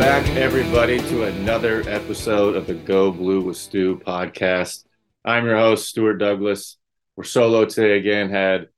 Back, 0.00 0.26
everybody, 0.30 0.96
to 0.98 1.24
another 1.24 1.82
episode 1.86 2.56
of 2.56 2.66
the 2.66 2.72
Go 2.72 3.12
Blue 3.12 3.42
with 3.42 3.58
Stu 3.58 3.98
podcast. 3.98 4.84
I'm 5.26 5.44
your 5.44 5.58
host, 5.58 5.90
Stuart 5.90 6.14
Douglas. 6.14 6.78
We're 7.16 7.24
solo 7.24 7.66
today 7.66 7.98
again. 7.98 8.30
Had 8.30 8.68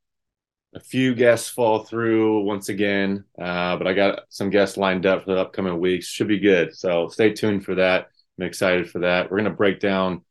a 0.75 0.81
few 0.81 1.15
guests 1.15 1.49
fall 1.49 1.85
through 1.85 2.43
once 2.43 2.71
again, 2.71 3.23
uh, 3.41 3.77
but 3.77 3.87
I 3.87 3.93
got 3.93 4.23
some 4.31 4.51
guests 4.51 4.77
lined 4.77 5.07
up 5.07 5.23
for 5.23 5.35
the 5.35 5.41
upcoming 5.41 5.79
weeks. 5.79 6.07
Should 6.07 6.27
be 6.27 6.41
good. 6.41 6.77
So 6.77 7.07
stay 7.07 7.33
tuned 7.33 7.65
for 7.65 7.77
that. 7.77 8.09
I'm 8.37 8.45
excited 8.45 8.91
for 8.91 8.99
that. 8.99 9.31
We're 9.31 9.39
going 9.39 9.45
to 9.45 9.57
break 9.57 9.79
down 9.79 10.23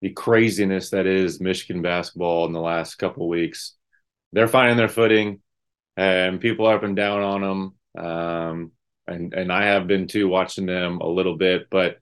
the 0.00 0.10
craziness 0.10 0.90
that 0.90 1.06
is 1.06 1.40
Michigan 1.40 1.80
basketball 1.80 2.46
in 2.46 2.52
the 2.52 2.60
last 2.60 2.96
couple 2.96 3.28
weeks. 3.28 3.76
They're 4.32 4.48
finding 4.48 4.78
their 4.78 4.88
footing, 4.88 5.42
and 5.96 6.40
people 6.40 6.66
are 6.66 6.74
up 6.74 6.82
and 6.82 6.96
down 6.96 7.22
on 7.22 7.40
them. 7.40 8.04
Um, 8.04 8.72
and 9.10 9.34
and 9.34 9.52
I 9.52 9.64
have 9.64 9.86
been 9.86 10.06
too 10.06 10.28
watching 10.28 10.66
them 10.66 10.98
a 10.98 11.06
little 11.06 11.36
bit, 11.36 11.68
but 11.70 11.98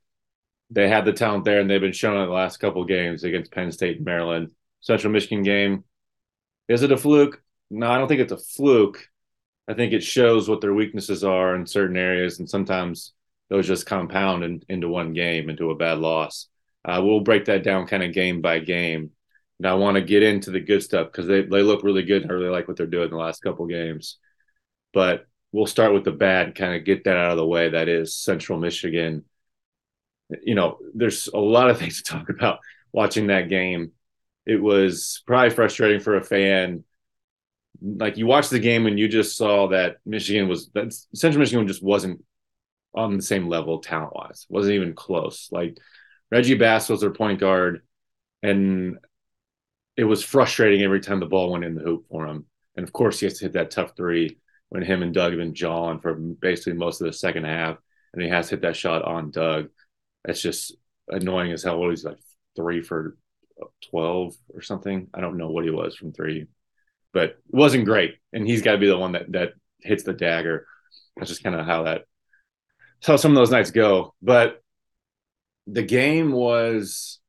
they 0.70 0.88
had 0.88 1.04
the 1.04 1.12
talent 1.12 1.44
there, 1.44 1.60
and 1.60 1.68
they've 1.70 1.80
been 1.80 1.92
showing 1.92 2.22
it 2.22 2.26
the 2.26 2.32
last 2.32 2.58
couple 2.58 2.84
games 2.84 3.24
against 3.24 3.52
Penn 3.52 3.72
State 3.72 3.96
and 3.96 4.06
Maryland. 4.06 4.50
Central 4.80 5.12
Michigan 5.12 5.42
game. 5.42 5.84
Is 6.68 6.82
it 6.82 6.92
a 6.92 6.96
fluke? 6.96 7.42
No, 7.70 7.90
I 7.90 7.98
don't 7.98 8.08
think 8.08 8.20
it's 8.20 8.32
a 8.32 8.36
fluke. 8.36 9.08
I 9.66 9.74
think 9.74 9.92
it 9.92 10.02
shows 10.02 10.48
what 10.48 10.60
their 10.60 10.74
weaknesses 10.74 11.24
are 11.24 11.56
in 11.56 11.66
certain 11.66 11.96
areas, 11.96 12.38
and 12.38 12.48
sometimes 12.48 13.14
those 13.48 13.66
just 13.66 13.86
compound 13.86 14.44
in, 14.44 14.62
into 14.68 14.88
one 14.88 15.14
game, 15.14 15.50
into 15.50 15.70
a 15.70 15.76
bad 15.76 15.98
loss. 15.98 16.48
Uh, 16.84 17.00
we'll 17.02 17.20
break 17.20 17.46
that 17.46 17.64
down 17.64 17.86
kind 17.86 18.02
of 18.02 18.12
game 18.12 18.40
by 18.40 18.58
game. 18.58 19.10
And 19.58 19.66
I 19.66 19.74
want 19.74 19.96
to 19.96 20.02
get 20.02 20.22
into 20.22 20.50
the 20.50 20.60
good 20.60 20.82
stuff 20.82 21.08
because 21.10 21.26
they, 21.26 21.42
they 21.42 21.62
look 21.62 21.82
really 21.82 22.04
good. 22.04 22.24
I 22.24 22.32
really 22.32 22.50
like 22.50 22.68
what 22.68 22.76
they're 22.76 22.86
doing 22.86 23.10
the 23.10 23.16
last 23.16 23.42
couple 23.42 23.66
games. 23.66 24.18
But 24.92 25.26
we'll 25.52 25.66
start 25.66 25.94
with 25.94 26.04
the 26.04 26.12
bad, 26.12 26.54
kind 26.54 26.74
of 26.74 26.84
get 26.84 27.04
that 27.04 27.16
out 27.16 27.30
of 27.30 27.36
the 27.36 27.46
way. 27.46 27.70
That 27.70 27.88
is 27.88 28.14
Central 28.14 28.58
Michigan. 28.58 29.24
You 30.42 30.54
know, 30.54 30.78
there's 30.94 31.28
a 31.28 31.38
lot 31.38 31.70
of 31.70 31.78
things 31.80 32.02
to 32.02 32.12
talk 32.12 32.28
about 32.28 32.60
watching 32.92 33.28
that 33.28 33.48
game. 33.48 33.92
It 34.46 34.60
was 34.60 35.22
probably 35.26 35.50
frustrating 35.50 36.00
for 36.00 36.16
a 36.16 36.24
fan. 36.24 36.84
Like 37.80 38.16
you 38.16 38.26
watched 38.26 38.50
the 38.50 38.58
game 38.58 38.86
and 38.86 38.98
you 38.98 39.08
just 39.08 39.36
saw 39.36 39.68
that 39.68 39.98
Michigan 40.04 40.48
was 40.48 40.70
that 40.70 40.92
Central 41.14 41.40
Michigan 41.40 41.68
just 41.68 41.82
wasn't 41.82 42.24
on 42.94 43.16
the 43.16 43.22
same 43.22 43.48
level 43.48 43.78
talent 43.80 44.14
wise, 44.14 44.46
wasn't 44.48 44.74
even 44.74 44.94
close. 44.94 45.48
Like 45.52 45.78
Reggie 46.30 46.54
Bass 46.54 46.88
was 46.88 47.02
their 47.02 47.10
point 47.10 47.38
guard, 47.38 47.82
and 48.42 48.98
it 49.96 50.04
was 50.04 50.24
frustrating 50.24 50.82
every 50.82 51.00
time 51.00 51.20
the 51.20 51.26
ball 51.26 51.52
went 51.52 51.64
in 51.64 51.74
the 51.74 51.82
hoop 51.82 52.06
for 52.10 52.26
him. 52.26 52.46
And 52.76 52.84
of 52.84 52.92
course, 52.92 53.20
he 53.20 53.26
has 53.26 53.38
to 53.38 53.44
hit 53.44 53.52
that 53.52 53.70
tough 53.70 53.96
three 53.96 54.38
when 54.70 54.82
him 54.82 55.02
and 55.02 55.14
Dug 55.14 55.32
have 55.32 55.38
been 55.38 55.54
jawing 55.54 56.00
for 56.00 56.14
basically 56.14 56.74
most 56.74 57.00
of 57.00 57.06
the 57.06 57.12
second 57.12 57.44
half, 57.44 57.78
and 58.12 58.22
he 58.22 58.28
has 58.28 58.48
hit 58.48 58.62
that 58.62 58.76
shot 58.76 59.02
on 59.02 59.30
Dug. 59.30 59.68
It's 60.24 60.42
just 60.42 60.76
annoying 61.08 61.52
as 61.52 61.62
hell. 61.62 61.88
He's 61.88 62.04
like 62.04 62.18
three 62.56 62.82
for 62.82 63.16
twelve 63.90 64.34
or 64.54 64.62
something. 64.62 65.08
I 65.14 65.20
don't 65.20 65.38
know 65.38 65.50
what 65.50 65.64
he 65.64 65.70
was 65.70 65.96
from 65.96 66.12
three, 66.12 66.46
but 67.12 67.30
it 67.30 67.38
wasn't 67.48 67.84
great. 67.84 68.16
And 68.32 68.46
he's 68.46 68.62
got 68.62 68.72
to 68.72 68.78
be 68.78 68.88
the 68.88 68.98
one 68.98 69.12
that 69.12 69.32
that 69.32 69.52
hits 69.80 70.02
the 70.02 70.12
dagger. 70.12 70.66
That's 71.16 71.30
just 71.30 71.42
kind 71.42 71.56
of 71.56 71.66
how 71.66 71.84
that 71.84 72.04
how 73.04 73.16
some 73.16 73.32
of 73.32 73.36
those 73.36 73.50
nights 73.50 73.70
go. 73.70 74.14
But 74.20 74.60
the 75.66 75.82
game 75.82 76.32
was 76.32 77.20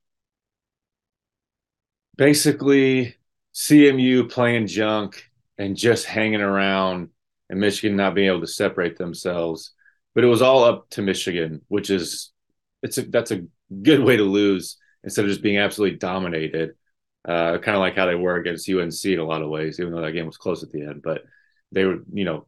basically 2.17 3.15
CMU 3.53 4.29
playing 4.29 4.67
junk 4.67 5.23
and 5.57 5.75
just 5.75 6.05
hanging 6.05 6.41
around 6.41 7.09
and 7.49 7.59
Michigan 7.59 7.97
not 7.97 8.15
being 8.15 8.27
able 8.27 8.41
to 8.41 8.47
separate 8.47 8.97
themselves. 8.97 9.73
But 10.15 10.23
it 10.23 10.27
was 10.27 10.41
all 10.41 10.63
up 10.63 10.89
to 10.91 11.01
Michigan, 11.01 11.61
which 11.67 11.89
is 11.89 12.31
it's 12.81 12.97
a 12.97 13.03
that's 13.03 13.31
a 13.31 13.45
good 13.83 14.03
way 14.03 14.17
to 14.17 14.23
lose 14.23 14.77
instead 15.03 15.25
of 15.25 15.31
just 15.31 15.43
being 15.43 15.57
absolutely 15.57 15.97
dominated. 15.97 16.75
Uh, 17.27 17.57
kind 17.57 17.75
of 17.75 17.81
like 17.81 17.95
how 17.95 18.05
they 18.05 18.15
were 18.15 18.37
against 18.37 18.69
UNC 18.69 19.05
in 19.05 19.19
a 19.19 19.25
lot 19.25 19.41
of 19.41 19.49
ways, 19.49 19.79
even 19.79 19.93
though 19.93 20.01
that 20.01 20.13
game 20.13 20.25
was 20.25 20.37
close 20.37 20.63
at 20.63 20.71
the 20.71 20.81
end. 20.81 21.01
But 21.03 21.23
they 21.71 21.85
were, 21.85 21.99
you 22.11 22.23
know, 22.23 22.47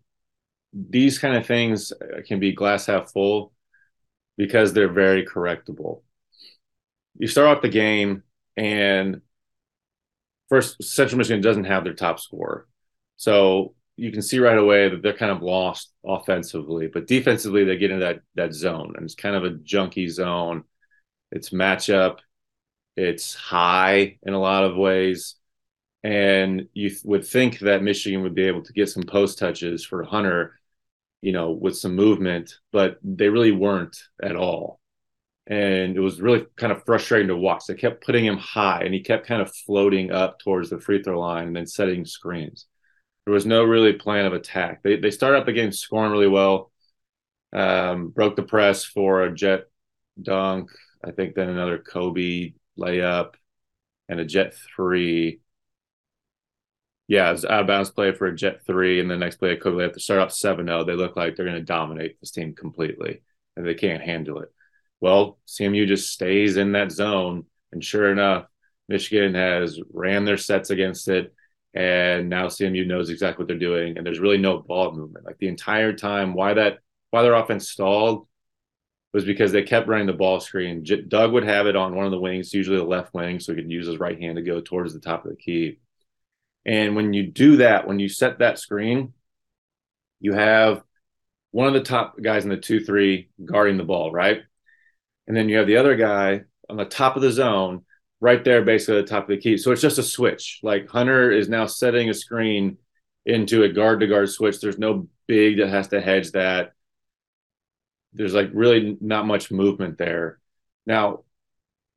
these 0.74 1.20
kind 1.20 1.36
of 1.36 1.46
things 1.46 1.92
can 2.28 2.40
be 2.40 2.54
glass 2.54 2.86
half 2.86 3.12
full 3.12 3.52
because 4.38 4.74
they're 4.74 4.92
very 4.92 5.26
correctable. 5.26 6.02
You 7.18 7.28
start 7.28 7.48
off 7.50 7.62
the 7.62 7.70
game, 7.70 8.24
and 8.56 9.22
first, 10.50 10.82
Central 10.84 11.18
Michigan 11.18 11.42
doesn't 11.42 11.66
have 11.66 11.84
their 11.84 11.94
top 11.94 12.20
scorer. 12.20 12.68
So 13.18 13.76
you 14.02 14.12
can 14.12 14.24
see 14.24 14.40
right 14.40 14.58
away 14.58 14.90
that 14.90 15.04
they're 15.04 15.14
kind 15.14 15.32
of 15.32 15.44
lost 15.44 15.94
offensively, 16.04 16.88
but 16.88 17.06
defensively 17.06 17.64
they 17.64 17.78
get 17.78 17.92
into 17.92 18.04
that 18.06 18.22
that 18.34 18.52
zone, 18.54 18.94
and 18.96 19.06
it's 19.06 19.14
kind 19.14 19.36
of 19.36 19.44
a 19.44 19.52
junky 19.52 20.10
zone. 20.10 20.64
It's 21.32 21.52
matchup. 21.52 22.18
It's 22.98 23.36
high 23.36 24.18
in 24.24 24.34
a 24.34 24.40
lot 24.40 24.64
of 24.64 24.76
ways. 24.76 25.36
And 26.04 26.68
you 26.74 26.90
th- 26.90 27.04
would 27.06 27.28
think 27.28 27.60
that 27.60 27.84
Michigan 27.84 28.24
would 28.24 28.34
be 28.36 28.46
able 28.48 28.64
to 28.64 28.74
get 28.74 28.90
some 28.90 29.04
post 29.04 29.38
touches 29.38 29.86
for 29.86 30.04
Hunter, 30.04 30.60
you 31.22 31.32
know, 31.32 31.52
with 31.52 31.78
some 31.78 31.96
movement, 31.96 32.56
but 32.72 32.98
they 33.04 33.30
really 33.30 33.52
weren't 33.52 33.98
at 34.24 34.36
all. 34.36 34.80
And 35.48 35.96
it 35.96 36.00
was 36.00 36.22
really 36.22 36.48
kind 36.58 36.72
of 36.72 36.86
frustrating 36.86 37.28
to 37.30 37.38
watch. 37.38 37.66
They 37.68 37.76
kept 37.76 38.06
putting 38.06 38.26
him 38.26 38.38
high 38.38 38.82
and 38.84 38.94
he 38.96 39.02
kept 39.02 39.28
kind 39.28 39.42
of 39.44 39.54
floating 39.56 40.12
up 40.12 40.40
towards 40.40 40.70
the 40.72 40.80
free 40.80 41.04
throw 41.04 41.20
line 41.20 41.48
and 41.48 41.56
then 41.56 41.68
setting 41.68 42.06
screens. 42.06 42.68
There 43.26 43.34
was 43.34 43.46
no 43.46 43.64
really 43.64 43.94
plan 43.94 44.26
of 44.26 44.34
attack. 44.34 44.82
They, 44.84 44.98
they 44.98 45.12
started 45.12 45.40
up 45.40 45.46
the 45.46 45.54
game 45.54 45.72
scoring 45.72 46.12
really 46.12 46.28
well, 46.28 46.72
um, 47.54 48.10
broke 48.10 48.36
the 48.36 48.44
press 48.44 48.84
for 48.84 49.24
a 49.24 49.34
Jett 49.34 49.66
dunk. 50.22 50.72
I 51.04 51.12
think 51.12 51.36
then 51.36 51.50
another 51.50 51.78
Kobe 51.78 52.54
layup 52.78 53.34
and 54.10 54.20
a 54.20 54.26
Jett 54.26 54.56
three. 54.76 55.40
Yeah, 57.08 57.30
it 57.30 57.34
was 57.34 57.46
out 57.46 57.62
of 57.62 57.68
bounds 57.68 57.92
play 57.92 58.14
for 58.14 58.28
a 58.28 58.36
Jett 58.36 58.66
three, 58.66 59.00
and 59.00 59.10
the 59.10 59.18
next 59.18 59.36
play, 59.38 59.52
a 59.52 59.58
Kobe 59.58 59.78
layup 59.84 59.94
to 59.94 60.00
start 60.00 60.22
up 60.22 60.32
7 60.32 60.66
0. 60.66 60.84
They 60.84 60.94
look 60.94 61.16
like 61.16 61.36
they're 61.36 61.46
going 61.46 61.58
to 61.58 61.64
dominate 61.64 62.20
this 62.20 62.32
team 62.32 62.56
completely, 62.56 63.22
and 63.56 63.66
they 63.66 63.74
can't 63.74 64.02
handle 64.02 64.40
it. 64.40 64.50
Well, 65.02 65.40
CMU 65.48 65.88
just 65.88 66.12
stays 66.12 66.58
in 66.58 66.72
that 66.74 66.92
zone, 66.92 67.46
and 67.72 67.84
sure 67.84 68.12
enough, 68.12 68.46
Michigan 68.88 69.36
has 69.36 69.80
ran 69.92 70.26
their 70.26 70.38
sets 70.38 70.70
against 70.70 71.08
it, 71.08 71.34
and 71.74 72.30
now 72.30 72.48
CMU 72.48 72.86
knows 72.86 73.10
exactly 73.10 73.44
what 73.44 73.48
they're 73.48 73.58
doing, 73.58 73.98
and 73.98 74.06
there's 74.06 74.20
really 74.20 74.38
no 74.38 74.60
ball 74.60 74.94
movement. 74.94 75.26
Like 75.26 75.38
the 75.38 75.48
entire 75.48 75.94
time, 75.94 76.34
why 76.34 76.54
that 76.54 76.80
why 77.12 77.24
their 77.24 77.36
offense 77.36 77.70
stalled 77.70 78.28
was 79.14 79.26
because 79.26 79.52
they 79.52 79.64
kept 79.64 79.88
running 79.88 80.08
the 80.08 80.14
ball 80.14 80.40
screen. 80.40 80.86
J- 80.86 81.02
Dug 81.02 81.34
would 81.34 81.44
have 81.44 81.68
it 81.68 81.76
on 81.76 81.96
one 81.96 82.06
of 82.06 82.12
the 82.12 82.20
wings, 82.20 82.54
usually 82.54 82.78
the 82.78 82.84
left 82.84 83.14
wing, 83.14 83.40
so 83.40 83.54
he 83.54 83.62
could 83.62 83.72
use 83.72 83.88
his 83.88 84.00
right 84.00 84.20
hand 84.20 84.38
to 84.38 84.42
go 84.42 84.62
towards 84.62 84.94
the 84.94 85.00
top 85.00 85.26
of 85.26 85.32
the 85.32 85.38
key. 85.38 85.80
And 86.66 86.96
when 86.96 87.14
you 87.14 87.28
do 87.28 87.58
that, 87.58 87.88
when 87.88 88.00
you 88.00 88.08
set 88.08 88.40
that 88.40 88.60
screen, 88.60 89.14
you 90.20 90.34
have 90.34 90.84
one 91.52 91.68
of 91.68 91.74
the 91.74 91.82
top 91.82 92.16
guys 92.22 92.44
in 92.44 92.50
the 92.50 92.58
2 92.58 92.86
3 92.86 93.30
guarding 93.44 93.78
the 93.78 93.84
ball, 93.84 94.12
right? 94.12 94.42
And 95.28 95.36
then 95.36 95.50
you 95.50 95.58
have 95.58 95.68
the 95.68 95.78
other 95.78 95.96
guy 95.96 96.42
on 96.70 96.78
the 96.78 96.86
top 96.86 97.16
of 97.16 97.22
the 97.22 97.32
zone, 97.32 97.84
right 98.22 98.44
there, 98.46 98.62
basically 98.62 99.00
at 99.00 99.06
the 99.06 99.10
top 99.10 99.24
of 99.24 99.30
the 99.30 99.38
key. 99.38 99.58
So 99.58 99.72
it's 99.72 99.82
just 99.82 99.98
a 99.98 100.04
switch. 100.04 100.60
Like 100.64 100.88
Hunter 100.88 101.32
is 101.32 101.50
now 101.50 101.66
setting 101.66 102.10
a 102.10 102.14
screen 102.14 102.78
into 103.26 103.64
a 103.64 103.70
guard 103.70 104.00
to 104.00 104.08
guard 104.08 104.30
switch. 104.30 104.62
There's 104.62 104.78
no 104.78 105.08
big 105.28 105.58
that 105.58 105.70
has 105.70 105.90
to 105.90 106.00
hedge 106.00 106.32
that 106.32 106.74
there's 108.14 108.34
like 108.34 108.50
really 108.54 108.98
not 109.02 109.26
much 109.26 109.52
movement 109.52 109.98
there. 109.98 110.40
Now, 110.86 111.24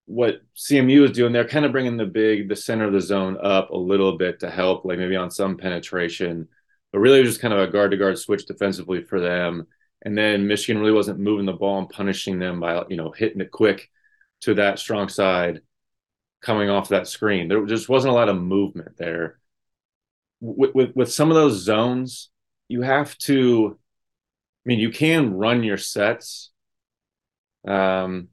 what 0.06 0.40
CMU 0.56 1.04
is 1.04 1.12
doing, 1.12 1.32
they're 1.32 1.48
kind 1.48 1.64
of 1.64 1.72
bringing 1.72 1.96
the 1.96 2.06
big, 2.06 2.48
the 2.48 2.56
center 2.56 2.84
of 2.84 2.92
the 2.92 3.00
zone 3.00 3.38
up 3.42 3.70
a 3.70 3.76
little 3.76 4.16
bit 4.16 4.40
to 4.40 4.50
help, 4.50 4.84
like 4.84 4.98
maybe 4.98 5.16
on 5.16 5.30
some 5.30 5.56
penetration, 5.56 6.48
but 6.92 6.98
really 7.00 7.22
just 7.22 7.40
kind 7.40 7.54
of 7.54 7.60
a 7.60 7.72
guard 7.72 7.90
to 7.90 7.96
guard 7.96 8.18
switch 8.18 8.46
defensively 8.46 9.02
for 9.02 9.20
them. 9.20 9.66
And 10.02 10.16
then 10.16 10.46
Michigan 10.46 10.80
really 10.80 10.92
wasn't 10.92 11.18
moving 11.18 11.46
the 11.46 11.52
ball 11.52 11.78
and 11.78 11.88
punishing 11.88 12.38
them 12.38 12.60
by, 12.60 12.84
you 12.88 12.96
know, 12.96 13.10
hitting 13.10 13.40
it 13.40 13.50
quick 13.50 13.90
to 14.42 14.54
that 14.54 14.78
strong 14.78 15.08
side 15.08 15.60
coming 16.44 16.70
off 16.70 16.90
that 16.90 17.08
screen. 17.08 17.48
There 17.48 17.64
just 17.66 17.88
wasn't 17.88 18.12
a 18.12 18.14
lot 18.14 18.28
of 18.28 18.40
movement 18.40 18.96
there. 18.96 19.38
With, 20.40 20.74
with, 20.74 20.96
with 20.96 21.12
some 21.12 21.30
of 21.30 21.36
those 21.36 21.62
zones, 21.62 22.30
you 22.68 22.82
have 22.82 23.16
to 23.18 23.78
I 24.64 24.68
mean, 24.68 24.78
you 24.78 24.90
can 24.90 25.34
run 25.34 25.62
your 25.62 25.76
sets. 25.76 26.50
Um, 27.68 28.28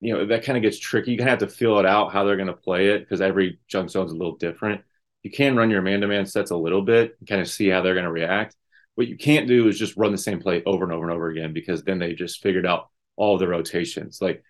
you 0.00 0.14
know, 0.14 0.26
that 0.26 0.44
kind 0.44 0.56
of 0.56 0.62
gets 0.62 0.78
tricky. 0.78 1.12
You 1.12 1.18
kind 1.18 1.28
of 1.28 1.40
have 1.40 1.50
to 1.50 1.54
feel 1.54 1.78
it 1.78 1.86
out 1.86 2.12
how 2.12 2.24
they're 2.24 2.36
going 2.36 2.48
to 2.48 2.54
play 2.54 2.88
it 2.88 3.00
because 3.00 3.20
every 3.20 3.58
junk 3.68 3.90
zone 3.90 4.06
is 4.06 4.12
a 4.12 4.16
little 4.16 4.36
different. 4.36 4.82
You 5.22 5.30
can 5.30 5.56
run 5.56 5.70
your 5.70 5.82
man 5.82 6.00
to 6.00 6.06
man 6.06 6.24
sets 6.24 6.50
a 6.50 6.56
little 6.56 6.82
bit 6.82 7.16
and 7.18 7.28
kind 7.28 7.40
of 7.40 7.48
see 7.48 7.68
how 7.68 7.82
they're 7.82 7.94
going 7.94 8.04
to 8.04 8.12
react. 8.12 8.56
What 8.94 9.08
you 9.08 9.18
can't 9.18 9.48
do 9.48 9.68
is 9.68 9.78
just 9.78 9.96
run 9.96 10.12
the 10.12 10.18
same 10.18 10.40
play 10.40 10.62
over 10.64 10.84
and 10.84 10.92
over 10.92 11.04
and 11.04 11.12
over 11.12 11.28
again 11.28 11.52
because 11.52 11.82
then 11.82 11.98
they 11.98 12.14
just 12.14 12.42
figured 12.42 12.66
out 12.66 12.88
all 13.16 13.36
the 13.36 13.48
rotations. 13.48 14.22
Like 14.22 14.42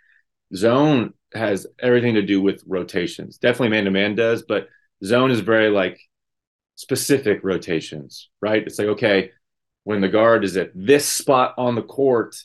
zone 0.54 1.14
has 1.34 1.66
everything 1.78 2.14
to 2.14 2.22
do 2.22 2.40
with 2.40 2.62
rotations. 2.66 3.38
Definitely 3.38 3.70
man 3.70 3.84
to 3.84 3.90
man 3.90 4.14
does, 4.14 4.42
but 4.42 4.68
zone 5.04 5.30
is 5.30 5.40
very 5.40 5.70
like 5.70 6.00
specific 6.76 7.40
rotations, 7.42 8.28
right? 8.40 8.62
It's 8.66 8.78
like, 8.78 8.88
okay, 8.88 9.32
when 9.84 10.00
the 10.00 10.08
guard 10.08 10.44
is 10.44 10.56
at 10.56 10.70
this 10.74 11.06
spot 11.06 11.54
on 11.58 11.74
the 11.74 11.82
court, 11.82 12.36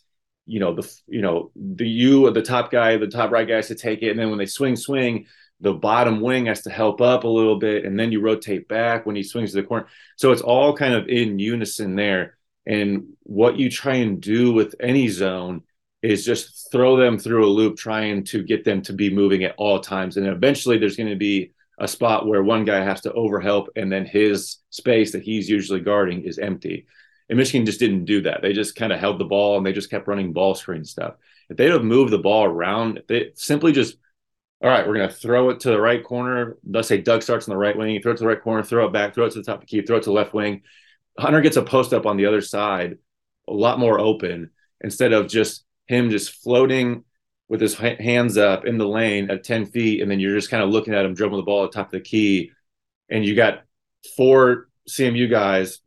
you 0.46 0.60
know, 0.60 0.74
the 0.74 0.98
you 1.08 1.22
know, 1.22 1.52
the 1.56 1.88
you 1.88 2.30
the 2.32 2.42
top 2.42 2.72
guy, 2.72 2.98
the 2.98 3.08
top 3.08 3.32
right 3.32 3.48
guy 3.48 3.56
has 3.56 3.68
to 3.68 3.76
take 3.76 4.02
it. 4.02 4.10
And 4.10 4.20
then 4.20 4.30
when 4.30 4.40
they 4.40 4.46
swing, 4.46 4.76
swing, 4.76 5.28
the 5.62 5.74
bottom 5.74 6.20
wing 6.20 6.48
has 6.48 6.62
to 6.64 6.70
help 6.70 7.00
up 7.00 7.24
a 7.24 7.30
little 7.30 7.58
bit, 7.58 7.86
and 7.86 7.98
then 7.98 8.12
you 8.12 8.20
rotate 8.20 8.68
back 8.68 9.06
when 9.06 9.16
he 9.16 9.24
swings 9.24 9.52
to 9.52 9.62
the 9.62 9.68
corner. 9.68 9.88
So 10.18 10.32
it's 10.32 10.42
all 10.42 10.76
kind 10.76 10.94
of 10.94 11.08
in 11.08 11.40
unison 11.40 11.96
there. 11.96 12.38
And 12.66 13.14
what 13.24 13.58
you 13.58 13.70
try 13.70 13.96
and 13.96 14.22
do 14.22 14.54
with 14.54 14.76
any 14.80 15.08
zone 15.08 15.64
is 16.04 16.26
just 16.26 16.70
throw 16.72 16.98
them 16.98 17.18
through 17.18 17.46
a 17.46 17.48
loop, 17.48 17.78
trying 17.78 18.24
to 18.26 18.44
get 18.44 18.64
them 18.64 18.82
to 18.84 18.94
be 18.94 19.10
moving 19.10 19.44
at 19.44 19.56
all 19.58 19.80
times. 19.80 20.18
And 20.18 20.28
eventually 20.28 20.78
there's 20.78 20.98
going 20.98 21.10
to 21.10 21.16
be 21.16 21.54
a 21.80 21.88
spot 21.88 22.28
where 22.28 22.44
one 22.44 22.66
guy 22.66 22.84
has 22.84 23.02
to 23.02 23.12
overhelp, 23.12 23.68
and 23.76 23.92
then 23.92 24.06
his 24.06 24.58
space 24.70 25.14
that 25.14 25.24
he's 25.24 25.50
usually 25.50 25.80
guarding 25.80 26.24
is 26.24 26.38
empty. 26.38 26.86
And 27.30 27.38
Michigan 27.38 27.66
just 27.66 27.80
didn't 27.80 28.06
do 28.06 28.22
that. 28.24 28.42
They 28.42 28.54
just 28.54 28.76
kind 28.76 28.92
of 28.92 29.00
held 29.00 29.18
the 29.18 29.26
ball 29.26 29.58
and 29.58 29.66
they 29.66 29.72
just 29.72 29.90
kept 29.90 30.08
running 30.08 30.34
ball 30.34 30.56
screen 30.56 30.84
stuff. 30.84 31.16
If 31.50 31.58
they'd 31.58 31.72
have 31.72 31.84
moved 31.84 32.12
the 32.12 32.20
ball 32.20 32.44
around, 32.44 32.98
if 32.98 33.08
they 33.08 33.32
simply 33.36 33.72
just, 33.72 33.96
all 34.62 34.70
right, 34.70 34.86
we're 34.86 34.96
going 34.96 35.10
to 35.10 35.16
throw 35.16 35.50
it 35.50 35.62
to 35.62 35.70
the 35.70 35.80
right 35.80 36.04
corner. 36.04 36.58
Let's 36.70 36.90
say 36.90 37.00
Dug 37.00 37.24
starts 37.24 37.48
on 37.48 37.54
the 37.54 37.58
right 37.58 37.78
wing, 37.78 38.02
throw 38.02 38.12
it 38.12 38.18
to 38.18 38.24
the 38.24 38.28
right 38.28 38.42
corner, 38.42 38.62
throw 38.62 38.86
it 38.86 38.94
back, 38.94 39.16
throw 39.16 39.26
it 39.26 39.32
to 39.32 39.40
the 39.40 39.46
top 39.46 39.62
of 39.62 39.68
key, 39.68 39.82
throw 39.82 39.98
it 39.98 40.04
to 40.04 40.10
the 40.10 40.16
left 40.16 40.34
wing. 40.34 40.64
Hunter 41.18 41.42
gets 41.42 41.58
a 41.58 41.64
post 41.64 41.94
up 41.94 42.06
on 42.06 42.18
the 42.18 42.26
other 42.26 42.42
side, 42.42 42.98
a 43.48 43.54
lot 43.54 43.80
more 43.80 44.00
open 44.00 44.50
instead 44.82 45.14
of 45.14 45.28
just 45.28 45.64
him 45.88 46.10
just 46.10 46.42
floating 46.42 47.04
with 47.48 47.62
his 47.62 47.76
hands 47.76 48.38
up 48.38 48.66
in 48.66 48.78
the 48.78 48.88
lane 48.88 49.30
at 49.30 49.44
10 49.44 49.68
feet. 49.68 50.02
And 50.02 50.10
then 50.10 50.20
you're 50.20 50.36
just 50.36 50.50
kind 50.50 50.64
of 50.64 50.70
looking 50.70 50.94
at 50.94 51.06
him 51.06 51.14
dribble 51.14 51.38
the 51.38 51.44
ball 51.44 51.66
at 51.66 51.72
the 51.72 51.76
top 51.76 51.88
of 51.88 51.92
the 51.92 52.02
key. 52.02 52.52
And 53.10 53.26
you 53.26 53.36
got 53.36 53.64
four 54.16 54.70
CMU 54.90 55.30
guys, 55.30 55.80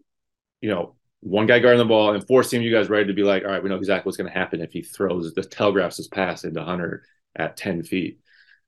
you 0.60 0.70
know, 0.70 0.94
one 1.20 1.46
guy 1.46 1.58
guarding 1.58 1.78
the 1.78 1.84
ball 1.84 2.14
and 2.14 2.26
forcing 2.26 2.62
you 2.62 2.70
guys 2.70 2.88
ready 2.88 3.06
to 3.06 3.14
be 3.14 3.24
like, 3.24 3.44
all 3.44 3.50
right, 3.50 3.62
we 3.62 3.68
know 3.68 3.76
exactly 3.76 4.08
what's 4.08 4.16
going 4.16 4.30
to 4.30 4.38
happen 4.38 4.60
if 4.60 4.72
he 4.72 4.82
throws 4.82 5.32
the 5.34 5.42
telegraphs 5.42 5.96
his 5.96 6.08
pass 6.08 6.44
into 6.44 6.62
Hunter 6.62 7.02
at 7.34 7.56
10 7.56 7.82
feet. 7.82 8.20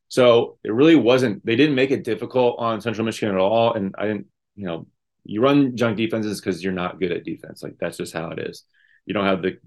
So 0.09 0.59
it 0.65 0.73
really 0.73 0.97
wasn't, 0.97 1.45
they 1.45 1.55
didn't 1.55 1.77
make 1.77 1.91
it 1.91 2.05
difficult 2.05 2.57
on 2.59 2.81
Central 2.81 3.05
Michigan 3.05 3.35
at 3.35 3.41
all. 3.41 3.75
And 3.75 3.95
I 3.99 4.07
didn't, 4.07 4.27
you 4.57 4.65
know, 4.67 4.87
you 5.25 5.43
run 5.43 5.77
junk 5.77 5.99
defenses 5.99 6.41
because 6.41 6.65
you're 6.65 6.73
not 6.73 6.99
good 6.99 7.13
at 7.13 7.25
defense. 7.25 7.63
Like 7.63 7.77
that's 7.79 7.99
just 7.99 8.15
how 8.15 8.31
it 8.31 8.39
is. 8.39 8.65
You 9.05 9.15
don't 9.15 9.27
have 9.27 9.43
the 9.43 9.59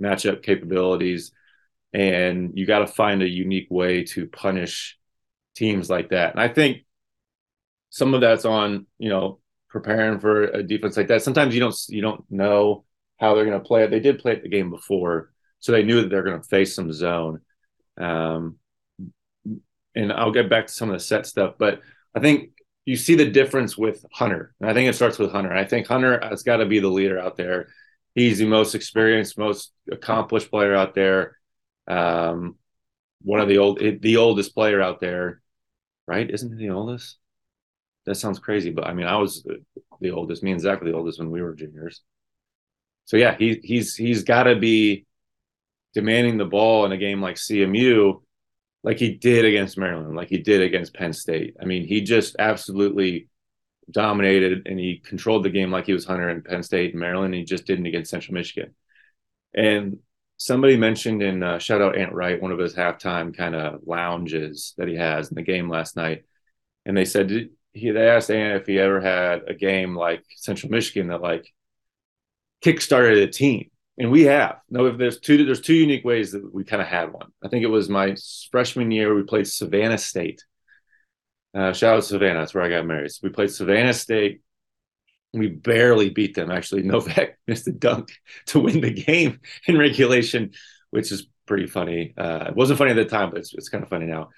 matchup 0.00 0.42
capabilities 0.42 1.32
and 1.92 2.52
you 2.54 2.66
got 2.66 2.80
to 2.80 2.86
find 2.86 3.22
a 3.22 3.28
unique 3.28 3.68
way 3.70 4.04
to 4.04 4.26
punish 4.26 4.98
teams 5.56 5.90
like 5.90 6.10
that. 6.10 6.32
And 6.32 6.40
I 6.40 6.48
think 6.48 6.84
some 7.90 8.14
of 8.14 8.20
that's 8.20 8.44
on, 8.44 8.86
you 8.98 9.08
know, 9.08 9.40
preparing 9.68 10.20
for 10.20 10.44
a 10.44 10.62
defense 10.62 10.96
like 10.96 11.08
that. 11.08 11.22
Sometimes 11.22 11.54
you 11.54 11.60
don't 11.60 11.76
you 11.88 12.02
don't 12.02 12.24
know 12.30 12.84
how 13.18 13.34
they're 13.34 13.44
going 13.44 13.60
to 13.60 13.66
play 13.66 13.84
it. 13.84 13.90
They 13.90 14.00
did 14.00 14.18
play 14.18 14.32
it 14.32 14.42
the 14.42 14.48
game 14.48 14.70
before, 14.70 15.30
so 15.58 15.72
they 15.72 15.82
knew 15.82 16.02
that 16.02 16.08
they're 16.08 16.22
going 16.22 16.40
to 16.40 16.48
face 16.48 16.74
some 16.74 16.92
zone. 16.92 17.40
Um, 18.00 18.56
and 19.94 20.12
I'll 20.12 20.32
get 20.32 20.48
back 20.48 20.68
to 20.68 20.72
some 20.72 20.88
of 20.88 20.94
the 20.94 21.00
set 21.00 21.26
stuff, 21.26 21.54
but 21.58 21.80
I 22.14 22.20
think 22.20 22.50
you 22.86 22.96
see 22.96 23.14
the 23.14 23.28
difference 23.28 23.76
with 23.76 24.04
Hunter. 24.12 24.54
And 24.60 24.70
I 24.70 24.74
think 24.74 24.88
it 24.88 24.94
starts 24.94 25.18
with 25.18 25.32
Hunter. 25.32 25.52
I 25.52 25.64
think 25.64 25.86
Hunter 25.86 26.20
has 26.22 26.42
got 26.42 26.58
to 26.58 26.66
be 26.66 26.78
the 26.78 26.88
leader 26.88 27.18
out 27.18 27.36
there. 27.36 27.68
He's 28.14 28.38
the 28.38 28.46
most 28.46 28.74
experienced, 28.74 29.38
most 29.38 29.72
accomplished 29.90 30.50
player 30.50 30.74
out 30.74 30.94
there. 30.94 31.36
Um, 31.86 32.56
one 33.22 33.40
of 33.40 33.48
the 33.48 33.58
old, 33.58 33.78
the 33.78 34.16
oldest 34.16 34.54
player 34.54 34.80
out 34.80 35.00
there, 35.00 35.40
right? 36.06 36.28
Isn't 36.28 36.58
he 36.58 36.66
the 36.66 36.74
oldest? 36.74 37.18
that 38.06 38.16
sounds 38.16 38.38
crazy, 38.38 38.70
but 38.70 38.86
I 38.86 38.92
mean, 38.92 39.06
I 39.06 39.16
was 39.16 39.46
the 40.00 40.10
oldest. 40.10 40.42
Me 40.42 40.52
and 40.52 40.60
Zach 40.60 40.80
were 40.80 40.90
the 40.90 40.96
oldest 40.96 41.18
when 41.18 41.30
we 41.30 41.42
were 41.42 41.54
juniors. 41.54 42.02
So 43.04 43.16
yeah, 43.16 43.36
he 43.36 43.60
he's 43.62 43.94
he's 43.94 44.24
got 44.24 44.44
to 44.44 44.56
be 44.56 45.06
demanding 45.94 46.36
the 46.36 46.44
ball 46.44 46.84
in 46.86 46.92
a 46.92 46.96
game 46.96 47.20
like 47.20 47.36
CMU, 47.36 48.22
like 48.82 48.98
he 48.98 49.14
did 49.14 49.44
against 49.44 49.78
Maryland, 49.78 50.16
like 50.16 50.28
he 50.28 50.38
did 50.38 50.62
against 50.62 50.94
Penn 50.94 51.12
State. 51.12 51.54
I 51.60 51.64
mean, 51.66 51.86
he 51.86 52.00
just 52.00 52.36
absolutely 52.38 53.28
dominated 53.90 54.66
and 54.66 54.78
he 54.78 54.98
controlled 55.04 55.44
the 55.44 55.50
game 55.50 55.70
like 55.70 55.86
he 55.86 55.92
was 55.92 56.04
Hunter 56.04 56.28
in 56.30 56.42
Penn 56.42 56.62
State 56.62 56.92
and 56.92 57.00
Maryland. 57.00 57.34
And 57.34 57.40
he 57.40 57.44
just 57.44 57.66
didn't 57.66 57.86
against 57.86 58.10
Central 58.10 58.34
Michigan. 58.34 58.74
And 59.54 59.98
somebody 60.36 60.76
mentioned 60.76 61.22
in 61.22 61.42
uh, 61.42 61.58
shout 61.58 61.82
out 61.82 61.96
Ant 61.96 62.12
Wright, 62.12 62.40
one 62.40 62.52
of 62.52 62.58
his 62.58 62.74
halftime 62.74 63.36
kind 63.36 63.54
of 63.54 63.80
lounges 63.86 64.74
that 64.78 64.88
he 64.88 64.96
has 64.96 65.28
in 65.28 65.34
the 65.34 65.42
game 65.42 65.68
last 65.68 65.96
night, 65.96 66.24
and 66.86 66.96
they 66.96 67.04
said 67.04 67.50
he 67.72 67.90
they 67.90 68.08
asked 68.08 68.30
Ann 68.30 68.56
if 68.56 68.66
he 68.66 68.78
ever 68.78 69.00
had 69.00 69.42
a 69.48 69.54
game 69.54 69.94
like 69.94 70.24
Central 70.36 70.70
Michigan 70.72 71.08
that 71.08 71.20
like 71.22 71.46
kickstarted 72.64 73.22
a 73.22 73.26
team. 73.26 73.70
and 73.98 74.10
we 74.10 74.22
have 74.22 74.60
no. 74.70 74.86
If 74.86 74.98
there's 74.98 75.20
two, 75.20 75.44
there's 75.44 75.60
two 75.60 75.74
unique 75.74 76.04
ways 76.04 76.32
that 76.32 76.54
we 76.54 76.64
kind 76.64 76.82
of 76.82 76.88
had 76.88 77.12
one. 77.12 77.30
I 77.44 77.48
think 77.48 77.64
it 77.64 77.68
was 77.68 77.88
my 77.88 78.16
freshman 78.50 78.90
year. 78.90 79.14
We 79.14 79.22
played 79.22 79.46
Savannah 79.46 79.98
State. 79.98 80.44
Uh, 81.54 81.72
shout 81.72 81.96
out 81.96 82.02
to 82.02 82.08
Savannah. 82.08 82.40
That's 82.40 82.54
where 82.54 82.64
I 82.64 82.68
got 82.68 82.86
married. 82.86 83.10
So 83.10 83.20
we 83.22 83.30
played 83.30 83.50
Savannah 83.50 83.94
State. 83.94 84.42
We 85.32 85.48
barely 85.48 86.10
beat 86.10 86.34
them. 86.34 86.50
Actually, 86.50 86.82
Novak 86.84 87.38
missed 87.46 87.68
a 87.68 87.72
dunk 87.72 88.12
to 88.46 88.60
win 88.60 88.80
the 88.80 88.90
game 88.90 89.40
in 89.66 89.78
regulation, 89.78 90.52
which 90.90 91.12
is 91.12 91.26
pretty 91.46 91.66
funny. 91.66 92.14
Uh, 92.16 92.46
it 92.48 92.56
wasn't 92.56 92.78
funny 92.78 92.92
at 92.92 92.96
the 92.96 93.04
time, 93.04 93.30
but 93.30 93.40
it's, 93.40 93.52
it's 93.54 93.68
kind 93.68 93.82
of 93.82 93.90
funny 93.90 94.06
now, 94.06 94.30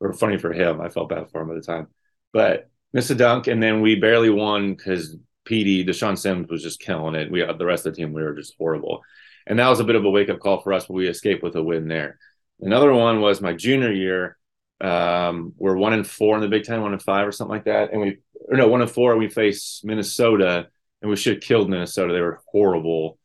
or 0.00 0.12
funny 0.12 0.38
for 0.38 0.52
him. 0.52 0.80
I 0.80 0.88
felt 0.88 1.08
bad 1.08 1.30
for 1.30 1.40
him 1.40 1.50
at 1.50 1.56
the 1.56 1.66
time, 1.66 1.88
but 2.32 2.68
missed 2.92 3.10
a 3.10 3.14
dunk, 3.14 3.46
and 3.46 3.62
then 3.62 3.80
we 3.80 3.96
barely 3.96 4.30
won 4.30 4.74
because 4.74 5.16
PD 5.46 5.86
DeShawn 5.86 6.18
Sims 6.18 6.48
was 6.50 6.62
just 6.62 6.80
killing 6.80 7.14
it. 7.14 7.30
We 7.30 7.40
the 7.40 7.64
rest 7.64 7.86
of 7.86 7.94
the 7.94 8.00
team 8.00 8.12
we 8.12 8.22
were 8.22 8.34
just 8.34 8.54
horrible, 8.58 9.02
and 9.46 9.58
that 9.58 9.68
was 9.68 9.80
a 9.80 9.84
bit 9.84 9.96
of 9.96 10.04
a 10.04 10.10
wake 10.10 10.28
up 10.28 10.40
call 10.40 10.60
for 10.60 10.72
us. 10.72 10.86
But 10.86 10.94
we 10.94 11.08
escaped 11.08 11.42
with 11.42 11.56
a 11.56 11.62
win 11.62 11.88
there. 11.88 12.18
Another 12.60 12.92
one 12.92 13.20
was 13.20 13.40
my 13.40 13.54
junior 13.54 13.90
year. 13.90 14.36
Um, 14.80 15.52
we're 15.56 15.76
one 15.76 15.92
and 15.92 16.06
four 16.06 16.36
in 16.36 16.42
the 16.42 16.48
Big 16.48 16.64
Ten, 16.64 16.82
one 16.82 16.92
and 16.92 17.02
five 17.02 17.26
or 17.26 17.32
something 17.32 17.54
like 17.54 17.64
that, 17.64 17.92
and 17.92 18.00
we 18.00 18.18
or 18.48 18.56
no 18.56 18.68
one 18.68 18.82
and 18.82 18.90
four. 18.90 19.16
We 19.16 19.28
faced 19.28 19.84
Minnesota, 19.84 20.68
and 21.02 21.10
we 21.10 21.16
should 21.16 21.34
have 21.34 21.42
killed 21.42 21.68
Minnesota. 21.68 22.12
They 22.12 22.20
were 22.20 22.42
horrible. 22.46 23.18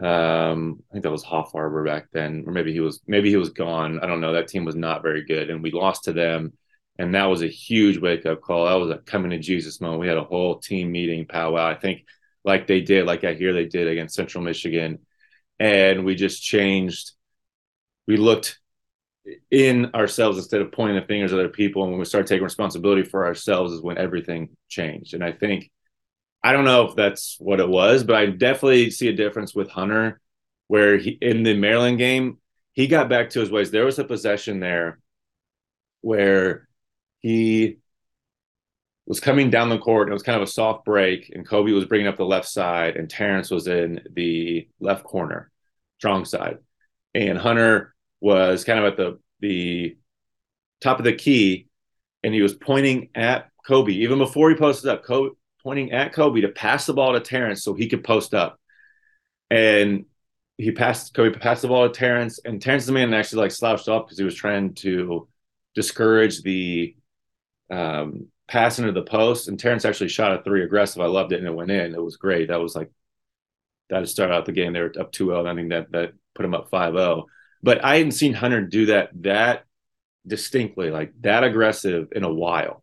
Um, 0.00 0.82
I 0.90 0.94
think 0.94 1.02
that 1.02 1.10
was 1.10 1.24
Hoffarber 1.24 1.84
back 1.84 2.06
then, 2.12 2.44
or 2.46 2.52
maybe 2.52 2.72
he 2.72 2.80
was 2.80 3.00
maybe 3.06 3.30
he 3.30 3.36
was 3.36 3.50
gone. 3.50 4.00
I 4.00 4.06
don't 4.06 4.20
know. 4.20 4.32
That 4.32 4.48
team 4.48 4.64
was 4.64 4.76
not 4.76 5.02
very 5.02 5.24
good, 5.24 5.50
and 5.50 5.62
we 5.62 5.70
lost 5.70 6.04
to 6.04 6.12
them 6.12 6.52
and 7.00 7.14
that 7.14 7.24
was 7.30 7.40
a 7.40 7.48
huge 7.48 7.96
wake 7.96 8.26
up 8.26 8.42
call. 8.42 8.66
That 8.66 8.74
was 8.74 8.90
a 8.90 8.98
coming 8.98 9.30
to 9.30 9.38
Jesus 9.38 9.80
moment. 9.80 10.00
We 10.00 10.08
had 10.08 10.18
a 10.18 10.24
whole 10.24 10.58
team 10.58 10.92
meeting 10.92 11.24
powwow. 11.24 11.66
I 11.66 11.74
think 11.74 12.04
like 12.44 12.66
they 12.66 12.82
did, 12.82 13.06
like 13.06 13.24
I 13.24 13.32
hear 13.32 13.54
they 13.54 13.64
did 13.64 13.88
against 13.88 14.14
Central 14.14 14.44
Michigan, 14.44 14.98
and 15.58 16.04
we 16.04 16.14
just 16.14 16.42
changed. 16.42 17.12
We 18.06 18.18
looked 18.18 18.59
in 19.50 19.86
ourselves 19.94 20.38
instead 20.38 20.60
of 20.60 20.72
pointing 20.72 20.98
the 20.98 21.06
fingers 21.06 21.32
at 21.32 21.38
other 21.38 21.48
people. 21.48 21.82
And 21.82 21.92
when 21.92 21.98
we 21.98 22.04
start 22.04 22.26
taking 22.26 22.44
responsibility 22.44 23.02
for 23.02 23.26
ourselves, 23.26 23.72
is 23.72 23.82
when 23.82 23.98
everything 23.98 24.56
changed. 24.68 25.14
And 25.14 25.22
I 25.24 25.32
think 25.32 25.70
I 26.42 26.52
don't 26.52 26.64
know 26.64 26.88
if 26.88 26.96
that's 26.96 27.36
what 27.38 27.60
it 27.60 27.68
was, 27.68 28.02
but 28.02 28.16
I 28.16 28.26
definitely 28.26 28.90
see 28.90 29.08
a 29.08 29.12
difference 29.12 29.54
with 29.54 29.68
Hunter, 29.68 30.20
where 30.68 30.96
he 30.96 31.10
in 31.20 31.42
the 31.42 31.54
Maryland 31.54 31.98
game 31.98 32.38
he 32.72 32.86
got 32.86 33.08
back 33.08 33.30
to 33.30 33.40
his 33.40 33.50
ways. 33.50 33.70
There 33.70 33.84
was 33.84 33.98
a 33.98 34.04
possession 34.04 34.60
there 34.60 35.00
where 36.00 36.68
he 37.20 37.78
was 39.06 39.20
coming 39.20 39.50
down 39.50 39.68
the 39.68 39.78
court. 39.78 40.06
And 40.06 40.12
it 40.12 40.14
was 40.14 40.22
kind 40.22 40.40
of 40.40 40.48
a 40.48 40.50
soft 40.50 40.84
break, 40.84 41.30
and 41.34 41.46
Kobe 41.46 41.72
was 41.72 41.84
bringing 41.84 42.06
up 42.06 42.16
the 42.16 42.24
left 42.24 42.48
side, 42.48 42.96
and 42.96 43.10
Terrance 43.10 43.50
was 43.50 43.66
in 43.66 44.00
the 44.12 44.68
left 44.78 45.04
corner, 45.04 45.50
strong 45.98 46.24
side, 46.24 46.58
and 47.12 47.36
Hunter 47.36 47.94
was 48.20 48.64
kind 48.64 48.78
of 48.78 48.84
at 48.86 48.96
the 48.96 49.18
the 49.40 49.96
top 50.80 50.98
of 50.98 51.04
the 51.04 51.14
key, 51.14 51.68
and 52.22 52.34
he 52.34 52.42
was 52.42 52.54
pointing 52.54 53.08
at 53.14 53.48
Kobe 53.66 53.92
even 53.92 54.18
before 54.18 54.50
he 54.50 54.56
posted 54.56 54.90
up. 54.90 55.04
Kobe 55.04 55.34
pointing 55.62 55.92
at 55.92 56.12
Kobe 56.12 56.40
to 56.42 56.48
pass 56.48 56.86
the 56.86 56.94
ball 56.94 57.12
to 57.12 57.20
Terrance 57.20 57.62
so 57.62 57.74
he 57.74 57.88
could 57.88 58.04
post 58.04 58.34
up, 58.34 58.58
and 59.50 60.04
he 60.58 60.72
passed 60.72 61.14
Kobe 61.14 61.38
passed 61.38 61.62
the 61.62 61.68
ball 61.68 61.88
to 61.88 61.94
Terrance, 61.94 62.38
and 62.44 62.60
Terrance 62.60 62.86
the 62.86 62.92
man 62.92 63.14
actually 63.14 63.42
like 63.42 63.52
slouched 63.52 63.88
off 63.88 64.06
because 64.06 64.18
he 64.18 64.24
was 64.24 64.34
trying 64.34 64.74
to 64.74 65.28
discourage 65.74 66.42
the 66.42 66.94
um, 67.70 68.26
pass 68.48 68.78
into 68.78 68.92
the 68.92 69.02
post, 69.02 69.48
and 69.48 69.58
Terrance 69.58 69.84
actually 69.84 70.08
shot 70.08 70.38
a 70.38 70.42
three 70.42 70.64
aggressive. 70.64 71.00
I 71.00 71.06
loved 71.06 71.32
it, 71.32 71.38
and 71.38 71.46
it 71.46 71.54
went 71.54 71.70
in. 71.70 71.94
It 71.94 72.02
was 72.02 72.16
great. 72.16 72.48
That 72.48 72.60
was 72.60 72.74
like 72.74 72.90
that 73.90 74.00
to 74.00 74.06
start 74.06 74.30
out 74.30 74.46
the 74.46 74.52
game. 74.52 74.72
They 74.72 74.80
were 74.80 74.92
up 74.98 75.12
2-0, 75.12 75.46
I 75.46 75.54
think 75.54 75.70
that 75.70 75.92
that 75.92 76.12
put 76.34 76.42
them 76.42 76.54
up 76.54 76.70
5-0. 76.70 77.24
But 77.62 77.84
I 77.84 77.96
hadn't 77.96 78.12
seen 78.12 78.32
Hunter 78.32 78.62
do 78.62 78.86
that 78.86 79.10
that 79.22 79.64
distinctly, 80.26 80.90
like 80.90 81.12
that 81.20 81.44
aggressive 81.44 82.08
in 82.12 82.24
a 82.24 82.32
while. 82.32 82.82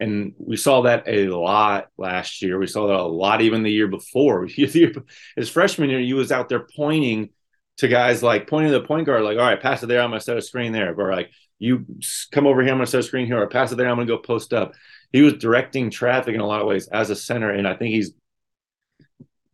And 0.00 0.34
we 0.38 0.56
saw 0.56 0.82
that 0.82 1.04
a 1.08 1.28
lot 1.28 1.88
last 1.96 2.40
year. 2.40 2.58
We 2.58 2.68
saw 2.68 2.86
that 2.86 3.00
a 3.00 3.02
lot 3.02 3.40
even 3.40 3.62
the 3.62 3.72
year 3.72 3.88
before. 3.88 4.46
His 4.46 5.48
freshman 5.48 5.90
year, 5.90 6.00
he 6.00 6.14
was 6.14 6.30
out 6.30 6.48
there 6.48 6.66
pointing 6.76 7.30
to 7.78 7.88
guys 7.88 8.22
like 8.22 8.48
pointing 8.48 8.72
to 8.72 8.78
the 8.78 8.86
point 8.86 9.06
guard, 9.06 9.24
like, 9.24 9.38
all 9.38 9.44
right, 9.44 9.60
pass 9.60 9.82
it 9.82 9.86
there. 9.86 10.00
I'm 10.00 10.10
gonna 10.10 10.20
set 10.20 10.36
a 10.36 10.42
screen 10.42 10.72
there. 10.72 10.94
Or 10.98 11.12
like, 11.12 11.30
you 11.58 11.86
come 12.30 12.46
over 12.46 12.62
here, 12.62 12.70
I'm 12.70 12.78
going 12.78 12.86
to 12.86 12.90
set 12.90 13.00
a 13.00 13.04
screen 13.04 13.26
here, 13.26 13.40
or 13.40 13.46
pass 13.48 13.72
it 13.72 13.76
there, 13.76 13.88
I'm 13.88 13.96
going 13.96 14.06
to 14.06 14.16
go 14.16 14.22
post 14.22 14.52
up. 14.52 14.74
He 15.12 15.22
was 15.22 15.34
directing 15.34 15.90
traffic 15.90 16.34
in 16.34 16.40
a 16.40 16.46
lot 16.46 16.60
of 16.60 16.66
ways 16.66 16.88
as 16.88 17.10
a 17.10 17.16
center, 17.16 17.50
and 17.50 17.66
I 17.66 17.74
think 17.74 17.94
he's 17.94 18.12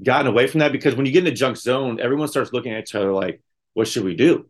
gotten 0.03 0.27
away 0.27 0.47
from 0.47 0.61
that 0.61 0.73
because 0.73 0.95
when 0.95 1.07
you 1.07 1.13
get 1.13 1.21
in 1.21 1.25
the 1.25 1.33
junk 1.33 1.57
zone, 1.57 2.01
everyone 2.01 2.29
starts 2.29 2.53
looking 2.53 2.73
at 2.73 2.83
each 2.83 2.95
other 2.95 3.13
like, 3.13 3.43
"What 3.73 3.89
should 3.89 4.05
we 4.05 4.17
do?" 4.17 4.49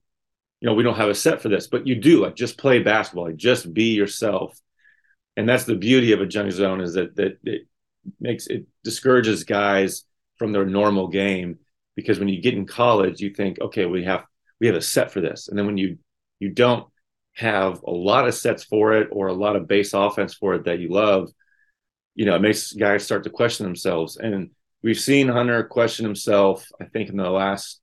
You 0.64 0.70
know, 0.70 0.76
we 0.76 0.82
don't 0.82 0.96
have 0.96 1.10
a 1.10 1.14
set 1.14 1.42
for 1.42 1.50
this, 1.50 1.66
but 1.66 1.86
you 1.86 1.94
do 1.94 2.22
like 2.22 2.36
just 2.36 2.56
play 2.56 2.78
basketball, 2.78 3.26
like 3.26 3.36
just 3.36 3.74
be 3.74 3.92
yourself, 3.92 4.58
and 5.36 5.46
that's 5.46 5.64
the 5.64 5.76
beauty 5.76 6.12
of 6.12 6.22
a 6.22 6.26
junk 6.26 6.52
zone 6.52 6.80
is 6.80 6.94
that 6.94 7.14
that 7.16 7.36
it 7.44 7.68
makes 8.18 8.46
it 8.46 8.64
discourages 8.82 9.44
guys 9.44 10.04
from 10.38 10.52
their 10.52 10.64
normal 10.64 11.08
game. 11.08 11.58
Because 11.96 12.18
when 12.18 12.28
you 12.28 12.40
get 12.40 12.54
in 12.54 12.64
college, 12.64 13.20
you 13.20 13.34
think, 13.34 13.60
okay, 13.60 13.84
we 13.84 14.04
have 14.04 14.24
we 14.58 14.66
have 14.66 14.74
a 14.74 14.80
set 14.80 15.10
for 15.12 15.20
this, 15.20 15.48
and 15.48 15.58
then 15.58 15.66
when 15.66 15.76
you 15.76 15.98
you 16.40 16.48
don't 16.48 16.88
have 17.34 17.82
a 17.86 17.90
lot 17.90 18.26
of 18.26 18.34
sets 18.34 18.64
for 18.64 18.94
it 18.94 19.08
or 19.12 19.26
a 19.26 19.34
lot 19.34 19.56
of 19.56 19.68
base 19.68 19.92
offense 19.92 20.32
for 20.32 20.54
it 20.54 20.64
that 20.64 20.78
you 20.78 20.88
love, 20.88 21.30
you 22.14 22.24
know, 22.24 22.36
it 22.36 22.40
makes 22.40 22.72
guys 22.72 23.04
start 23.04 23.24
to 23.24 23.30
question 23.30 23.66
themselves. 23.66 24.16
And 24.16 24.52
we've 24.82 24.98
seen 24.98 25.28
Hunter 25.28 25.62
question 25.64 26.06
himself, 26.06 26.66
I 26.80 26.86
think, 26.86 27.10
in 27.10 27.18
the 27.18 27.28
last, 27.28 27.82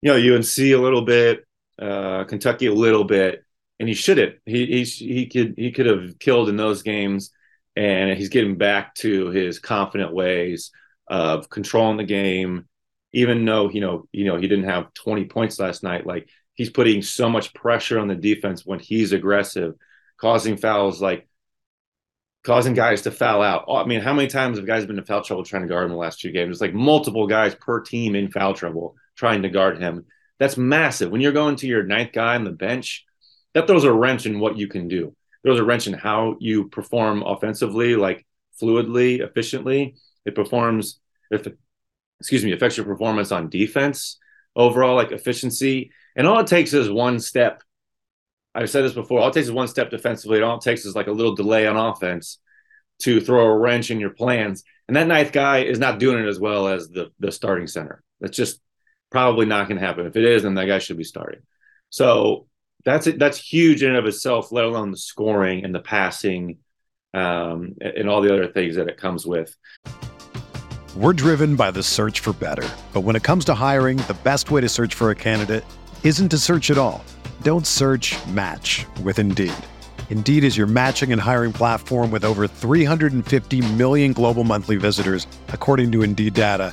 you 0.00 0.10
know, 0.10 0.36
UNC 0.36 0.58
a 0.58 0.76
little 0.76 1.04
bit, 1.04 1.44
uh, 1.78 2.24
Kentucky 2.24 2.66
a 2.66 2.74
little 2.74 3.04
bit, 3.04 3.44
and 3.78 3.88
he 3.88 3.94
shouldn't. 3.94 4.36
He 4.46 4.66
he 4.66 4.84
he 4.84 5.26
could 5.26 5.54
he 5.56 5.72
could 5.72 5.86
have 5.86 6.18
killed 6.18 6.48
in 6.48 6.56
those 6.56 6.82
games, 6.82 7.30
and 7.76 8.16
he's 8.16 8.28
getting 8.28 8.56
back 8.56 8.94
to 8.96 9.28
his 9.30 9.58
confident 9.58 10.12
ways 10.12 10.70
of 11.06 11.48
controlling 11.48 11.96
the 11.96 12.04
game. 12.04 12.66
Even 13.12 13.44
though 13.44 13.70
you 13.70 13.80
know 13.80 14.08
you 14.12 14.24
know 14.24 14.36
he 14.36 14.48
didn't 14.48 14.68
have 14.68 14.92
20 14.94 15.26
points 15.26 15.58
last 15.58 15.82
night, 15.82 16.06
like 16.06 16.28
he's 16.54 16.70
putting 16.70 17.02
so 17.02 17.28
much 17.30 17.54
pressure 17.54 17.98
on 17.98 18.08
the 18.08 18.14
defense 18.14 18.66
when 18.66 18.80
he's 18.80 19.12
aggressive, 19.12 19.74
causing 20.18 20.56
fouls 20.56 21.00
like 21.00 21.28
causing 22.44 22.74
guys 22.74 23.02
to 23.02 23.10
foul 23.10 23.42
out. 23.42 23.64
I 23.68 23.84
mean, 23.84 24.00
how 24.00 24.14
many 24.14 24.28
times 24.28 24.58
have 24.58 24.66
guys 24.66 24.86
been 24.86 24.98
in 24.98 25.04
foul 25.04 25.22
trouble 25.22 25.44
trying 25.44 25.62
to 25.62 25.68
guard 25.68 25.84
him 25.84 25.90
the 25.90 25.96
last 25.96 26.20
two 26.20 26.32
games? 26.32 26.52
It's 26.52 26.60
like 26.60 26.74
multiple 26.74 27.26
guys 27.26 27.54
per 27.54 27.80
team 27.80 28.14
in 28.14 28.30
foul 28.30 28.54
trouble 28.54 28.96
trying 29.16 29.42
to 29.42 29.48
guard 29.48 29.80
him. 29.80 30.06
That's 30.38 30.56
massive. 30.56 31.10
When 31.10 31.20
you're 31.20 31.32
going 31.32 31.56
to 31.56 31.66
your 31.66 31.82
ninth 31.82 32.12
guy 32.12 32.34
on 32.34 32.44
the 32.44 32.50
bench, 32.50 33.04
that 33.54 33.66
throws 33.66 33.84
a 33.84 33.92
wrench 33.92 34.26
in 34.26 34.40
what 34.40 34.56
you 34.56 34.68
can 34.68 34.88
do. 34.88 35.14
Throws 35.44 35.58
a 35.58 35.64
wrench 35.64 35.86
in 35.86 35.94
how 35.94 36.36
you 36.40 36.68
perform 36.68 37.22
offensively, 37.22 37.96
like 37.96 38.26
fluidly, 38.60 39.20
efficiently. 39.20 39.96
It 40.24 40.34
performs, 40.34 41.00
if 41.30 41.46
excuse 42.20 42.44
me, 42.44 42.52
affects 42.52 42.76
your 42.76 42.86
performance 42.86 43.32
on 43.32 43.48
defense 43.48 44.18
overall, 44.54 44.96
like 44.96 45.12
efficiency. 45.12 45.92
And 46.16 46.26
all 46.26 46.40
it 46.40 46.46
takes 46.46 46.72
is 46.72 46.90
one 46.90 47.20
step. 47.20 47.62
I've 48.54 48.70
said 48.70 48.84
this 48.84 48.94
before. 48.94 49.20
All 49.20 49.28
it 49.28 49.34
takes 49.34 49.46
is 49.46 49.52
one 49.52 49.68
step 49.68 49.90
defensively. 49.90 50.42
All 50.42 50.56
it 50.56 50.62
takes 50.62 50.84
is 50.84 50.96
like 50.96 51.06
a 51.06 51.12
little 51.12 51.34
delay 51.34 51.66
on 51.66 51.76
offense 51.76 52.38
to 53.02 53.20
throw 53.20 53.46
a 53.46 53.58
wrench 53.58 53.90
in 53.90 54.00
your 54.00 54.10
plans. 54.10 54.64
And 54.88 54.96
that 54.96 55.06
ninth 55.06 55.32
guy 55.32 55.58
is 55.58 55.78
not 55.78 55.98
doing 55.98 56.24
it 56.24 56.28
as 56.28 56.40
well 56.40 56.66
as 56.66 56.88
the 56.88 57.10
the 57.20 57.30
starting 57.30 57.66
center. 57.66 58.02
That's 58.20 58.36
just 58.36 58.60
probably 59.10 59.46
not 59.46 59.68
going 59.68 59.80
to 59.80 59.86
happen. 59.86 60.06
If 60.06 60.16
it 60.16 60.24
is, 60.24 60.42
then 60.42 60.54
that 60.54 60.66
guy 60.66 60.78
should 60.78 60.96
be 60.96 61.04
starting. 61.04 61.40
So 61.90 62.46
that's 62.84 63.06
it. 63.06 63.18
That's 63.18 63.38
huge 63.38 63.82
in 63.82 63.90
and 63.90 63.98
of 63.98 64.06
itself. 64.06 64.52
Let 64.52 64.64
alone 64.64 64.90
the 64.90 64.96
scoring 64.96 65.64
and 65.64 65.74
the 65.74 65.80
passing, 65.80 66.58
um, 67.14 67.74
and 67.80 68.08
all 68.08 68.20
the 68.20 68.32
other 68.32 68.48
things 68.48 68.76
that 68.76 68.88
it 68.88 68.96
comes 68.96 69.26
with. 69.26 69.54
We're 70.96 71.12
driven 71.12 71.54
by 71.54 71.70
the 71.70 71.82
search 71.82 72.20
for 72.20 72.32
better, 72.32 72.68
but 72.92 73.02
when 73.02 73.14
it 73.14 73.22
comes 73.22 73.44
to 73.46 73.54
hiring, 73.54 73.98
the 73.98 74.16
best 74.24 74.50
way 74.50 74.60
to 74.60 74.68
search 74.68 74.94
for 74.94 75.10
a 75.10 75.14
candidate 75.14 75.64
isn't 76.02 76.30
to 76.30 76.38
search 76.38 76.70
at 76.70 76.78
all. 76.78 77.04
Don't 77.42 77.66
search 77.66 78.16
match 78.28 78.84
with 79.02 79.18
Indeed. 79.18 79.52
Indeed 80.10 80.44
is 80.44 80.56
your 80.56 80.66
matching 80.66 81.12
and 81.12 81.20
hiring 81.20 81.52
platform 81.52 82.10
with 82.10 82.24
over 82.24 82.48
350 82.48 83.74
million 83.74 84.12
global 84.12 84.44
monthly 84.44 84.76
visitors, 84.76 85.26
according 85.48 85.92
to 85.92 86.02
Indeed 86.02 86.34
data, 86.34 86.72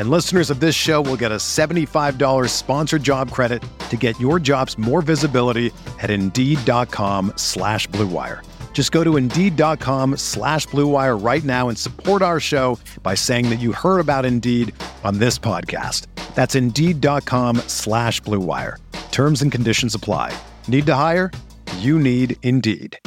And 0.00 0.08
listeners 0.08 0.48
of 0.48 0.60
this 0.60 0.74
show 0.74 1.02
will 1.02 1.18
get 1.18 1.30
a 1.30 1.36
$75 1.36 2.48
sponsored 2.48 3.02
job 3.02 3.30
credit 3.32 3.62
to 3.90 3.98
get 3.98 4.18
your 4.18 4.40
jobs 4.40 4.78
more 4.78 5.02
visibility 5.02 5.72
at 6.00 6.10
Indeed.com 6.10 7.34
slash 7.36 7.86
BlueWire. 7.90 8.42
Just 8.72 8.92
go 8.92 9.04
to 9.04 9.18
Indeed.com 9.18 10.16
slash 10.16 10.66
BlueWire 10.68 11.22
right 11.22 11.44
now 11.44 11.68
and 11.68 11.76
support 11.76 12.22
our 12.22 12.40
show 12.40 12.78
by 13.02 13.14
saying 13.14 13.50
that 13.50 13.56
you 13.56 13.72
heard 13.72 14.00
about 14.00 14.24
Indeed 14.24 14.74
on 15.04 15.18
this 15.18 15.38
podcast. 15.38 16.06
That's 16.34 16.54
Indeed.com 16.54 17.56
slash 17.66 18.22
BlueWire. 18.22 18.76
Terms 19.10 19.42
and 19.42 19.52
conditions 19.52 19.94
apply. 19.94 20.32
Need 20.66 20.86
to 20.86 20.94
hire? 20.94 21.30
You 21.76 21.98
need 21.98 22.38
Indeed. 22.42 22.98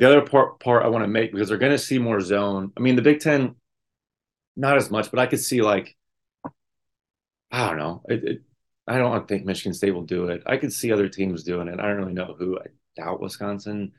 The 0.00 0.08
other 0.08 0.22
part, 0.22 0.58
part 0.58 0.84
I 0.84 0.88
want 0.88 1.04
to 1.04 1.08
make, 1.08 1.30
because 1.30 1.48
they're 1.48 1.56
going 1.56 1.70
to 1.70 1.78
see 1.78 2.00
more 2.00 2.20
zone. 2.20 2.72
I 2.76 2.80
mean, 2.80 2.96
the 2.96 3.02
Big 3.02 3.20
Ten, 3.20 3.54
not 4.56 4.76
as 4.76 4.90
much, 4.90 5.10
but 5.10 5.20
I 5.20 5.26
could 5.26 5.40
see 5.40 5.62
like, 5.62 5.96
I 7.50 7.68
don't 7.68 7.78
know. 7.78 8.02
It, 8.08 8.24
it, 8.24 8.42
I 8.86 8.98
don't 8.98 9.28
think 9.28 9.44
Michigan 9.44 9.74
State 9.74 9.92
will 9.92 10.02
do 10.02 10.28
it. 10.28 10.42
I 10.46 10.56
could 10.56 10.72
see 10.72 10.92
other 10.92 11.08
teams 11.08 11.44
doing 11.44 11.68
it. 11.68 11.78
I 11.78 11.86
don't 11.86 11.98
really 11.98 12.14
know 12.14 12.34
who. 12.38 12.58
I 12.58 12.66
doubt 12.96 13.20
Wisconsin, 13.20 13.92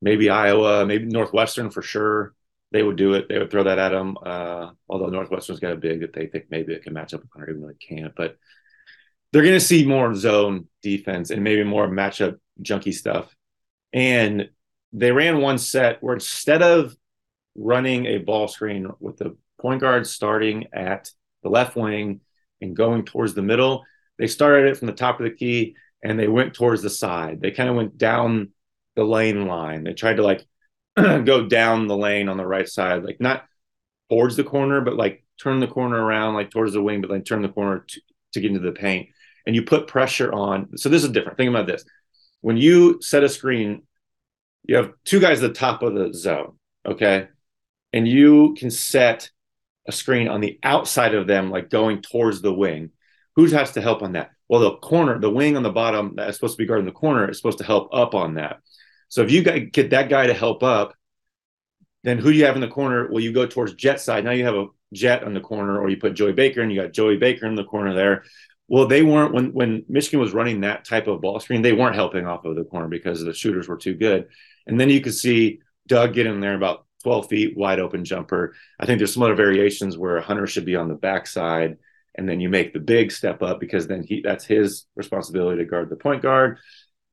maybe 0.00 0.30
Iowa, 0.30 0.86
maybe 0.86 1.06
Northwestern 1.06 1.70
for 1.70 1.82
sure. 1.82 2.34
They 2.72 2.82
would 2.82 2.96
do 2.96 3.14
it. 3.14 3.28
They 3.28 3.38
would 3.38 3.50
throw 3.50 3.64
that 3.64 3.80
at 3.80 3.88
them. 3.88 4.16
Uh, 4.24 4.70
although 4.88 5.08
Northwestern's 5.08 5.58
got 5.58 5.72
a 5.72 5.76
big 5.76 6.00
that 6.02 6.12
they 6.12 6.26
think 6.26 6.44
maybe 6.50 6.72
it 6.72 6.84
can 6.84 6.92
match 6.92 7.12
up 7.12 7.22
with 7.22 7.30
Hunter, 7.32 7.50
even 7.50 7.62
though 7.62 7.68
it 7.70 7.82
can't. 7.86 8.14
But 8.14 8.36
they're 9.32 9.42
going 9.42 9.54
to 9.54 9.60
see 9.60 9.84
more 9.84 10.14
zone 10.14 10.68
defense 10.82 11.30
and 11.30 11.42
maybe 11.42 11.64
more 11.64 11.88
matchup 11.88 12.38
junky 12.62 12.94
stuff. 12.94 13.34
And 13.92 14.50
they 14.92 15.10
ran 15.10 15.40
one 15.40 15.58
set 15.58 16.02
where 16.02 16.14
instead 16.14 16.62
of 16.62 16.94
running 17.56 18.06
a 18.06 18.18
ball 18.18 18.48
screen 18.48 18.88
with 19.00 19.18
the 19.18 19.36
point 19.60 19.80
guard 19.80 20.06
starting 20.06 20.66
at 20.72 21.10
the 21.42 21.48
left 21.48 21.76
wing 21.76 22.20
and 22.60 22.76
going 22.76 23.04
towards 23.04 23.34
the 23.34 23.42
middle. 23.42 23.84
They 24.18 24.26
started 24.26 24.70
it 24.70 24.76
from 24.76 24.86
the 24.86 24.92
top 24.92 25.20
of 25.20 25.24
the 25.24 25.30
key 25.30 25.76
and 26.02 26.18
they 26.18 26.28
went 26.28 26.54
towards 26.54 26.82
the 26.82 26.90
side. 26.90 27.40
They 27.40 27.50
kind 27.50 27.68
of 27.68 27.76
went 27.76 27.98
down 27.98 28.50
the 28.96 29.04
lane 29.04 29.46
line. 29.46 29.84
They 29.84 29.92
tried 29.92 30.16
to 30.16 30.22
like 30.22 30.44
go 30.96 31.46
down 31.46 31.86
the 31.86 31.96
lane 31.96 32.28
on 32.28 32.36
the 32.36 32.46
right 32.46 32.68
side, 32.68 33.04
like 33.04 33.20
not 33.20 33.44
towards 34.10 34.36
the 34.36 34.44
corner, 34.44 34.80
but 34.80 34.96
like 34.96 35.24
turn 35.40 35.60
the 35.60 35.66
corner 35.66 35.96
around, 35.96 36.34
like 36.34 36.50
towards 36.50 36.72
the 36.72 36.82
wing, 36.82 37.00
but 37.00 37.10
then 37.10 37.22
turn 37.22 37.42
the 37.42 37.48
corner 37.48 37.84
to, 37.86 38.00
to 38.32 38.40
get 38.40 38.50
into 38.50 38.60
the 38.60 38.72
paint. 38.72 39.08
And 39.46 39.54
you 39.54 39.62
put 39.62 39.86
pressure 39.86 40.32
on. 40.32 40.76
So 40.76 40.88
this 40.88 41.02
is 41.02 41.10
different. 41.10 41.38
Think 41.38 41.50
about 41.50 41.66
this. 41.66 41.84
When 42.40 42.56
you 42.56 43.00
set 43.00 43.24
a 43.24 43.28
screen, 43.28 43.82
you 44.64 44.76
have 44.76 44.92
two 45.04 45.20
guys 45.20 45.42
at 45.42 45.52
the 45.52 45.58
top 45.58 45.82
of 45.82 45.94
the 45.94 46.12
zone, 46.12 46.56
okay? 46.86 47.28
And 47.92 48.06
you 48.06 48.54
can 48.58 48.70
set 48.70 49.30
a 49.86 49.92
screen 49.92 50.28
on 50.28 50.40
the 50.40 50.58
outside 50.62 51.14
of 51.14 51.26
them, 51.26 51.50
like 51.50 51.70
going 51.70 52.02
towards 52.02 52.42
the 52.42 52.52
wing. 52.52 52.90
Who 53.36 53.46
has 53.46 53.72
to 53.72 53.80
help 53.80 54.02
on 54.02 54.12
that? 54.12 54.30
Well, 54.48 54.60
the 54.60 54.76
corner, 54.76 55.18
the 55.18 55.30
wing 55.30 55.56
on 55.56 55.62
the 55.62 55.70
bottom 55.70 56.14
that's 56.16 56.36
supposed 56.36 56.54
to 56.54 56.62
be 56.62 56.66
guarding 56.66 56.86
the 56.86 56.92
corner 56.92 57.30
is 57.30 57.36
supposed 57.36 57.58
to 57.58 57.64
help 57.64 57.88
up 57.92 58.14
on 58.14 58.34
that. 58.34 58.60
So 59.08 59.22
if 59.22 59.30
you 59.30 59.42
get 59.42 59.90
that 59.90 60.08
guy 60.08 60.26
to 60.26 60.34
help 60.34 60.62
up, 60.62 60.94
then 62.02 62.18
who 62.18 62.32
do 62.32 62.38
you 62.38 62.46
have 62.46 62.54
in 62.54 62.60
the 62.60 62.68
corner? 62.68 63.08
Well, 63.10 63.22
you 63.22 63.32
go 63.32 63.46
towards 63.46 63.74
Jett 63.74 64.00
side. 64.00 64.24
Now 64.24 64.30
you 64.30 64.44
have 64.44 64.54
a 64.54 64.66
Jett 64.92 65.24
on 65.24 65.34
the 65.34 65.40
corner, 65.40 65.78
or 65.78 65.88
you 65.88 65.96
put 65.96 66.14
Joey 66.14 66.32
Baker 66.32 66.62
and 66.62 66.72
you 66.72 66.80
got 66.80 66.92
Joey 66.92 67.16
Baker 67.16 67.46
in 67.46 67.54
the 67.54 67.64
corner 67.64 67.94
there. 67.94 68.24
Well, 68.68 68.86
they 68.86 69.02
weren't 69.02 69.34
when 69.34 69.52
when 69.52 69.84
Michigan 69.88 70.20
was 70.20 70.32
running 70.32 70.60
that 70.60 70.84
type 70.84 71.08
of 71.08 71.20
ball 71.20 71.40
screen, 71.40 71.62
they 71.62 71.72
weren't 71.72 71.96
helping 71.96 72.26
off 72.26 72.44
of 72.44 72.56
the 72.56 72.64
corner 72.64 72.88
because 72.88 73.22
the 73.22 73.34
shooters 73.34 73.68
were 73.68 73.76
too 73.76 73.94
good. 73.94 74.28
And 74.66 74.80
then 74.80 74.90
you 74.90 75.00
could 75.00 75.14
see 75.14 75.60
Dug 75.86 76.14
get 76.14 76.26
in 76.26 76.40
there 76.40 76.54
about 76.54 76.86
12 77.02 77.28
feet 77.28 77.56
wide 77.56 77.80
open 77.80 78.04
jumper. 78.04 78.54
I 78.78 78.86
think 78.86 78.98
there's 78.98 79.14
some 79.14 79.22
other 79.22 79.34
variations 79.34 79.96
where 79.96 80.16
a 80.16 80.22
Hunter 80.22 80.46
should 80.46 80.64
be 80.64 80.76
on 80.76 80.88
the 80.88 80.94
backside 80.94 81.78
and 82.14 82.28
then 82.28 82.40
you 82.40 82.48
make 82.48 82.72
the 82.72 82.80
big 82.80 83.12
step 83.12 83.42
up 83.42 83.60
because 83.60 83.86
then 83.86 84.02
he 84.02 84.20
that's 84.20 84.44
his 84.44 84.86
responsibility 84.96 85.58
to 85.58 85.64
guard 85.64 85.90
the 85.90 85.96
point 85.96 86.22
guard. 86.22 86.58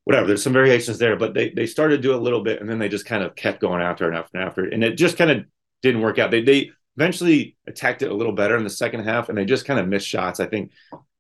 Whatever. 0.04 0.28
There's 0.28 0.44
some 0.44 0.54
variations 0.54 0.98
there, 0.98 1.16
but 1.16 1.34
they 1.34 1.50
they 1.50 1.66
started 1.66 1.98
to 1.98 2.02
do 2.02 2.16
a 2.16 2.18
little 2.18 2.44
bit 2.44 2.62
and 2.62 2.70
then 2.70 2.80
they 2.80 2.90
just 2.90 3.06
kind 3.06 3.24
of 3.24 3.36
kept 3.36 3.62
going 3.62 3.82
after 3.82 4.08
and 4.08 4.18
after 4.18 4.38
and 4.38 4.48
after. 4.48 4.66
And 4.66 4.84
it 4.84 4.98
just 4.98 5.18
kind 5.18 5.32
of 5.32 5.46
didn't 5.82 6.02
work 6.02 6.20
out. 6.20 6.32
They 6.32 6.42
they 6.42 6.72
eventually 6.96 7.56
attacked 7.68 8.02
it 8.02 8.12
a 8.12 8.14
little 8.14 8.34
better 8.34 8.58
in 8.58 8.64
the 8.64 8.70
second 8.70 9.04
half 9.04 9.30
and 9.30 9.38
they 9.38 9.46
just 9.46 9.66
kind 9.66 9.80
of 9.80 9.88
missed 9.88 10.08
shots. 10.08 10.40
I 10.40 10.48
think 10.48 10.72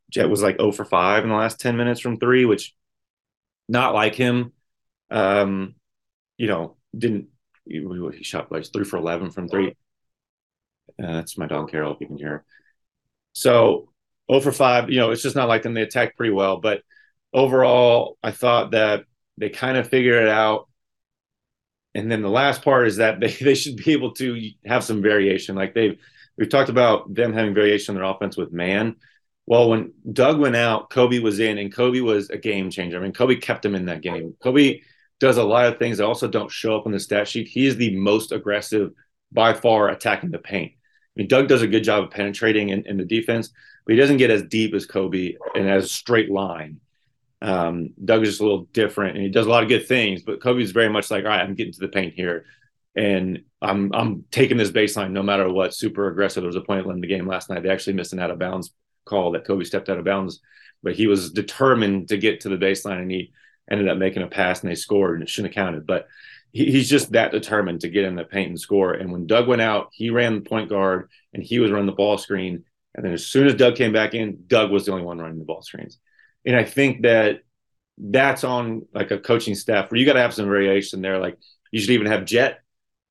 Jett 0.10 0.30
was 0.30 0.41
like 0.41 0.58
0 0.58 0.71
for 0.71 0.86
5 0.86 1.23
in 1.23 1.30
the 1.30 1.36
last 1.36 1.60
10 1.60 1.77
minutes 1.77 1.99
from 1.99 2.17
three, 2.17 2.45
which 2.45 2.73
not 3.67 3.93
like 3.93 4.15
him. 4.15 4.53
Um, 5.12 5.75
you 6.38 6.47
know, 6.47 6.77
didn't 6.97 7.27
he 7.69 8.23
shot 8.23 8.51
like 8.51 8.65
three 8.71 8.84
for 8.84 8.97
11 8.97 9.32
from 9.32 9.47
three. 9.47 9.75
Uh, 11.01 11.13
that's 11.13 11.38
my 11.38 11.47
dog 11.47 11.69
Carol, 11.69 11.93
if 11.93 12.01
you 12.01 12.08
can 12.08 12.17
hear. 12.17 12.45
So 13.34 13.89
0 14.32 14.41
for 14.41 14.51
5, 14.51 14.89
you 14.89 14.99
know, 14.99 15.12
it's 15.12 15.21
just 15.21 15.36
not 15.36 15.47
like 15.47 15.63
them. 15.63 15.73
They 15.73 15.82
attack 15.82 16.15
pretty 16.15 16.34
well. 16.34 16.58
But 16.58 16.82
overall, 17.34 18.17
I 18.23 18.32
thought 18.32 18.71
that 18.71 19.06
they 19.38 19.49
kind 19.49 19.77
of 19.77 19.89
figured 19.89 20.23
it 20.23 20.30
out. 20.30 20.67
And 21.93 22.12
then 22.12 22.21
the 22.21 22.30
last 22.30 22.63
part 22.63 22.88
is 22.88 22.97
that 22.97 23.19
they, 23.19 23.32
they 23.32 23.56
should 23.56 23.77
be 23.77 23.93
able 23.93 24.13
to 24.15 24.51
have 24.65 24.84
some 24.84 25.01
variation. 25.01 25.56
Like 25.56 25.73
they've, 25.73 25.99
we've 26.38 26.49
talked 26.49 26.69
about 26.69 27.13
them 27.13 27.34
having 27.34 27.53
variation 27.53 27.95
in 27.95 28.01
their 28.01 28.10
offense 28.10 28.38
with 28.38 28.51
man. 28.51 28.95
Well, 29.45 29.69
when 29.69 29.93
Dug 30.12 30.39
went 30.39 30.58
out, 30.58 30.89
Kobe 30.89 31.19
was 31.19 31.39
in, 31.39 31.58
and 31.58 31.73
Kobe 31.73 32.01
was 32.01 32.30
a 32.30 32.38
game 32.38 32.69
changer. 32.69 32.97
I 32.97 32.99
mean, 32.99 33.13
Kobe 33.13 33.38
kept 33.38 33.63
him 33.63 33.75
in 33.75 33.86
that 33.86 34.01
game. 34.01 34.36
Kobe 34.43 34.82
does 35.19 35.38
a 35.38 35.43
lot 35.43 35.65
of 35.65 35.80
things 35.80 35.97
that 35.97 36.06
also 36.06 36.27
don't 36.27 36.51
show 36.51 36.77
up 36.77 36.86
on 36.86 36.91
the 36.91 36.99
stat 36.99 37.27
sheet. 37.27 37.47
He 37.47 37.65
is 37.65 37.75
the 37.75 37.95
most 37.97 38.32
aggressive 38.32 38.91
by 39.32 39.53
far 39.53 39.89
attacking 39.89 40.32
the 40.32 40.39
paint. 40.39 40.73
I 40.75 41.13
mean, 41.15 41.27
Dug 41.27 41.47
does 41.47 41.62
a 41.62 41.67
good 41.67 41.84
job 41.84 42.03
of 42.03 42.12
penetrating 42.12 42.69
in, 42.69 42.86
in 42.86 42.97
the 42.97 43.06
defense, 43.06 43.51
but 43.86 43.93
he 43.93 43.99
doesn't 43.99 44.17
get 44.17 44.30
as 44.30 44.43
deep 44.43 44.73
as 44.73 44.86
Kobe 44.86 45.36
and 45.56 45.67
as 45.67 45.91
straight 45.91 46.30
line. 46.30 46.80
Um, 47.41 47.93
Dug 48.03 48.23
is 48.23 48.30
just 48.30 48.41
a 48.41 48.43
little 48.43 48.65
different 48.73 49.15
and 49.15 49.23
he 49.23 49.32
does 49.32 49.45
a 49.45 49.49
lot 49.49 49.63
of 49.63 49.69
good 49.69 49.88
things, 49.88 50.23
but 50.23 50.41
Kobe's 50.41 50.71
very 50.71 50.89
much 50.89 51.10
like, 51.12 51.23
all 51.23 51.30
right, 51.30 51.41
I'm 51.41 51.56
getting 51.56 51.73
to 51.73 51.80
the 51.80 51.88
paint 51.88 52.13
here. 52.13 52.45
And 52.95 53.43
I'm 53.62 53.91
I'm 53.93 54.25
taking 54.32 54.58
this 54.58 54.71
baseline 54.71 55.12
no 55.12 55.21
matter 55.21 55.47
what. 55.51 55.75
Super 55.75 56.08
aggressive. 56.10 56.41
There 56.41 56.47
was 56.47 56.56
a 56.56 56.62
point 56.62 56.88
in 56.88 56.99
the 56.99 57.08
game 57.08 57.27
last 57.27 57.47
night. 57.47 57.62
They 57.62 57.69
actually 57.69 57.93
missed 57.93 58.13
an 58.13 58.19
out 58.19 58.32
of 58.32 58.39
bounds 58.39 58.71
call 59.06 59.32
that 59.32 59.45
Kobe 59.45 59.63
stepped 59.63 59.89
out 59.89 59.97
of 59.97 60.06
bounds, 60.06 60.41
but 60.84 60.93
he 60.93 61.08
was 61.08 61.32
determined 61.32 62.10
to 62.10 62.17
get 62.17 62.41
to 62.41 62.49
the 62.49 62.58
baseline 62.58 63.01
and 63.01 63.12
he 63.12 63.32
ended 63.69 63.89
up 63.89 63.97
making 63.97 64.23
a 64.23 64.27
pass 64.27 64.62
and 64.62 64.69
they 64.69 64.75
scored 64.75 65.15
and 65.15 65.23
it 65.23 65.30
shouldn't 65.30 65.53
have 65.53 65.65
counted. 65.65 65.86
But 65.86 66.08
he, 66.51 66.71
he's 66.71 66.89
just 66.89 67.12
that 67.12 67.32
determined 67.32 67.82
to 67.82 67.89
get 67.89 68.06
in 68.06 68.15
the 68.15 68.23
paint 68.23 68.49
and 68.49 68.60
score. 68.60 68.93
And 68.93 69.12
when 69.12 69.27
Dug 69.27 69.47
went 69.47 69.62
out, 69.62 69.89
he 69.91 70.10
ran 70.10 70.36
the 70.36 70.49
point 70.49 70.69
guard 70.69 71.10
and 71.34 71.43
he 71.43 71.60
was 71.60 71.71
running 71.71 71.88
the 71.88 71.91
ball 71.91 72.17
screen. 72.17 72.63
And 72.95 73.06
then 73.06 73.13
as 73.13 73.25
soon 73.25 73.47
as 73.47 73.56
Dug 73.56 73.75
came 73.75 73.93
back 73.93 74.13
in, 74.13 74.43
Dug 74.47 74.71
was 74.71 74.86
the 74.86 74.91
only 74.91 75.03
one 75.03 75.19
running 75.19 75.39
the 75.39 75.45
ball 75.45 75.62
screens. 75.62 75.99
And 76.45 76.56
I 76.56 76.63
think 76.63 77.03
that 77.03 77.41
that's 77.97 78.43
on 78.43 78.86
like 78.93 79.12
a 79.12 79.19
coaching 79.19 79.56
staff 79.56 79.91
where 79.91 79.99
you 79.99 80.06
got 80.06 80.13
to 80.13 80.21
have 80.21 80.34
some 80.34 80.45
variation 80.45 81.01
there. 81.01 81.19
Like 81.19 81.38
you 81.71 81.80
should 81.80 81.91
even 81.91 82.08
have 82.08 82.25
Jett 82.25 82.60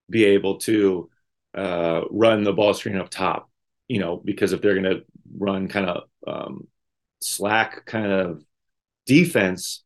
be 0.09 0.25
able 0.25 0.59
to 0.59 1.11
uh, 1.55 2.03
run 2.11 2.45
the 2.45 2.53
ball 2.53 2.75
screen 2.75 2.97
up 2.97 3.11
top, 3.11 3.51
you 3.89 3.99
know, 3.99 4.21
because 4.25 4.53
if 4.53 4.61
they're 4.61 4.81
going 4.81 4.97
to 4.97 5.05
run 5.37 5.69
kind 5.69 5.89
of 5.89 6.05
um, 6.27 6.67
slack 7.21 7.85
kind 7.87 8.13
of 8.13 8.45
defense, 9.07 9.83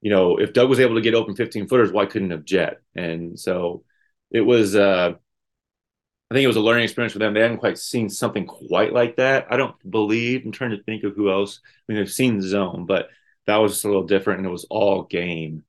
you 0.00 0.10
know, 0.10 0.38
if 0.38 0.52
Dug 0.52 0.68
was 0.68 0.80
able 0.80 0.94
to 0.96 1.00
get 1.00 1.14
open 1.14 1.36
15 1.36 1.68
footers, 1.68 1.92
why 1.92 2.06
couldn't 2.06 2.30
have 2.30 2.44
Jett? 2.44 2.80
And 2.96 3.38
so 3.38 3.84
it 4.30 4.40
was, 4.40 4.74
uh, 4.74 5.14
I 6.30 6.34
think 6.34 6.44
it 6.44 6.48
was 6.48 6.56
a 6.56 6.60
learning 6.60 6.84
experience 6.84 7.12
for 7.12 7.18
them. 7.18 7.34
They 7.34 7.40
hadn't 7.40 7.58
quite 7.58 7.78
seen 7.78 8.08
something 8.08 8.46
quite 8.46 8.92
like 8.92 9.16
that. 9.16 9.48
I 9.50 9.56
don't 9.56 9.74
believe, 9.90 10.42
I'm 10.44 10.52
trying 10.52 10.70
to 10.70 10.82
think 10.82 11.02
of 11.02 11.16
who 11.16 11.30
else. 11.30 11.60
I 11.64 11.92
mean, 11.92 11.98
they've 11.98 12.10
seen 12.10 12.40
zone, 12.40 12.86
but 12.86 13.08
that 13.46 13.56
was 13.56 13.72
just 13.72 13.84
a 13.84 13.88
little 13.88 14.06
different 14.06 14.38
and 14.38 14.46
it 14.46 14.52
was 14.52 14.66
all 14.70 15.02
game. 15.02 15.64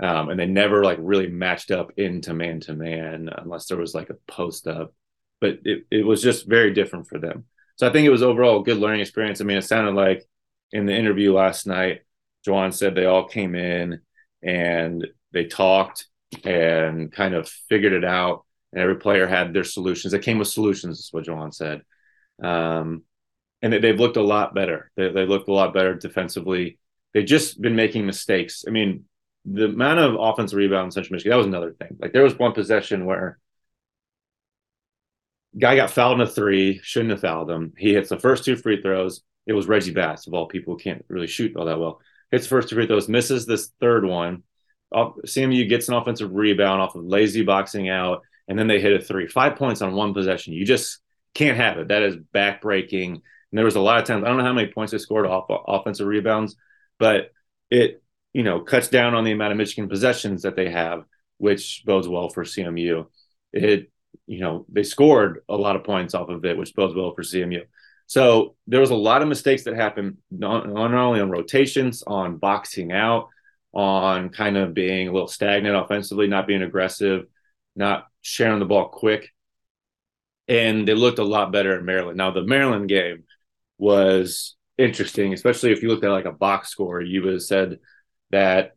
Um, 0.00 0.28
and 0.28 0.38
they 0.38 0.46
never 0.46 0.84
like 0.84 0.98
really 1.00 1.26
matched 1.26 1.72
up 1.72 1.92
into 1.96 2.32
man 2.32 2.60
to 2.60 2.74
man 2.74 3.28
unless 3.36 3.66
there 3.66 3.76
was 3.76 3.94
like 3.94 4.10
a 4.10 4.32
post 4.32 4.68
up. 4.68 4.94
But 5.40 5.58
it, 5.64 5.86
it 5.90 6.06
was 6.06 6.22
just 6.22 6.46
very 6.48 6.72
different 6.72 7.08
for 7.08 7.18
them. 7.18 7.46
So 7.76 7.88
I 7.88 7.92
think 7.92 8.06
it 8.06 8.10
was 8.10 8.22
overall 8.22 8.60
a 8.60 8.64
good 8.64 8.78
learning 8.78 9.00
experience. 9.00 9.40
I 9.40 9.44
mean, 9.44 9.58
it 9.58 9.62
sounded 9.62 9.94
like 9.94 10.24
in 10.70 10.86
the 10.86 10.94
interview 10.94 11.32
last 11.32 11.66
night, 11.66 12.02
Juwan 12.48 12.72
said 12.72 12.94
they 12.94 13.04
all 13.04 13.28
came 13.28 13.54
in 13.54 14.00
and 14.42 15.06
they 15.32 15.44
talked 15.44 16.06
and 16.44 17.12
kind 17.12 17.34
of 17.34 17.48
figured 17.68 17.92
it 17.92 18.04
out. 18.04 18.44
And 18.72 18.82
every 18.82 18.96
player 18.96 19.26
had 19.26 19.54
their 19.54 19.64
solutions. 19.64 20.12
They 20.12 20.18
came 20.18 20.38
with 20.38 20.48
solutions, 20.48 20.98
is 20.98 21.08
what 21.10 21.24
Juwan 21.24 21.54
said. 21.54 21.82
Um, 22.42 23.02
and 23.62 23.72
they, 23.72 23.88
have 23.88 24.00
looked 24.00 24.18
a 24.18 24.22
lot 24.22 24.54
better. 24.54 24.90
They, 24.96 25.10
they 25.10 25.26
looked 25.26 25.48
a 25.48 25.54
lot 25.54 25.74
better 25.74 25.94
defensively. 25.94 26.78
They've 27.12 27.24
just 27.24 27.60
been 27.60 27.76
making 27.76 28.06
mistakes. 28.06 28.64
I 28.66 28.70
mean, 28.70 29.04
the 29.44 29.66
amount 29.66 30.00
of 30.00 30.16
offensive 30.18 30.56
rebound 30.56 30.86
in 30.86 30.90
Central 30.92 31.14
Michigan, 31.14 31.30
that 31.30 31.38
was 31.38 31.46
another 31.46 31.72
thing. 31.72 31.96
Like 31.98 32.12
there 32.12 32.22
was 32.22 32.38
one 32.38 32.52
possession 32.52 33.06
where 33.06 33.38
guy 35.58 35.76
got 35.76 35.90
fouled 35.90 36.20
in 36.20 36.26
a 36.26 36.30
three, 36.30 36.80
shouldn't 36.82 37.10
have 37.10 37.20
fouled 37.20 37.50
him. 37.50 37.72
He 37.76 37.94
hits 37.94 38.10
the 38.10 38.18
first 38.18 38.44
two 38.44 38.56
free 38.56 38.82
throws. 38.82 39.22
It 39.46 39.54
was 39.54 39.66
Reggie 39.66 39.92
Bass, 39.92 40.26
of 40.26 40.34
all 40.34 40.46
people 40.46 40.74
who 40.74 40.78
can't 40.78 41.04
really 41.08 41.26
shoot 41.26 41.56
all 41.56 41.64
that 41.64 41.80
well 41.80 42.00
hits 42.30 42.46
first 42.46 42.70
free 42.70 42.86
throws, 42.86 43.08
misses 43.08 43.46
this 43.46 43.70
third 43.80 44.04
one. 44.04 44.42
CMU 44.92 45.68
gets 45.68 45.88
an 45.88 45.94
offensive 45.94 46.32
rebound 46.32 46.80
off 46.80 46.94
of 46.94 47.04
lazy 47.04 47.42
boxing 47.42 47.88
out, 47.88 48.22
and 48.46 48.58
then 48.58 48.68
they 48.68 48.80
hit 48.80 49.00
a 49.00 49.04
three. 49.04 49.26
Five 49.26 49.56
points 49.56 49.82
on 49.82 49.94
one 49.94 50.14
possession. 50.14 50.54
You 50.54 50.64
just 50.64 51.00
can't 51.34 51.56
have 51.56 51.78
it. 51.78 51.88
That 51.88 52.02
is 52.02 52.16
backbreaking. 52.34 53.10
And 53.10 53.22
there 53.52 53.64
was 53.64 53.76
a 53.76 53.80
lot 53.80 53.98
of 53.98 54.04
times, 54.04 54.24
I 54.24 54.28
don't 54.28 54.38
know 54.38 54.44
how 54.44 54.52
many 54.52 54.72
points 54.72 54.92
they 54.92 54.98
scored 54.98 55.26
off 55.26 55.46
offensive 55.48 56.06
rebounds, 56.06 56.56
but 56.98 57.32
it, 57.70 58.02
you 58.32 58.42
know, 58.42 58.60
cuts 58.60 58.88
down 58.88 59.14
on 59.14 59.24
the 59.24 59.32
amount 59.32 59.52
of 59.52 59.58
Michigan 59.58 59.88
possessions 59.88 60.42
that 60.42 60.56
they 60.56 60.70
have, 60.70 61.04
which 61.38 61.82
bodes 61.84 62.08
well 62.08 62.28
for 62.28 62.44
CMU. 62.44 63.06
It, 63.52 63.90
you 64.26 64.40
know, 64.40 64.66
they 64.68 64.82
scored 64.82 65.40
a 65.48 65.56
lot 65.56 65.76
of 65.76 65.84
points 65.84 66.14
off 66.14 66.28
of 66.28 66.44
it, 66.44 66.56
which 66.56 66.74
bodes 66.74 66.94
well 66.94 67.14
for 67.14 67.22
CMU. 67.22 67.62
So 68.08 68.56
there 68.66 68.80
was 68.80 68.88
a 68.90 68.96
lot 68.96 69.20
of 69.20 69.28
mistakes 69.28 69.64
that 69.64 69.76
happened, 69.76 70.16
not, 70.30 70.66
not 70.66 70.94
only 70.94 71.20
on 71.20 71.30
rotations, 71.30 72.02
on 72.06 72.38
boxing 72.38 72.90
out, 72.90 73.28
on 73.74 74.30
kind 74.30 74.56
of 74.56 74.72
being 74.72 75.08
a 75.08 75.12
little 75.12 75.28
stagnant 75.28 75.76
offensively, 75.76 76.26
not 76.26 76.46
being 76.46 76.62
aggressive, 76.62 77.26
not 77.76 78.06
sharing 78.22 78.60
the 78.60 78.64
ball 78.64 78.88
quick. 78.88 79.28
And 80.48 80.88
they 80.88 80.94
looked 80.94 81.18
a 81.18 81.24
lot 81.24 81.52
better 81.52 81.78
in 81.78 81.84
Maryland. 81.84 82.16
Now, 82.16 82.30
the 82.30 82.42
Maryland 82.42 82.88
game 82.88 83.24
was 83.76 84.56
interesting, 84.78 85.34
especially 85.34 85.72
if 85.72 85.82
you 85.82 85.90
looked 85.90 86.04
at 86.04 86.10
like 86.10 86.24
a 86.24 86.32
box 86.32 86.70
score. 86.70 87.02
You 87.02 87.22
would 87.24 87.34
have 87.34 87.42
said 87.42 87.78
that, 88.30 88.74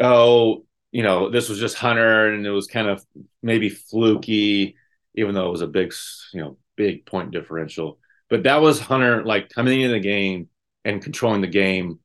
oh, 0.00 0.64
you 0.90 1.02
know, 1.02 1.28
this 1.28 1.50
was 1.50 1.58
just 1.58 1.76
Hunter 1.76 2.32
and 2.32 2.46
it 2.46 2.50
was 2.50 2.66
kind 2.66 2.88
of 2.88 3.04
maybe 3.42 3.68
fluky, 3.68 4.76
even 5.14 5.34
though 5.34 5.48
it 5.48 5.52
was 5.52 5.60
a 5.60 5.66
big, 5.66 5.92
you 6.32 6.40
know, 6.40 6.56
big 6.76 7.04
point 7.04 7.30
differential. 7.30 7.98
But 8.28 8.44
that 8.44 8.60
was 8.60 8.80
Hunter 8.80 9.24
like 9.24 9.48
coming 9.50 9.80
into 9.80 9.94
the 9.94 10.00
game 10.00 10.48
and 10.84 11.02
controlling 11.02 11.40
the 11.40 11.46
game 11.46 12.00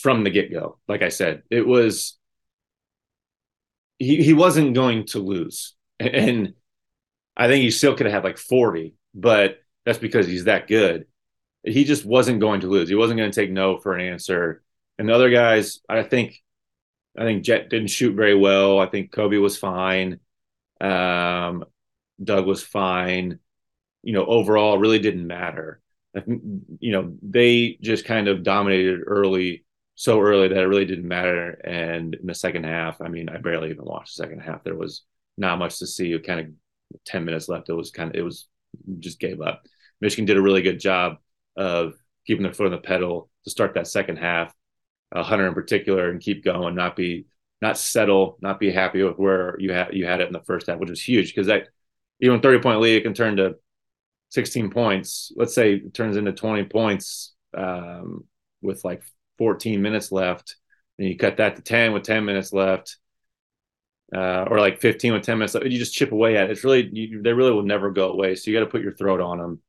from 0.00 0.24
the 0.24 0.30
get 0.30 0.52
go. 0.52 0.78
Like 0.88 1.02
I 1.02 1.08
said, 1.08 1.42
it 1.50 1.66
was 1.66 2.16
he 3.98 4.22
he 4.22 4.32
wasn't 4.34 4.74
going 4.74 5.06
to 5.06 5.18
lose, 5.18 5.74
and 6.00 6.54
I 7.36 7.48
think 7.48 7.62
he 7.62 7.70
still 7.70 7.94
could 7.96 8.06
have 8.06 8.12
had 8.12 8.24
like 8.24 8.38
forty, 8.38 8.94
but 9.14 9.58
that's 9.84 9.98
because 9.98 10.26
he's 10.26 10.44
that 10.44 10.68
good. 10.68 11.06
He 11.64 11.84
just 11.84 12.04
wasn't 12.04 12.40
going 12.40 12.60
to 12.60 12.68
lose. 12.68 12.88
He 12.88 12.94
wasn't 12.94 13.18
going 13.18 13.30
to 13.30 13.40
take 13.40 13.50
no 13.50 13.78
for 13.78 13.94
an 13.94 14.06
answer. 14.06 14.62
And 14.98 15.08
the 15.08 15.14
other 15.14 15.30
guys, 15.30 15.80
I 15.88 16.02
think, 16.02 16.42
I 17.16 17.22
think 17.22 17.44
Jett 17.44 17.68
didn't 17.68 17.90
shoot 17.90 18.14
very 18.14 18.34
well. 18.34 18.78
I 18.78 18.86
think 18.86 19.12
Kobe 19.12 19.36
was 19.38 19.58
fine. 19.58 20.20
Um, 20.80 21.64
Dug 22.22 22.46
was 22.46 22.62
fine 22.62 23.40
you 24.02 24.12
know, 24.12 24.24
overall 24.24 24.78
really 24.78 24.98
didn't 24.98 25.26
matter. 25.26 25.80
You 26.26 26.92
know, 26.92 27.16
they 27.22 27.78
just 27.80 28.04
kind 28.04 28.28
of 28.28 28.42
dominated 28.42 29.00
early, 29.06 29.64
so 29.94 30.20
early 30.20 30.48
that 30.48 30.56
it 30.56 30.66
really 30.66 30.86
didn't 30.86 31.06
matter. 31.06 31.50
And 31.50 32.14
in 32.14 32.26
the 32.26 32.34
second 32.34 32.64
half, 32.64 33.00
I 33.00 33.08
mean, 33.08 33.28
I 33.28 33.36
barely 33.36 33.70
even 33.70 33.84
watched 33.84 34.16
the 34.16 34.22
second 34.22 34.40
half. 34.40 34.64
There 34.64 34.76
was 34.76 35.02
not 35.36 35.58
much 35.58 35.78
to 35.78 35.86
see. 35.86 36.12
It 36.12 36.26
kind 36.26 36.40
of 36.40 36.46
10 37.04 37.24
minutes 37.24 37.48
left. 37.48 37.68
It 37.68 37.74
was 37.74 37.90
kind 37.90 38.10
of, 38.10 38.16
it 38.16 38.22
was 38.22 38.48
just 38.98 39.20
gave 39.20 39.40
up. 39.40 39.62
Michigan 40.00 40.24
did 40.24 40.36
a 40.36 40.42
really 40.42 40.62
good 40.62 40.80
job 40.80 41.16
of 41.56 41.94
keeping 42.26 42.42
their 42.42 42.52
foot 42.52 42.66
on 42.66 42.72
the 42.72 42.78
pedal 42.78 43.30
to 43.44 43.50
start 43.50 43.74
that 43.74 43.86
second 43.86 44.16
half. 44.18 44.54
Uh, 45.14 45.22
Hunter 45.22 45.46
in 45.46 45.54
particular, 45.54 46.10
and 46.10 46.20
keep 46.20 46.44
going, 46.44 46.74
not 46.74 46.94
be, 46.94 47.26
not 47.62 47.78
settle, 47.78 48.36
not 48.42 48.60
be 48.60 48.70
happy 48.70 49.02
with 49.02 49.16
where 49.16 49.56
you 49.58 49.72
had 49.72 49.94
you 49.94 50.04
had 50.04 50.20
it 50.20 50.26
in 50.26 50.34
the 50.34 50.42
first 50.42 50.66
half, 50.66 50.78
which 50.78 50.90
was 50.90 51.02
huge 51.02 51.34
because 51.34 51.46
that 51.46 51.68
even 52.20 52.40
30 52.40 52.58
point 52.60 52.80
lead 52.80 53.02
can 53.02 53.14
turn 53.14 53.36
to 53.36 53.56
16 54.30 54.70
points, 54.70 55.32
let's 55.36 55.54
say 55.54 55.74
it 55.74 55.94
turns 55.94 56.16
into 56.16 56.32
20 56.32 56.64
points 56.64 57.34
um, 57.56 58.24
with 58.60 58.84
like 58.84 59.02
14 59.38 59.80
minutes 59.80 60.12
left, 60.12 60.56
and 60.98 61.08
you 61.08 61.16
cut 61.16 61.38
that 61.38 61.56
to 61.56 61.62
10 61.62 61.92
with 61.92 62.02
10 62.02 62.24
minutes 62.24 62.52
left, 62.52 62.96
uh, 64.14 64.44
or 64.50 64.58
like 64.58 64.80
15 64.80 65.12
with 65.12 65.22
10 65.22 65.38
minutes 65.38 65.54
left, 65.54 65.66
you 65.66 65.78
just 65.78 65.94
chip 65.94 66.12
away 66.12 66.36
at 66.36 66.44
it. 66.44 66.52
It's 66.52 66.64
really, 66.64 66.88
you, 66.92 67.22
they 67.22 67.32
really 67.32 67.52
will 67.52 67.62
never 67.62 67.90
go 67.90 68.10
away. 68.10 68.34
So 68.34 68.50
you 68.50 68.56
got 68.56 68.64
to 68.64 68.70
put 68.70 68.82
your 68.82 68.94
throat 68.94 69.20
on 69.20 69.38
them. 69.38 69.62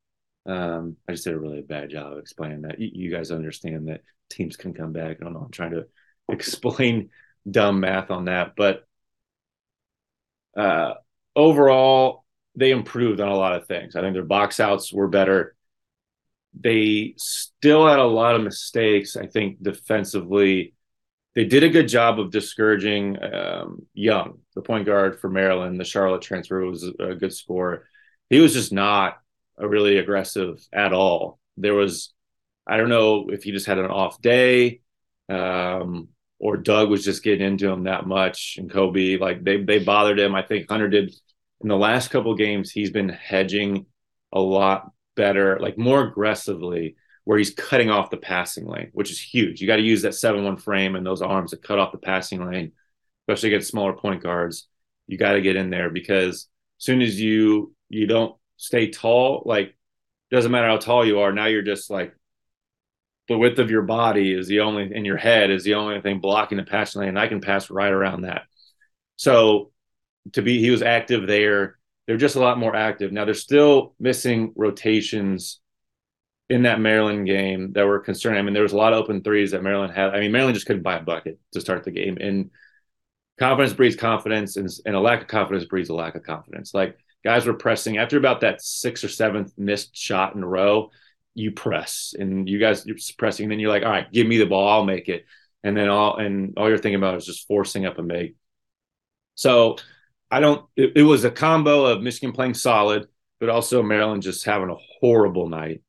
Um, 0.45 0.97
I 1.07 1.11
just 1.11 1.25
did 1.25 1.33
a 1.33 1.39
really 1.39 1.61
bad 1.61 1.89
job 1.89 2.13
of 2.13 2.19
explaining 2.19 2.61
that. 2.63 2.79
You, 2.79 2.89
you, 2.91 3.11
guys 3.11 3.31
understand 3.31 3.89
that 3.89 4.01
teams 4.29 4.55
can 4.55 4.73
come 4.73 4.93
back. 4.93 5.17
I 5.19 5.23
don't 5.23 5.33
know. 5.33 5.41
I'm 5.41 5.51
trying 5.51 5.71
to 5.71 5.85
explain 6.29 7.09
dumb 7.49 7.81
math 7.81 8.11
on 8.11 8.25
that, 8.25 8.53
but 8.55 8.83
uh, 10.57 10.93
overall, 11.35 12.18
they 12.59 12.71
improved 12.71 13.19
on 13.21 13.29
a 13.29 13.35
lot 13.35 13.55
of 13.55 13.67
things. 13.67 13.95
I 13.95 14.01
think 14.01 14.13
their 14.13 14.23
box 14.23 14.59
outs 14.59 14.91
were 14.91 15.07
better. 15.07 15.55
They 16.59 17.13
still 17.17 17.87
had 17.87 17.99
a 17.99 18.03
lot 18.03 18.35
of 18.35 18.41
mistakes. 18.41 19.15
I 19.15 19.27
think 19.27 19.61
defensively, 19.63 20.73
they 21.35 21.45
did 21.45 21.63
a 21.63 21.69
good 21.69 21.87
job 21.87 22.19
of 22.19 22.31
discouraging 22.31 23.17
um, 23.23 23.85
Young, 23.93 24.39
the 24.55 24.61
point 24.61 24.85
guard 24.85 25.19
for 25.19 25.29
Maryland. 25.29 25.79
The 25.79 25.85
Charlotte 25.85 26.21
transfer 26.21 26.65
was 26.65 26.83
a 26.99 27.15
good 27.15 27.33
score. 27.33 27.85
He 28.29 28.39
was 28.39 28.53
just 28.53 28.73
not 28.73 29.19
a 29.57 29.67
really 29.67 29.97
aggressive 29.97 30.59
at 30.73 30.91
all. 30.91 31.39
There 31.55 31.75
was, 31.75 32.13
I 32.67 32.77
don't 32.77 32.89
know 32.89 33.29
if 33.29 33.43
he 33.43 33.51
just 33.51 33.67
had 33.67 33.77
an 33.77 33.85
off 33.85 34.21
day, 34.21 34.81
um, 35.29 36.09
or 36.39 36.57
Dug 36.57 36.89
was 36.89 37.05
just 37.05 37.23
getting 37.23 37.45
into 37.45 37.69
him 37.69 37.83
that 37.83 38.07
much, 38.07 38.55
and 38.57 38.71
Kobe 38.71 39.17
like 39.17 39.43
they 39.43 39.63
they 39.63 39.79
bothered 39.79 40.19
him. 40.19 40.35
I 40.35 40.41
think 40.41 40.69
Hunter 40.69 40.87
did 40.87 41.13
in 41.61 41.67
the 41.67 41.77
last 41.77 42.09
couple 42.09 42.33
games, 42.35 42.71
he's 42.71 42.91
been 42.91 43.09
hedging 43.09 43.85
a 44.31 44.39
lot 44.39 44.91
better, 45.15 45.59
like 45.59 45.77
more 45.77 46.01
aggressively, 46.01 46.95
where 47.25 47.37
he's 47.37 47.53
cutting 47.53 47.89
off 47.89 48.09
the 48.09 48.17
passing 48.17 48.65
lane, 48.65 48.89
which 48.93 49.11
is 49.11 49.19
huge. 49.19 49.61
You 49.61 49.67
got 49.67 49.75
to 49.75 49.81
use 49.81 50.03
that 50.03 50.15
7 50.15 50.43
1 50.43 50.57
frame 50.57 50.95
and 50.95 51.05
those 51.05 51.21
arms 51.21 51.51
to 51.51 51.57
cut 51.57 51.79
off 51.79 51.91
the 51.91 51.97
passing 51.97 52.45
lane, 52.45 52.71
especially 53.23 53.49
against 53.49 53.69
smaller 53.69 53.93
point 53.93 54.23
guards. 54.23 54.67
You 55.07 55.17
got 55.17 55.33
to 55.33 55.41
get 55.41 55.55
in 55.55 55.69
there 55.69 55.89
because 55.89 56.47
as 56.79 56.85
soon 56.85 57.01
as 57.01 57.19
you 57.19 57.75
you 57.89 58.07
don't 58.07 58.35
stay 58.57 58.89
tall, 58.89 59.43
like 59.45 59.75
doesn't 60.31 60.51
matter 60.51 60.67
how 60.67 60.77
tall 60.77 61.05
you 61.05 61.19
are, 61.19 61.33
now 61.33 61.47
you're 61.47 61.61
just 61.61 61.89
like 61.89 62.15
the 63.27 63.37
width 63.37 63.59
of 63.59 63.69
your 63.69 63.83
body 63.83 64.33
is 64.33 64.47
the 64.47 64.61
only 64.61 64.91
in 64.93 65.05
your 65.05 65.17
head 65.17 65.51
is 65.51 65.63
the 65.63 65.75
only 65.75 66.01
thing 66.01 66.19
blocking 66.19 66.57
the 66.57 66.63
passing 66.63 67.01
lane. 67.01 67.09
And 67.09 67.19
I 67.19 67.27
can 67.27 67.41
pass 67.41 67.69
right 67.69 67.91
around 67.91 68.21
that. 68.21 68.43
So 69.17 69.71
to 70.33 70.41
be 70.41 70.59
he 70.59 70.71
was 70.71 70.81
active 70.81 71.27
there. 71.27 71.77
They're 72.07 72.17
just 72.17 72.35
a 72.35 72.39
lot 72.39 72.57
more 72.57 72.75
active. 72.75 73.11
Now 73.11 73.25
they're 73.25 73.33
still 73.33 73.93
missing 73.99 74.53
rotations 74.55 75.59
in 76.49 76.63
that 76.63 76.79
Maryland 76.79 77.27
game 77.27 77.73
that 77.73 77.85
were 77.85 77.99
concerning. 77.99 78.39
I 78.39 78.41
mean, 78.41 78.53
there 78.53 78.63
was 78.63 78.73
a 78.73 78.77
lot 78.77 78.93
of 78.93 78.99
open 78.99 79.21
threes 79.21 79.51
that 79.51 79.61
Maryland 79.61 79.93
had. 79.93 80.15
I 80.15 80.19
mean, 80.19 80.31
Maryland 80.31 80.55
just 80.55 80.65
couldn't 80.65 80.81
buy 80.81 80.97
a 80.97 81.03
bucket 81.03 81.39
to 81.53 81.61
start 81.61 81.83
the 81.83 81.91
game. 81.91 82.17
And 82.19 82.49
confidence 83.37 83.73
breeds 83.73 83.95
confidence, 83.95 84.57
and, 84.57 84.69
and 84.85 84.95
a 84.95 84.99
lack 84.99 85.21
of 85.21 85.27
confidence 85.27 85.65
breeds 85.65 85.89
a 85.89 85.93
lack 85.93 86.15
of 86.15 86.23
confidence. 86.23 86.73
Like 86.73 86.97
guys 87.23 87.45
were 87.45 87.53
pressing 87.53 87.97
after 87.97 88.17
about 88.17 88.41
that 88.41 88.61
sixth 88.61 89.03
or 89.03 89.09
seventh 89.09 89.53
missed 89.57 89.95
shot 89.95 90.35
in 90.35 90.43
a 90.43 90.47
row. 90.47 90.89
You 91.35 91.51
press, 91.51 92.13
and 92.17 92.49
you 92.49 92.59
guys 92.59 92.85
you're 92.85 92.97
pressing, 93.17 93.45
and 93.45 93.51
then 93.51 93.59
you're 93.59 93.69
like, 93.69 93.83
all 93.83 93.91
right, 93.91 94.11
give 94.11 94.27
me 94.27 94.37
the 94.37 94.45
ball, 94.45 94.67
I'll 94.67 94.85
make 94.85 95.07
it. 95.07 95.25
And 95.63 95.77
then 95.77 95.87
all 95.87 96.17
and 96.17 96.53
all 96.57 96.67
you're 96.67 96.77
thinking 96.77 96.95
about 96.95 97.15
is 97.15 97.25
just 97.25 97.47
forcing 97.47 97.85
up 97.85 97.99
a 97.99 98.03
make. 98.03 98.35
So 99.35 99.77
I 100.31 100.39
don't. 100.39 100.65
It, 100.75 100.93
it, 100.97 101.03
was 101.03 101.23
a 101.25 101.31
combo 101.31 101.85
of 101.85 102.01
Michigan 102.01 102.31
playing 102.31 102.53
solid, 102.53 103.07
but 103.39 103.49
also 103.49 103.81
Maryland 103.81 104.23
just 104.23 104.45
having 104.45 104.69
a 104.69 104.77
horrible 104.99 105.49
night, 105.49 105.81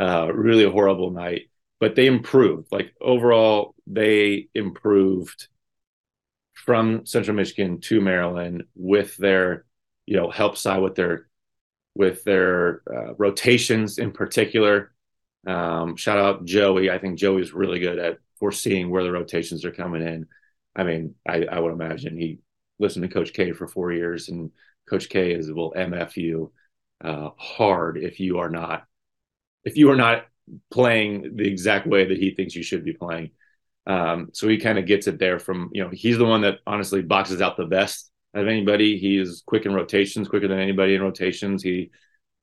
uh, 0.00 0.28
really 0.32 0.64
a 0.64 0.70
horrible 0.70 1.10
night. 1.10 1.50
But 1.78 1.94
they 1.94 2.06
improved. 2.06 2.68
Like 2.72 2.94
overall, 3.00 3.74
they 3.86 4.48
improved 4.54 5.48
from 6.54 7.06
Central 7.06 7.36
Michigan 7.36 7.80
to 7.82 8.00
Maryland 8.00 8.64
with 8.74 9.16
their, 9.18 9.66
you 10.06 10.16
know, 10.16 10.30
help 10.30 10.56
side 10.56 10.82
with 10.82 10.94
their 10.94 11.28
with 11.94 12.24
their 12.24 12.82
uh, 12.92 13.14
rotations 13.14 13.98
in 13.98 14.12
particular. 14.12 14.92
Um, 15.46 15.96
shout 15.96 16.18
out 16.18 16.44
Joey. 16.44 16.90
I 16.90 16.98
think 16.98 17.18
Joey's 17.18 17.52
really 17.52 17.78
good 17.78 17.98
at 17.98 18.18
foreseeing 18.40 18.90
where 18.90 19.04
the 19.04 19.12
rotations 19.12 19.64
are 19.64 19.72
coming 19.72 20.02
in. 20.02 20.26
I 20.74 20.84
mean, 20.84 21.14
I, 21.26 21.44
I 21.44 21.58
would 21.58 21.72
imagine 21.72 22.18
he 22.18 22.40
listened 22.78 23.02
to 23.02 23.12
Coach 23.12 23.32
K 23.32 23.52
for 23.52 23.66
four 23.66 23.92
years, 23.92 24.28
and 24.28 24.50
Coach 24.88 25.08
K 25.08 25.32
is 25.32 25.52
will 25.52 25.72
MF 25.72 26.16
you 26.16 26.52
uh, 27.02 27.30
hard 27.36 27.98
if 27.98 28.20
you 28.20 28.38
are 28.38 28.50
not 28.50 28.84
if 29.64 29.76
you 29.76 29.90
are 29.90 29.96
not 29.96 30.26
playing 30.70 31.36
the 31.36 31.46
exact 31.46 31.86
way 31.86 32.04
that 32.06 32.18
he 32.18 32.30
thinks 32.30 32.54
you 32.54 32.62
should 32.62 32.84
be 32.84 32.92
playing. 32.92 33.30
Um, 33.86 34.30
so 34.32 34.48
he 34.48 34.58
kind 34.58 34.78
of 34.78 34.86
gets 34.86 35.06
it 35.06 35.18
there 35.18 35.38
from 35.38 35.70
you 35.72 35.82
know 35.82 35.90
he's 35.90 36.18
the 36.18 36.24
one 36.24 36.42
that 36.42 36.58
honestly 36.66 37.02
boxes 37.02 37.40
out 37.40 37.56
the 37.56 37.66
best 37.66 38.10
of 38.34 38.46
anybody. 38.46 38.98
He 38.98 39.18
is 39.18 39.42
quick 39.46 39.66
in 39.66 39.74
rotations, 39.74 40.28
quicker 40.28 40.48
than 40.48 40.58
anybody 40.58 40.94
in 40.94 41.02
rotations. 41.02 41.62
He 41.62 41.90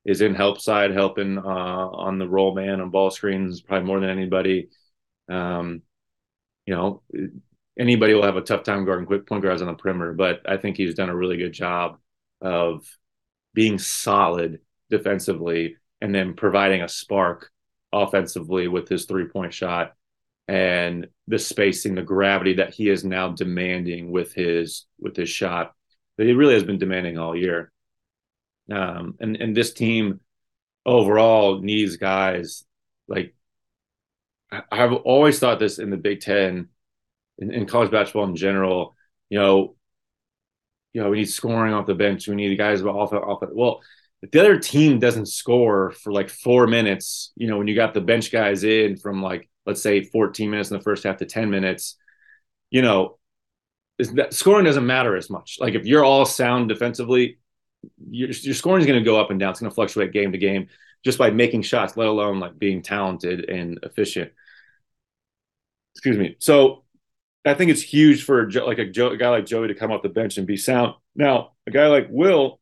is 0.05 0.21
in 0.21 0.35
help 0.35 0.59
side, 0.59 0.91
helping 0.91 1.37
uh, 1.37 1.41
on 1.41 2.17
the 2.17 2.27
roll 2.27 2.55
man 2.55 2.81
on 2.81 2.89
ball 2.89 3.09
screens, 3.09 3.61
probably 3.61 3.87
more 3.87 3.99
than 3.99 4.09
anybody. 4.09 4.69
Um, 5.29 5.81
you 6.65 6.75
know, 6.75 7.01
anybody 7.77 8.13
will 8.13 8.23
have 8.23 8.37
a 8.37 8.41
tough 8.41 8.63
time 8.63 8.85
guarding 8.85 9.05
quick 9.05 9.25
point 9.25 9.43
guards 9.43 9.61
on 9.61 9.67
the 9.67 9.73
perimeter, 9.73 10.13
but 10.13 10.41
I 10.47 10.57
think 10.57 10.77
he's 10.77 10.95
done 10.95 11.09
a 11.09 11.15
really 11.15 11.37
good 11.37 11.53
job 11.53 11.97
of 12.41 12.85
being 13.53 13.79
solid 13.79 14.59
defensively 14.89 15.77
and 16.01 16.13
then 16.13 16.33
providing 16.35 16.81
a 16.81 16.89
spark 16.89 17.49
offensively 17.91 18.67
with 18.67 18.89
his 18.89 19.05
three 19.05 19.27
point 19.27 19.53
shot 19.53 19.93
and 20.47 21.07
the 21.27 21.39
spacing, 21.39 21.95
the 21.95 22.01
gravity 22.01 22.55
that 22.55 22.73
he 22.73 22.89
is 22.89 23.05
now 23.05 23.29
demanding 23.29 24.11
with 24.11 24.33
his 24.33 24.85
with 24.99 25.15
his 25.15 25.29
shot. 25.29 25.73
that 26.17 26.25
he 26.25 26.33
really 26.33 26.53
has 26.55 26.63
been 26.63 26.79
demanding 26.79 27.17
all 27.17 27.35
year. 27.35 27.71
Um, 28.71 29.15
and 29.19 29.37
and 29.37 29.55
this 29.55 29.73
team 29.73 30.19
overall 30.85 31.61
needs 31.61 31.97
guys 31.97 32.65
like 33.07 33.35
I've 34.71 34.93
always 34.93 35.39
thought 35.39 35.59
this 35.59 35.79
in 35.79 35.89
the 35.89 35.97
Big 35.97 36.21
Ten, 36.21 36.69
in, 37.37 37.51
in 37.51 37.65
college 37.65 37.91
basketball 37.91 38.25
in 38.25 38.35
general. 38.35 38.95
You 39.29 39.39
know, 39.39 39.75
you 40.93 41.01
know, 41.01 41.09
we 41.09 41.17
need 41.17 41.29
scoring 41.29 41.73
off 41.73 41.87
the 41.87 41.95
bench. 41.95 42.27
We 42.27 42.35
need 42.35 42.49
the 42.49 42.55
guys 42.55 42.81
off 42.81 43.13
off. 43.13 43.43
Well, 43.51 43.81
if 44.21 44.31
the 44.31 44.39
other 44.39 44.59
team 44.59 44.99
doesn't 44.99 45.25
score 45.27 45.91
for 45.91 46.13
like 46.13 46.29
four 46.29 46.67
minutes, 46.67 47.31
you 47.35 47.47
know, 47.47 47.57
when 47.57 47.67
you 47.67 47.75
got 47.75 47.93
the 47.93 48.01
bench 48.01 48.31
guys 48.31 48.63
in 48.63 48.97
from 48.97 49.21
like 49.21 49.49
let's 49.65 49.81
say 49.81 50.03
14 50.03 50.49
minutes 50.49 50.71
in 50.71 50.77
the 50.77 50.83
first 50.83 51.03
half 51.03 51.17
to 51.17 51.25
10 51.25 51.49
minutes, 51.49 51.97
you 52.69 52.81
know, 52.81 53.17
that 53.99 54.33
scoring 54.33 54.65
doesn't 54.65 54.85
matter 54.85 55.15
as 55.15 55.29
much. 55.29 55.57
Like 55.59 55.73
if 55.73 55.85
you're 55.85 56.03
all 56.03 56.25
sound 56.25 56.69
defensively, 56.69 57.37
your, 58.09 58.29
your 58.29 58.55
scoring 58.55 58.81
is 58.81 58.87
going 58.87 58.99
to 58.99 59.05
go 59.05 59.19
up 59.19 59.31
and 59.31 59.39
down. 59.39 59.51
It's 59.51 59.59
going 59.59 59.69
to 59.69 59.75
fluctuate 59.75 60.11
game 60.11 60.31
to 60.31 60.37
game 60.37 60.67
just 61.03 61.17
by 61.17 61.31
making 61.31 61.61
shots, 61.61 61.97
let 61.97 62.07
alone 62.07 62.39
like 62.39 62.57
being 62.57 62.81
talented 62.81 63.49
and 63.49 63.79
efficient. 63.83 64.31
Excuse 65.95 66.17
me. 66.17 66.35
So 66.39 66.82
I 67.45 67.53
think 67.53 67.71
it's 67.71 67.81
huge 67.81 68.23
for 68.23 68.49
like 68.51 68.79
a, 68.79 68.83
a 68.83 69.17
guy 69.17 69.29
like 69.29 69.45
Joey 69.45 69.67
to 69.67 69.75
come 69.75 69.91
off 69.91 70.01
the 70.01 70.09
bench 70.09 70.37
and 70.37 70.47
be 70.47 70.57
sound. 70.57 70.95
Now, 71.15 71.51
a 71.67 71.71
guy 71.71 71.87
like 71.87 72.07
Will 72.09 72.59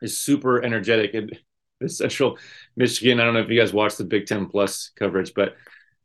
is 0.00 0.18
super 0.18 0.62
energetic 0.62 1.14
and 1.14 1.38
the 1.80 1.88
Central 1.88 2.38
Michigan. 2.76 3.20
I 3.20 3.24
don't 3.24 3.34
know 3.34 3.40
if 3.40 3.50
you 3.50 3.60
guys 3.60 3.72
watched 3.72 3.98
the 3.98 4.04
Big 4.04 4.26
Ten 4.26 4.46
Plus 4.46 4.92
coverage, 4.96 5.34
but 5.34 5.56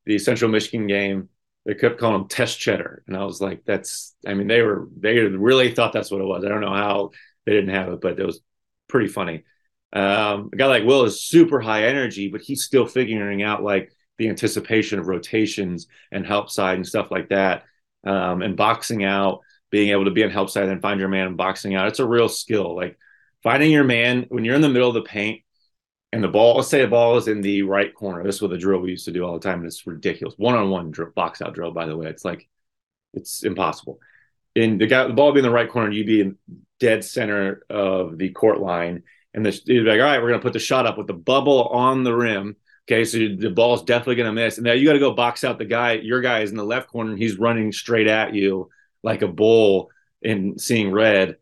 the 0.06 0.20
Central 0.20 0.52
Michigan 0.52 0.88
game, 0.88 1.30
they 1.66 1.76
kept 1.76 2.00
calling 2.00 2.22
him 2.22 2.28
Test 2.28 2.60
Cheddar, 2.60 3.04
and 3.08 3.16
I 3.16 3.24
was 3.24 3.40
like, 3.40 3.64
"That's." 3.66 4.16
I 4.26 4.34
mean, 4.34 4.48
they 4.48 4.62
were 4.64 4.90
they 4.98 5.20
really 5.20 5.74
thought 5.74 5.94
that's 5.94 6.12
what 6.12 6.22
it 6.22 6.26
was. 6.26 6.44
I 6.44 6.50
don't 6.50 6.62
know 6.62 6.74
how 6.74 7.12
they 7.46 7.54
didn't 7.54 7.76
have 7.76 7.94
it, 7.94 8.02
but 8.02 8.20
it 8.20 8.26
was 8.26 8.42
pretty 8.90 9.08
funny. 9.08 9.44
Um, 9.94 10.50
a 10.52 10.56
guy 10.56 10.68
like 10.68 10.86
Will 10.86 11.04
is 11.06 11.22
super 11.22 11.60
high 11.60 11.86
energy, 11.86 12.30
but 12.30 12.42
he's 12.42 12.64
still 12.64 12.88
figuring 12.88 13.44
out 13.44 13.64
like 13.64 13.94
the 14.17 14.30
anticipation 14.30 15.00
of 15.00 15.08
rotations 15.08 15.88
and 16.12 16.26
help 16.26 16.50
side 16.50 16.76
and 16.76 16.88
stuff 16.88 17.12
like 17.12 17.30
that, 17.30 17.63
um, 18.04 18.41
and 18.41 18.58
boxing 18.58 19.04
out, 19.04 19.41
being 19.69 19.89
able 19.89 20.06
to 20.06 20.12
be 20.12 20.24
on 20.24 20.30
help 20.30 20.50
side 20.50 20.69
and 20.69 20.82
find 20.82 21.00
your 21.00 21.10
man 21.10 21.28
and 21.28 21.38
boxing 21.38 21.76
out. 21.76 21.88
It's 21.88 22.00
a 22.00 22.08
real 22.08 22.30
skill. 22.30 22.76
Like 22.76 22.97
finding 23.43 23.71
your 23.71 23.84
man 23.84 24.26
when 24.30 24.45
you're 24.45 24.56
in 24.56 24.62
the 24.62 24.69
middle 24.69 24.89
of 24.89 24.93
the 24.93 25.02
paint 25.02 25.41
and 26.12 26.24
the 26.24 26.28
ball. 26.28 26.58
Let's 26.58 26.67
say 26.67 26.82
the 26.82 26.88
ball 26.88 27.17
is 27.17 27.28
in 27.28 27.41
the 27.41 27.63
right 27.63 27.93
corner. 27.93 28.24
This 28.24 28.36
is 28.36 28.41
what 28.41 28.52
the 28.52 28.58
drill 28.58 28.80
we 28.80 28.91
used 28.91 29.06
to 29.06 29.12
do 29.12 29.26
all 29.26 29.34
the 29.34 29.39
time, 29.39 29.60
and 29.60 29.65
it's 29.65 29.88
ridiculous. 29.88 30.36
One 30.38 30.56
on 30.56 30.69
one 30.69 30.91
drill, 30.91 31.12
box 31.15 31.41
out 31.41 31.54
drill. 31.54 31.71
By 31.71 31.86
the 31.86 31.97
way, 31.97 32.08
it's 32.08 32.26
like 32.26 32.47
it's 33.13 33.43
impossible. 33.43 34.00
And 34.56 34.80
the 34.80 34.88
guy, 34.88 35.08
the 35.08 35.13
ball 35.13 35.32
be 35.32 35.39
in 35.39 35.45
the 35.45 35.52
right 35.52 35.69
corner, 35.69 35.91
you'd 35.91 36.08
be 36.08 36.21
in 36.21 36.38
dead 36.80 37.06
center 37.06 37.63
of 37.69 38.17
the 38.17 38.30
court 38.30 38.60
line, 38.60 39.04
and 39.34 39.45
the 39.45 39.52
you'd 39.65 39.86
be 39.86 39.89
like, 39.89 40.00
all 40.00 40.06
right, 40.06 40.21
we're 40.21 40.30
gonna 40.30 40.41
put 40.41 40.54
the 40.54 40.60
shot 40.60 40.86
up 40.86 40.97
with 40.97 41.08
the 41.08 41.13
bubble 41.13 41.63
on 41.67 42.04
the 42.04 42.13
rim. 42.13 42.58
Okay, 42.88 43.06
so 43.06 43.17
the 43.17 43.50
ball's 43.50 43.84
definitely 43.84 44.15
gonna 44.15 44.34
miss, 44.34 44.58
and 44.58 44.65
now 44.65 44.74
you 44.74 44.86
got 44.86 44.94
to 44.94 45.00
go 45.00 45.13
box 45.13 45.44
out 45.44 45.58
the 45.58 45.65
guy. 45.65 45.94
Your 45.94 46.22
guy 46.22 46.41
is 46.41 46.52
in 46.52 46.58
the 46.58 46.63
left 46.63 46.89
corner, 46.89 47.12
and 47.12 47.20
he's 47.20 47.38
running 47.38 47.72
straight 47.72 48.08
at 48.08 48.34
you 48.34 48.70
like 49.04 49.22
a 49.22 49.28
bull 49.28 49.91
and 50.24 50.60
seeing 50.60 50.91
red, 50.91 51.38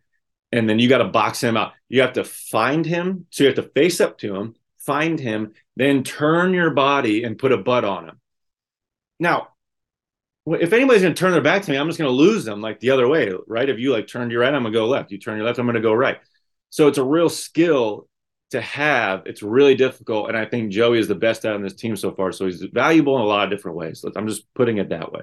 and 0.52 0.70
then 0.70 0.80
you 0.80 0.90
got 0.90 1.00
to 1.00 1.06
box 1.06 1.42
him 1.42 1.58
out. 1.58 1.74
You 1.88 2.02
have 2.02 2.14
to 2.14 2.24
find 2.24 2.86
him, 2.86 3.26
so 3.30 3.44
you 3.44 3.48
have 3.48 3.56
to 3.56 3.72
face 3.72 4.02
up 4.02 4.18
to 4.20 4.36
him, 4.36 4.56
find 4.78 5.20
him, 5.20 5.54
then 5.76 6.04
turn 6.04 6.54
your 6.54 6.72
body 6.72 7.24
and 7.24 7.38
put 7.38 7.54
a 7.54 7.58
butt 7.58 7.86
on 7.86 8.10
him. 8.10 8.20
Now, 9.20 9.50
if 10.46 10.74
anybody's 10.74 11.02
going 11.04 11.14
to 11.14 11.20
turn 11.20 11.32
their 11.32 11.42
back 11.42 11.64
to 11.64 11.72
me, 11.72 11.78
I'm 11.78 11.88
just 11.88 12.00
going 12.00 12.10
to 12.10 12.16
lose 12.16 12.44
them 12.44 12.62
like 12.62 12.80
the 12.80 12.90
other 12.92 13.08
way, 13.08 13.32
right? 13.48 13.70
If 13.70 13.80
you 13.80 13.92
like 13.94 14.08
turned 14.08 14.32
your 14.32 14.42
right, 14.42 14.54
I'm 14.54 14.64
going 14.64 14.74
to 14.74 14.80
go 14.80 14.88
left. 14.88 15.12
You 15.12 15.18
turn 15.18 15.38
your 15.38 15.46
left, 15.46 15.60
I'm 15.60 15.66
going 15.66 15.76
to 15.76 15.82
go 15.82 15.94
right. 15.94 16.18
So 16.70 16.88
it's 16.88 16.98
a 16.98 17.04
real 17.04 17.30
skill 17.30 18.09
to 18.52 18.62
have. 18.62 19.24
It's 19.26 19.42
really 19.44 19.76
difficult. 19.76 20.30
And 20.30 20.38
I 20.38 20.46
think 20.46 20.72
Joey 20.72 21.00
is 21.00 21.08
the 21.08 21.16
best 21.16 21.46
out 21.46 21.56
on 21.56 21.62
this 21.62 21.74
team 21.74 21.96
so 21.96 22.12
far. 22.12 22.32
So 22.32 22.46
he's 22.46 22.62
valuable 22.74 23.16
in 23.18 23.22
a 23.22 23.26
lot 23.26 23.44
of 23.44 23.50
different 23.50 23.78
ways. 23.78 24.04
I'm 24.16 24.28
just 24.28 24.52
putting 24.54 24.78
it 24.78 24.90
that 24.90 25.12
way. 25.12 25.22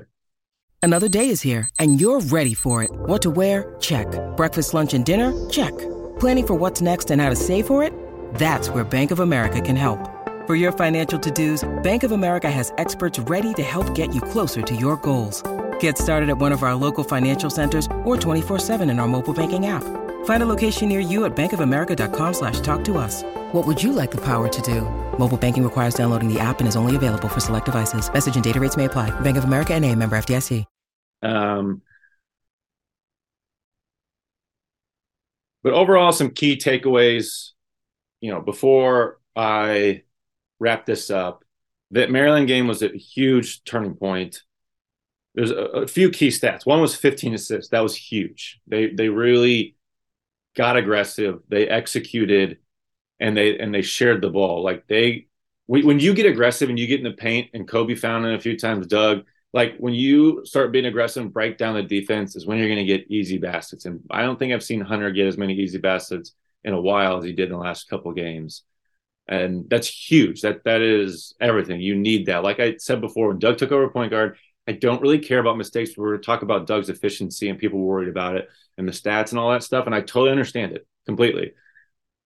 Another 0.83 1.09
day 1.09 1.31
is 1.31 1.41
here 1.41 1.69
and 1.79 2.01
you're 2.01 2.21
ready 2.21 2.55
for 2.55 2.83
it. 2.83 2.91
What 2.93 3.23
to 3.23 3.31
wear? 3.31 3.75
Check. 3.81 4.07
Breakfast, 4.37 4.75
lunch, 4.75 4.95
and 4.95 5.05
dinner? 5.05 5.33
Check. 5.51 5.77
Planning 6.21 6.47
for 6.47 6.55
what's 6.55 6.81
next 6.81 7.11
and 7.11 7.21
how 7.21 7.29
to 7.29 7.37
save 7.37 7.67
for 7.67 7.83
it? 7.83 7.93
That's 8.35 8.71
where 8.71 8.85
Bank 8.85 9.11
of 9.11 9.19
America 9.21 9.61
can 9.61 9.75
help. 9.77 9.99
For 10.47 10.55
your 10.55 10.71
financial 10.71 11.19
to-dos, 11.19 11.69
Bank 11.83 12.05
of 12.05 12.12
America 12.12 12.49
has 12.49 12.73
experts 12.79 13.19
ready 13.19 13.53
to 13.55 13.65
help 13.65 13.97
get 13.97 14.15
you 14.15 14.21
closer 14.21 14.62
to 14.62 14.77
your 14.77 14.97
goals. 14.99 15.43
Get 15.81 15.99
started 15.99 16.29
at 16.29 16.39
one 16.39 16.53
of 16.53 16.62
our 16.62 16.77
local 16.77 17.03
financial 17.03 17.51
centers 17.51 17.87
or 18.05 18.17
24-7 18.17 18.89
in 18.89 19.01
our 19.01 19.09
mobile 19.09 19.35
banking 19.35 19.67
app. 19.67 19.83
Find 20.27 20.43
a 20.43 20.47
location 20.47 20.89
near 20.89 21.01
you 21.01 21.25
at 21.25 21.35
bankofamerica.com 21.35 22.35
slash 22.35 22.61
talk 22.61 22.85
to 22.85 22.99
us. 22.99 23.25
What 23.53 23.67
would 23.67 23.83
you 23.83 23.93
like 23.93 24.12
the 24.12 24.25
power 24.25 24.49
to 24.49 24.62
do? 24.62 24.83
Mobile 25.19 25.37
banking 25.37 25.65
requires 25.65 25.95
downloading 25.95 26.33
the 26.33 26.39
app 26.39 26.61
and 26.61 26.69
is 26.69 26.77
only 26.77 26.95
available 26.95 27.29
for 27.29 27.41
select 27.41 27.65
devices. 27.65 28.12
Message 28.12 28.37
and 28.37 28.45
data 28.45 28.61
rates 28.61 28.77
may 28.77 28.85
apply. 28.85 29.19
Bank 29.21 29.37
of 29.37 29.45
America 29.45 29.75
and 29.75 29.85
a 29.85 29.93
member 29.93 30.17
FDIC. 30.17 30.65
Um, 31.23 31.83
but 35.62 35.73
overall, 35.73 36.12
some 36.12 36.31
key 36.31 36.57
takeaways, 36.57 37.51
you 38.21 38.31
know, 38.31 38.41
before 38.41 39.19
I 39.35 40.03
wrap 40.59 40.87
this 40.87 41.11
up. 41.11 41.45
That 41.93 42.11
Maryland 42.11 42.49
game 42.49 42.67
was 42.67 42.83
a 42.83 42.89
huge 42.89 43.62
turning 43.62 43.95
point. 43.95 44.43
There's 45.35 45.53
a, 45.53 45.55
a 45.55 45.87
few 45.87 46.11
key 46.11 46.29
stats. 46.29 46.67
One 46.67 46.81
was 46.81 46.97
15 46.97 47.35
assists. 47.35 47.71
That 47.71 47.83
was 47.83 47.95
huge. 47.95 48.61
They 48.67 48.89
they 48.89 49.09
really 49.09 49.76
got 50.57 50.77
aggressive. 50.77 51.40
They 51.49 51.69
executed, 51.69 52.59
and 53.21 53.37
they 53.37 53.59
and 53.59 53.75
they 53.75 53.83
shared 53.83 54.23
the 54.23 54.31
ball. 54.31 54.62
Like 54.62 54.87
they, 54.87 55.27
when 55.66 56.01
you 56.01 56.14
get 56.14 56.27
aggressive 56.27 56.69
and 56.69 56.79
you 56.79 56.87
get 56.87 57.01
in 57.01 57.05
the 57.05 57.12
paint, 57.12 57.51
and 57.55 57.69
Kobe 57.69 57.95
found 57.95 58.27
it 58.27 58.35
a 58.35 58.40
few 58.40 58.59
times. 58.59 58.87
Dug, 58.87 59.25
like 59.53 59.77
when 59.79 59.95
you 59.95 60.45
start 60.45 60.73
being 60.73 60.87
aggressive 60.87 61.23
and 61.23 61.33
break 61.33 61.59
down 61.59 61.75
the 61.75 61.83
defense, 61.83 62.37
is 62.37 62.47
when 62.47 62.59
you're 62.59 62.69
going 62.69 62.85
to 62.85 62.85
get 62.85 63.11
easy 63.11 63.38
baskets. 63.38 63.85
And 63.85 64.01
I 64.11 64.23
don't 64.23 64.38
think 64.38 64.53
I've 64.53 64.64
seen 64.64 64.81
Hunter 64.81 65.11
get 65.11 65.27
as 65.27 65.38
many 65.38 65.55
easy 65.55 65.79
baskets 65.79 66.33
in 66.64 66.73
a 66.75 66.81
while 66.81 67.19
as 67.19 67.25
he 67.25 67.33
did 67.33 67.47
in 67.47 67.53
the 67.53 67.59
last 67.59 67.88
couple 67.88 68.12
games 68.12 68.64
and 69.29 69.69
that's 69.69 69.88
huge. 69.88 70.42
That 70.42 70.64
that 70.64 70.81
is 70.83 71.35
everything. 71.40 71.81
You 71.81 71.97
need 71.97 72.27
that. 72.27 72.45
Like 72.45 72.61
I 72.61 72.77
said 72.77 73.01
before, 73.01 73.29
when 73.29 73.38
Dug 73.38 73.59
took 73.59 73.73
over 73.73 73.88
point 73.88 74.11
guard, 74.11 74.38
I 74.66 74.72
don't 74.72 75.00
really 75.00 75.18
care 75.18 75.38
about 75.38 75.57
mistakes. 75.57 75.96
We're 75.96 76.18
talk 76.18 76.42
about 76.42 76.66
Dug's 76.66 76.88
efficiency 76.88 77.48
and 77.48 77.59
people 77.59 77.79
worried 77.79 78.09
about 78.09 78.37
it 78.37 78.48
and 78.76 78.87
the 78.87 78.92
stats 78.92 79.31
and 79.31 79.38
all 79.38 79.50
that 79.52 79.62
stuff, 79.62 79.87
and 79.87 79.94
I 79.94 80.00
totally 80.00 80.31
understand 80.31 80.72
it 80.72 80.87
completely. 81.07 81.52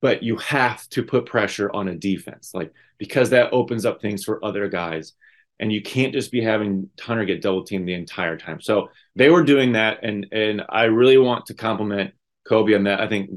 But 0.01 0.23
you 0.23 0.37
have 0.37 0.89
to 0.91 1.03
put 1.03 1.27
pressure 1.27 1.71
on 1.73 1.89
a 1.89 1.95
defense, 1.95 2.53
like 2.55 2.73
because 2.99 3.31
that 3.31 3.53
opens 3.53 3.85
up 3.85 4.01
things 4.01 4.25
for 4.25 4.43
other 4.45 4.69
guys, 4.69 5.13
and 5.59 5.71
you 5.71 5.83
can't 5.83 6.15
just 6.15 6.33
be 6.33 6.43
having 6.43 6.89
Hunter 6.99 7.27
get 7.27 7.43
double 7.43 7.65
teamed 7.65 7.87
the 7.87 7.95
entire 7.95 8.39
time. 8.39 8.61
So 8.61 8.89
they 9.15 9.29
were 9.29 9.45
doing 9.45 9.73
that, 9.73 9.99
and 10.03 10.27
and 10.33 10.63
I 10.69 10.85
really 10.85 11.19
want 11.19 11.47
to 11.47 11.55
compliment 11.55 12.13
Kobe 12.49 12.75
on 12.75 12.85
that. 12.85 13.01
I 13.01 13.09
think 13.09 13.31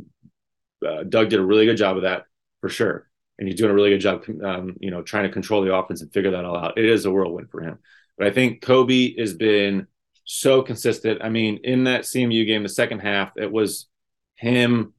uh, 0.88 1.04
Dug 1.04 1.30
did 1.30 1.40
a 1.40 1.46
really 1.46 1.66
good 1.66 1.78
job 1.78 1.98
of 1.98 2.04
that 2.04 2.26
for 2.62 2.70
sure 2.70 3.10
and 3.40 3.48
he's 3.48 3.58
doing 3.58 3.72
a 3.72 3.74
really 3.74 3.90
good 3.90 4.00
job, 4.00 4.24
um, 4.44 4.76
you 4.80 4.92
know, 4.92 5.02
trying 5.02 5.24
to 5.24 5.32
control 5.32 5.64
the 5.64 5.74
offense 5.74 6.02
and 6.02 6.14
figure 6.14 6.32
that 6.32 6.46
all 6.46 6.58
out. 6.58 6.78
It 6.78 6.86
is 6.86 7.06
a 7.06 7.12
whirlwind 7.12 7.50
for 7.50 7.62
him, 7.62 7.80
but 8.24 8.32
I 8.32 8.36
think 8.36 8.62
Kobe 8.62 9.18
has 9.20 9.34
been 9.34 9.86
so 10.24 10.62
consistent. 10.62 11.22
I 11.22 11.28
mean, 11.28 11.60
in 11.66 11.84
that 11.84 12.04
CMU 12.04 12.48
game, 12.48 12.64
the 12.64 12.70
second 12.70 13.00
half, 13.00 13.34
it 13.36 13.52
was 13.52 13.88
him 14.36 14.94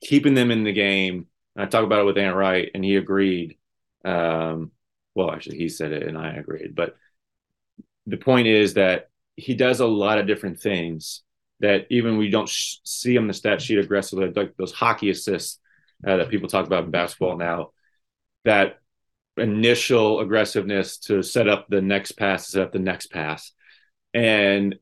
keeping 0.00 0.34
them 0.34 0.52
in 0.52 0.62
the 0.62 0.72
game. 0.72 1.26
I 1.56 1.66
talked 1.66 1.86
about 1.86 2.02
it 2.02 2.04
with 2.04 2.18
Ant 2.18 2.36
Wright, 2.36 2.70
and 2.72 2.84
he 2.84 2.94
agreed. 2.94 3.58
Um, 4.04 4.70
well, 5.16 5.32
actually, 5.32 5.58
he 5.58 5.68
said 5.68 5.90
it, 5.90 6.04
and 6.04 6.16
I 6.16 6.34
agreed. 6.34 6.76
But 6.76 6.94
the 8.06 8.16
point 8.16 8.46
is 8.46 8.74
that 8.74 9.08
he 9.34 9.56
does 9.56 9.80
a 9.80 9.86
lot 9.86 10.18
of 10.18 10.28
different 10.28 10.60
things 10.60 11.24
that 11.58 11.88
even 11.90 12.16
we 12.16 12.30
don't 12.30 12.48
sh- 12.48 12.76
see 12.84 13.18
on 13.18 13.26
the 13.26 13.34
stat 13.34 13.60
sheet 13.60 13.80
aggressively, 13.80 14.30
like 14.30 14.56
those 14.56 14.70
hockey 14.70 15.10
assists 15.10 15.58
uh, 16.06 16.18
that 16.18 16.30
people 16.30 16.48
talk 16.48 16.64
about 16.66 16.84
in 16.84 16.92
basketball 16.92 17.36
now. 17.36 17.70
That 18.44 18.78
initial 19.36 20.20
aggressiveness 20.20 20.98
to 20.98 21.22
set 21.22 21.48
up 21.48 21.66
the 21.68 21.82
next 21.82 22.12
pass, 22.12 22.48
set 22.48 22.62
up 22.62 22.72
the 22.72 22.78
next 22.78 23.08
pass, 23.08 23.52
and 24.14 24.76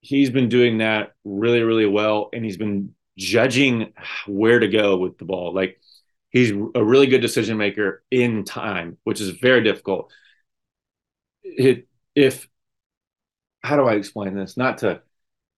he's 0.00 0.30
been 0.30 0.48
doing 0.48 0.78
that 0.78 1.12
really, 1.24 1.62
really 1.62 1.86
well. 1.86 2.28
And 2.32 2.44
he's 2.44 2.56
been 2.56 2.94
judging 3.18 3.92
where 4.26 4.58
to 4.60 4.68
go 4.68 4.96
with 4.98 5.18
the 5.18 5.24
ball. 5.24 5.54
Like 5.54 5.80
he's 6.30 6.52
a 6.74 6.84
really 6.84 7.06
good 7.06 7.20
decision 7.20 7.56
maker 7.56 8.04
in 8.10 8.44
time, 8.44 8.98
which 9.04 9.20
is 9.20 9.30
very 9.30 9.62
difficult. 9.62 10.12
It, 11.42 11.88
if 12.14 12.48
how 13.62 13.76
do 13.76 13.84
I 13.84 13.94
explain 13.94 14.34
this? 14.34 14.56
Not 14.56 14.78
to 14.78 15.02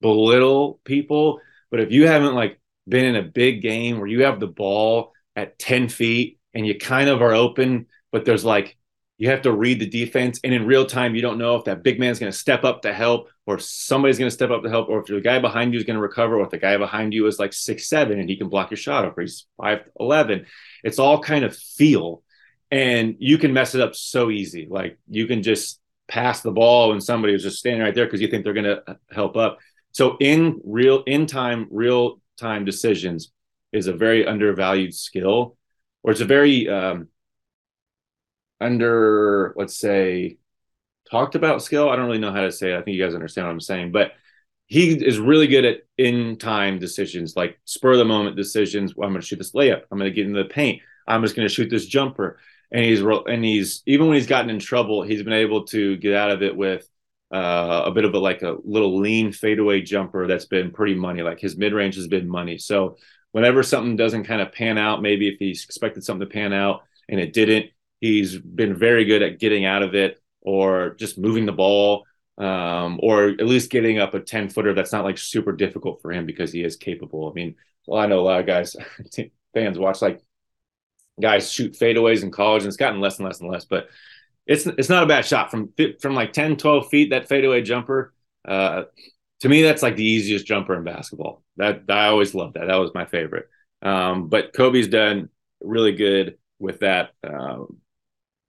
belittle 0.00 0.80
people, 0.84 1.40
but 1.70 1.80
if 1.80 1.90
you 1.90 2.06
haven't 2.06 2.34
like 2.34 2.58
been 2.88 3.04
in 3.04 3.16
a 3.16 3.22
big 3.22 3.60
game 3.60 3.98
where 3.98 4.06
you 4.06 4.24
have 4.24 4.40
the 4.40 4.46
ball 4.46 5.12
at 5.36 5.58
10 5.58 5.88
feet 5.88 6.38
and 6.54 6.66
you 6.66 6.78
kind 6.78 7.10
of 7.10 7.20
are 7.20 7.34
open, 7.34 7.86
but 8.12 8.24
there's 8.24 8.44
like, 8.44 8.76
you 9.16 9.30
have 9.30 9.42
to 9.42 9.52
read 9.52 9.80
the 9.80 9.88
defense. 9.88 10.38
And 10.44 10.54
in 10.54 10.64
real 10.64 10.86
time, 10.86 11.16
you 11.16 11.22
don't 11.22 11.38
know 11.38 11.56
if 11.56 11.64
that 11.64 11.82
big 11.82 11.98
man's 11.98 12.20
going 12.20 12.30
to 12.30 12.38
step 12.38 12.62
up 12.62 12.82
to 12.82 12.92
help 12.92 13.28
or 13.46 13.58
somebody's 13.58 14.18
going 14.18 14.28
to 14.28 14.34
step 14.34 14.50
up 14.50 14.62
to 14.62 14.68
help, 14.68 14.88
or 14.88 15.00
if 15.00 15.06
the 15.06 15.20
guy 15.20 15.40
behind 15.40 15.72
you 15.72 15.78
is 15.80 15.84
going 15.84 15.96
to 15.96 16.02
recover, 16.02 16.36
or 16.38 16.44
if 16.44 16.50
the 16.50 16.58
guy 16.58 16.76
behind 16.76 17.12
you 17.12 17.26
is 17.26 17.38
like 17.38 17.52
six 17.52 17.88
seven 17.88 18.20
and 18.20 18.28
he 18.28 18.36
can 18.36 18.48
block 18.48 18.70
your 18.70 18.76
shot, 18.76 19.04
or 19.04 19.20
he's 19.20 19.46
five 19.56 19.80
eleven. 19.98 20.46
It's 20.84 20.98
all 20.98 21.20
kind 21.20 21.44
of 21.44 21.56
feel, 21.56 22.22
and 22.70 23.16
you 23.18 23.38
can 23.38 23.52
mess 23.52 23.74
it 23.74 23.80
up 23.80 23.96
so 23.96 24.30
easy. 24.30 24.68
Like 24.70 24.98
you 25.08 25.26
can 25.26 25.42
just 25.42 25.80
pass 26.06 26.42
the 26.42 26.52
ball 26.52 26.92
and 26.92 27.02
somebody 27.02 27.32
was 27.32 27.42
just 27.42 27.58
standing 27.58 27.82
right 27.82 27.94
there 27.94 28.04
because 28.04 28.20
you 28.20 28.28
think 28.28 28.44
they're 28.44 28.52
going 28.52 28.64
to 28.64 28.98
help 29.10 29.36
up. 29.36 29.58
So 29.92 30.16
in 30.20 30.60
real 30.62 31.02
in 31.06 31.26
time, 31.26 31.66
real 31.70 32.20
time 32.36 32.64
decisions 32.64 33.32
is 33.72 33.88
a 33.88 33.92
very 33.92 34.26
undervalued 34.26 34.94
skill, 34.94 35.56
or 36.02 36.12
it's 36.12 36.20
a 36.20 36.26
very 36.26 36.68
um, 36.68 37.08
under 38.60 39.54
let's 39.56 39.76
say 39.76 40.38
talked 41.10 41.34
about 41.34 41.62
skill. 41.62 41.88
I 41.88 41.96
don't 41.96 42.06
really 42.06 42.18
know 42.18 42.32
how 42.32 42.42
to 42.42 42.52
say 42.52 42.72
it. 42.72 42.78
I 42.78 42.82
think 42.82 42.96
you 42.96 43.02
guys 43.02 43.14
understand 43.14 43.46
what 43.46 43.52
I'm 43.52 43.60
saying, 43.60 43.92
but 43.92 44.12
he 44.66 44.92
is 44.92 45.18
really 45.18 45.46
good 45.46 45.64
at 45.64 45.78
in 45.96 46.36
time 46.36 46.78
decisions, 46.78 47.34
like 47.34 47.58
spur 47.64 47.92
of 47.92 47.98
the 47.98 48.04
moment 48.04 48.36
decisions. 48.36 48.94
Well, 48.94 49.06
I'm 49.06 49.14
going 49.14 49.22
to 49.22 49.26
shoot 49.26 49.38
this 49.38 49.52
layup. 49.52 49.82
I'm 49.90 49.98
going 49.98 50.10
to 50.10 50.14
get 50.14 50.26
into 50.26 50.42
the 50.42 50.48
paint. 50.48 50.82
I'm 51.06 51.22
just 51.22 51.34
going 51.34 51.48
to 51.48 51.54
shoot 51.54 51.70
this 51.70 51.86
jumper. 51.86 52.38
And 52.70 52.84
he's 52.84 53.00
and 53.00 53.42
he's 53.42 53.82
even 53.86 54.06
when 54.06 54.16
he's 54.16 54.26
gotten 54.26 54.50
in 54.50 54.58
trouble, 54.58 55.02
he's 55.02 55.22
been 55.22 55.32
able 55.32 55.64
to 55.68 55.96
get 55.96 56.14
out 56.14 56.30
of 56.30 56.42
it 56.42 56.54
with 56.54 56.86
uh, 57.32 57.84
a 57.86 57.90
bit 57.90 58.04
of 58.04 58.12
a 58.12 58.18
like 58.18 58.42
a 58.42 58.56
little 58.62 58.98
lean 58.98 59.32
fadeaway 59.32 59.80
jumper 59.80 60.26
that's 60.26 60.44
been 60.44 60.70
pretty 60.70 60.94
money. 60.94 61.22
Like 61.22 61.40
his 61.40 61.56
mid 61.56 61.72
range 61.72 61.96
has 61.96 62.06
been 62.06 62.28
money. 62.28 62.58
So 62.58 62.98
whenever 63.32 63.62
something 63.62 63.96
doesn't 63.96 64.24
kind 64.24 64.42
of 64.42 64.52
pan 64.52 64.76
out, 64.76 65.00
maybe 65.00 65.28
if 65.28 65.38
he 65.38 65.50
expected 65.50 66.04
something 66.04 66.28
to 66.28 66.32
pan 66.32 66.52
out 66.52 66.82
and 67.08 67.18
it 67.18 67.32
didn't, 67.32 67.70
he's 68.00 68.38
been 68.38 68.76
very 68.76 69.04
good 69.04 69.22
at 69.22 69.38
getting 69.38 69.64
out 69.64 69.82
of 69.82 69.94
it 69.94 70.20
or 70.40 70.94
just 70.98 71.18
moving 71.18 71.46
the 71.46 71.52
ball 71.52 72.04
um, 72.38 73.00
or 73.02 73.28
at 73.28 73.46
least 73.46 73.70
getting 73.70 73.98
up 73.98 74.14
a 74.14 74.20
10 74.20 74.48
footer 74.48 74.72
that's 74.72 74.92
not 74.92 75.04
like 75.04 75.18
super 75.18 75.52
difficult 75.52 76.00
for 76.00 76.12
him 76.12 76.24
because 76.24 76.52
he 76.52 76.62
is 76.62 76.76
capable. 76.76 77.28
I 77.28 77.32
mean, 77.34 77.56
well, 77.86 78.00
I 78.00 78.06
know 78.06 78.20
a 78.20 78.22
lot 78.22 78.40
of 78.40 78.46
guys, 78.46 78.76
fans 79.54 79.78
watch 79.78 80.00
like 80.00 80.20
guys 81.20 81.50
shoot 81.50 81.72
fadeaways 81.72 82.22
in 82.22 82.30
college 82.30 82.62
and 82.62 82.68
it's 82.68 82.76
gotten 82.76 83.00
less 83.00 83.18
and 83.18 83.26
less 83.26 83.40
and 83.40 83.50
less, 83.50 83.64
but 83.64 83.88
it's 84.46 84.66
it's 84.66 84.88
not 84.88 85.02
a 85.02 85.06
bad 85.06 85.26
shot 85.26 85.50
from 85.50 85.72
from 86.00 86.14
like 86.14 86.32
10, 86.32 86.56
12 86.56 86.88
feet, 86.88 87.10
that 87.10 87.28
fadeaway 87.28 87.60
jumper. 87.60 88.14
Uh, 88.46 88.84
to 89.40 89.48
me, 89.48 89.62
that's 89.62 89.82
like 89.82 89.96
the 89.96 90.04
easiest 90.04 90.46
jumper 90.46 90.74
in 90.74 90.84
basketball. 90.84 91.42
That 91.58 91.82
I 91.88 92.06
always 92.06 92.34
loved 92.34 92.54
that. 92.54 92.66
That 92.66 92.76
was 92.76 92.94
my 92.94 93.04
favorite. 93.04 93.48
Um, 93.82 94.28
but 94.28 94.52
Kobe's 94.54 94.88
done 94.88 95.28
really 95.60 95.92
good 95.92 96.38
with 96.58 96.80
that. 96.80 97.10
Um, 97.22 97.78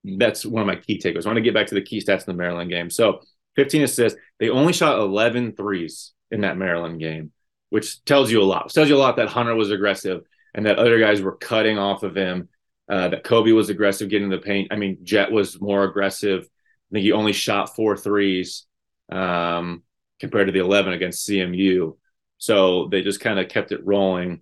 that's 0.03 0.45
one 0.45 0.61
of 0.61 0.67
my 0.67 0.75
key 0.75 0.99
takeaways. 0.99 1.25
I 1.25 1.29
want 1.29 1.37
to 1.37 1.41
get 1.41 1.53
back 1.53 1.67
to 1.67 1.75
the 1.75 1.81
key 1.81 2.01
stats 2.01 2.27
in 2.27 2.35
the 2.35 2.41
Maryland 2.41 2.69
game. 2.69 2.89
So 2.89 3.21
15 3.55 3.83
assists. 3.83 4.19
They 4.39 4.49
only 4.49 4.73
shot 4.73 4.99
11 4.99 5.55
threes 5.55 6.13
in 6.31 6.41
that 6.41 6.57
Maryland 6.57 6.99
game, 6.99 7.31
which 7.69 8.03
tells 8.05 8.31
you 8.31 8.41
a 8.41 8.45
lot. 8.45 8.67
It 8.67 8.73
tells 8.73 8.89
you 8.89 8.95
a 8.95 8.97
lot 8.97 9.17
that 9.17 9.27
Hunter 9.27 9.55
was 9.55 9.71
aggressive 9.71 10.21
and 10.53 10.65
that 10.65 10.79
other 10.79 10.99
guys 10.99 11.21
were 11.21 11.35
cutting 11.35 11.77
off 11.77 12.03
of 12.03 12.15
him. 12.15 12.49
Uh, 12.87 13.09
that 13.09 13.23
Kobe 13.23 13.51
was 13.51 13.69
aggressive 13.69 14.09
getting 14.09 14.29
the 14.29 14.39
paint. 14.39 14.69
I 14.71 14.75
mean, 14.75 14.99
Jett 15.03 15.31
was 15.31 15.61
more 15.61 15.83
aggressive. 15.83 16.43
I 16.43 16.89
think 16.93 17.03
he 17.03 17.11
only 17.11 17.33
shot 17.33 17.75
four 17.75 17.95
threes 17.95 18.65
um, 19.11 19.83
compared 20.19 20.47
to 20.47 20.53
the 20.53 20.59
11 20.59 20.93
against 20.93 21.27
CMU. 21.27 21.97
So 22.39 22.87
they 22.87 23.03
just 23.03 23.19
kind 23.19 23.39
of 23.39 23.47
kept 23.47 23.71
it 23.71 23.85
rolling 23.85 24.41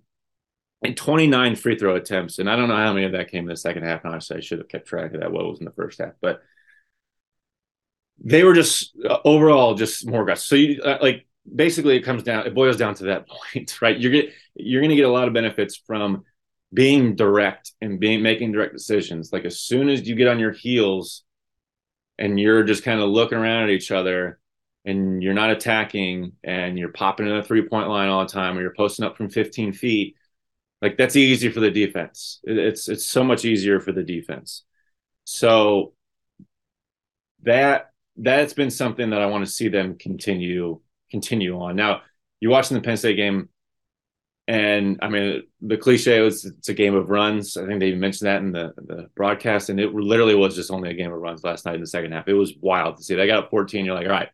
and 0.82 0.96
29 0.96 1.56
free 1.56 1.78
throw 1.78 1.96
attempts. 1.96 2.38
And 2.38 2.48
I 2.48 2.56
don't 2.56 2.68
know 2.68 2.76
how 2.76 2.92
many 2.92 3.06
of 3.06 3.12
that 3.12 3.30
came 3.30 3.44
in 3.44 3.48
the 3.48 3.56
second 3.56 3.82
half. 3.82 4.04
Honestly, 4.04 4.36
I 4.36 4.40
should 4.40 4.58
have 4.58 4.68
kept 4.68 4.86
track 4.86 5.12
of 5.14 5.20
that. 5.20 5.32
What 5.32 5.46
was 5.46 5.58
in 5.58 5.64
the 5.64 5.72
first 5.72 6.00
half, 6.00 6.12
but 6.20 6.40
they 8.22 8.44
were 8.44 8.54
just 8.54 8.96
uh, 9.08 9.18
overall 9.24 9.74
just 9.74 10.06
more 10.06 10.22
aggressive. 10.22 10.46
So 10.46 10.56
you 10.56 10.82
uh, 10.82 10.98
like 11.00 11.26
basically 11.52 11.96
it 11.96 12.02
comes 12.02 12.22
down, 12.22 12.46
it 12.46 12.54
boils 12.54 12.76
down 12.76 12.94
to 12.96 13.04
that 13.04 13.26
point, 13.54 13.80
right? 13.80 13.98
You're 13.98 14.12
get 14.12 14.32
you're 14.54 14.80
going 14.80 14.90
to 14.90 14.96
get 14.96 15.06
a 15.06 15.12
lot 15.12 15.28
of 15.28 15.34
benefits 15.34 15.76
from 15.76 16.24
being 16.72 17.16
direct 17.16 17.72
and 17.80 17.98
being 17.98 18.22
making 18.22 18.52
direct 18.52 18.74
decisions. 18.74 19.32
Like 19.32 19.44
as 19.44 19.60
soon 19.60 19.88
as 19.88 20.06
you 20.06 20.14
get 20.14 20.28
on 20.28 20.38
your 20.38 20.52
heels 20.52 21.24
and 22.18 22.38
you're 22.38 22.64
just 22.64 22.84
kind 22.84 23.00
of 23.00 23.08
looking 23.08 23.38
around 23.38 23.64
at 23.64 23.70
each 23.70 23.90
other 23.90 24.38
and 24.84 25.22
you're 25.22 25.34
not 25.34 25.50
attacking 25.50 26.32
and 26.44 26.78
you're 26.78 26.92
popping 26.92 27.26
in 27.26 27.36
the 27.36 27.42
three 27.42 27.66
point 27.66 27.88
line 27.88 28.08
all 28.08 28.24
the 28.24 28.32
time 28.32 28.58
or 28.58 28.60
you're 28.60 28.74
posting 28.74 29.04
up 29.04 29.16
from 29.16 29.30
15 29.30 29.72
feet 29.72 30.16
like 30.80 30.96
that's 30.96 31.16
easy 31.16 31.50
for 31.50 31.60
the 31.60 31.70
defense. 31.70 32.40
It's 32.44 32.88
it's 32.88 33.06
so 33.06 33.24
much 33.24 33.44
easier 33.44 33.80
for 33.80 33.92
the 33.92 34.02
defense. 34.02 34.64
So 35.24 35.94
that 37.42 37.90
that's 38.16 38.52
been 38.52 38.70
something 38.70 39.10
that 39.10 39.22
I 39.22 39.26
want 39.26 39.44
to 39.46 39.50
see 39.50 39.68
them 39.68 39.96
continue 39.96 40.80
continue 41.10 41.58
on. 41.60 41.76
Now, 41.76 42.02
you're 42.40 42.52
watching 42.52 42.76
the 42.76 42.82
Penn 42.82 42.96
State 42.96 43.16
game, 43.16 43.48
and 44.46 44.98
I 45.02 45.08
mean 45.08 45.42
the 45.60 45.76
cliche 45.76 46.20
was 46.20 46.44
it's 46.44 46.68
a 46.68 46.74
game 46.74 46.94
of 46.94 47.10
runs. 47.10 47.56
I 47.56 47.66
think 47.66 47.80
they 47.80 47.88
even 47.88 48.00
mentioned 48.00 48.28
that 48.28 48.42
in 48.42 48.52
the 48.52 48.72
the 48.76 49.08
broadcast, 49.14 49.70
and 49.70 49.80
it 49.80 49.94
literally 49.94 50.34
was 50.34 50.54
just 50.54 50.70
only 50.70 50.90
a 50.90 50.94
game 50.94 51.12
of 51.12 51.20
runs 51.20 51.44
last 51.44 51.66
night 51.66 51.76
in 51.76 51.80
the 51.80 51.86
second 51.86 52.12
half. 52.12 52.28
It 52.28 52.34
was 52.34 52.54
wild 52.60 52.96
to 52.96 53.04
see. 53.04 53.14
They 53.14 53.26
got 53.26 53.44
up 53.44 53.50
14. 53.50 53.84
You're 53.84 53.94
like, 53.94 54.06
all 54.06 54.12
right, 54.12 54.30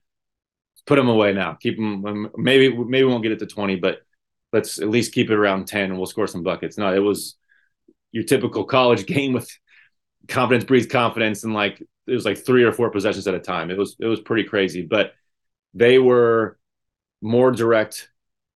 put 0.86 0.96
them 0.96 1.08
away 1.08 1.32
now. 1.32 1.54
Keep 1.54 1.76
them. 1.76 2.30
Maybe 2.36 2.70
maybe 2.76 3.04
we 3.04 3.10
won't 3.10 3.22
get 3.22 3.32
it 3.32 3.40
to 3.40 3.46
20, 3.46 3.76
but 3.76 3.98
let's 4.54 4.78
at 4.78 4.88
least 4.88 5.12
keep 5.12 5.30
it 5.30 5.34
around 5.34 5.66
10 5.66 5.90
and 5.90 5.96
we'll 5.96 6.06
score 6.06 6.28
some 6.28 6.44
buckets. 6.44 6.78
No, 6.78 6.94
it 6.94 7.00
was 7.00 7.34
your 8.12 8.22
typical 8.22 8.64
college 8.64 9.04
game 9.14 9.32
with 9.32 9.50
confidence 10.28 10.64
breeds 10.64 10.86
confidence 10.86 11.42
and 11.42 11.52
like 11.52 11.80
it 12.06 12.12
was 12.12 12.24
like 12.24 12.38
three 12.38 12.62
or 12.62 12.72
four 12.72 12.90
possessions 12.90 13.26
at 13.26 13.34
a 13.34 13.40
time. 13.40 13.70
It 13.70 13.76
was 13.76 13.96
it 13.98 14.06
was 14.06 14.20
pretty 14.20 14.44
crazy, 14.44 14.82
but 14.82 15.12
they 15.74 15.98
were 15.98 16.56
more 17.20 17.50
direct 17.50 18.08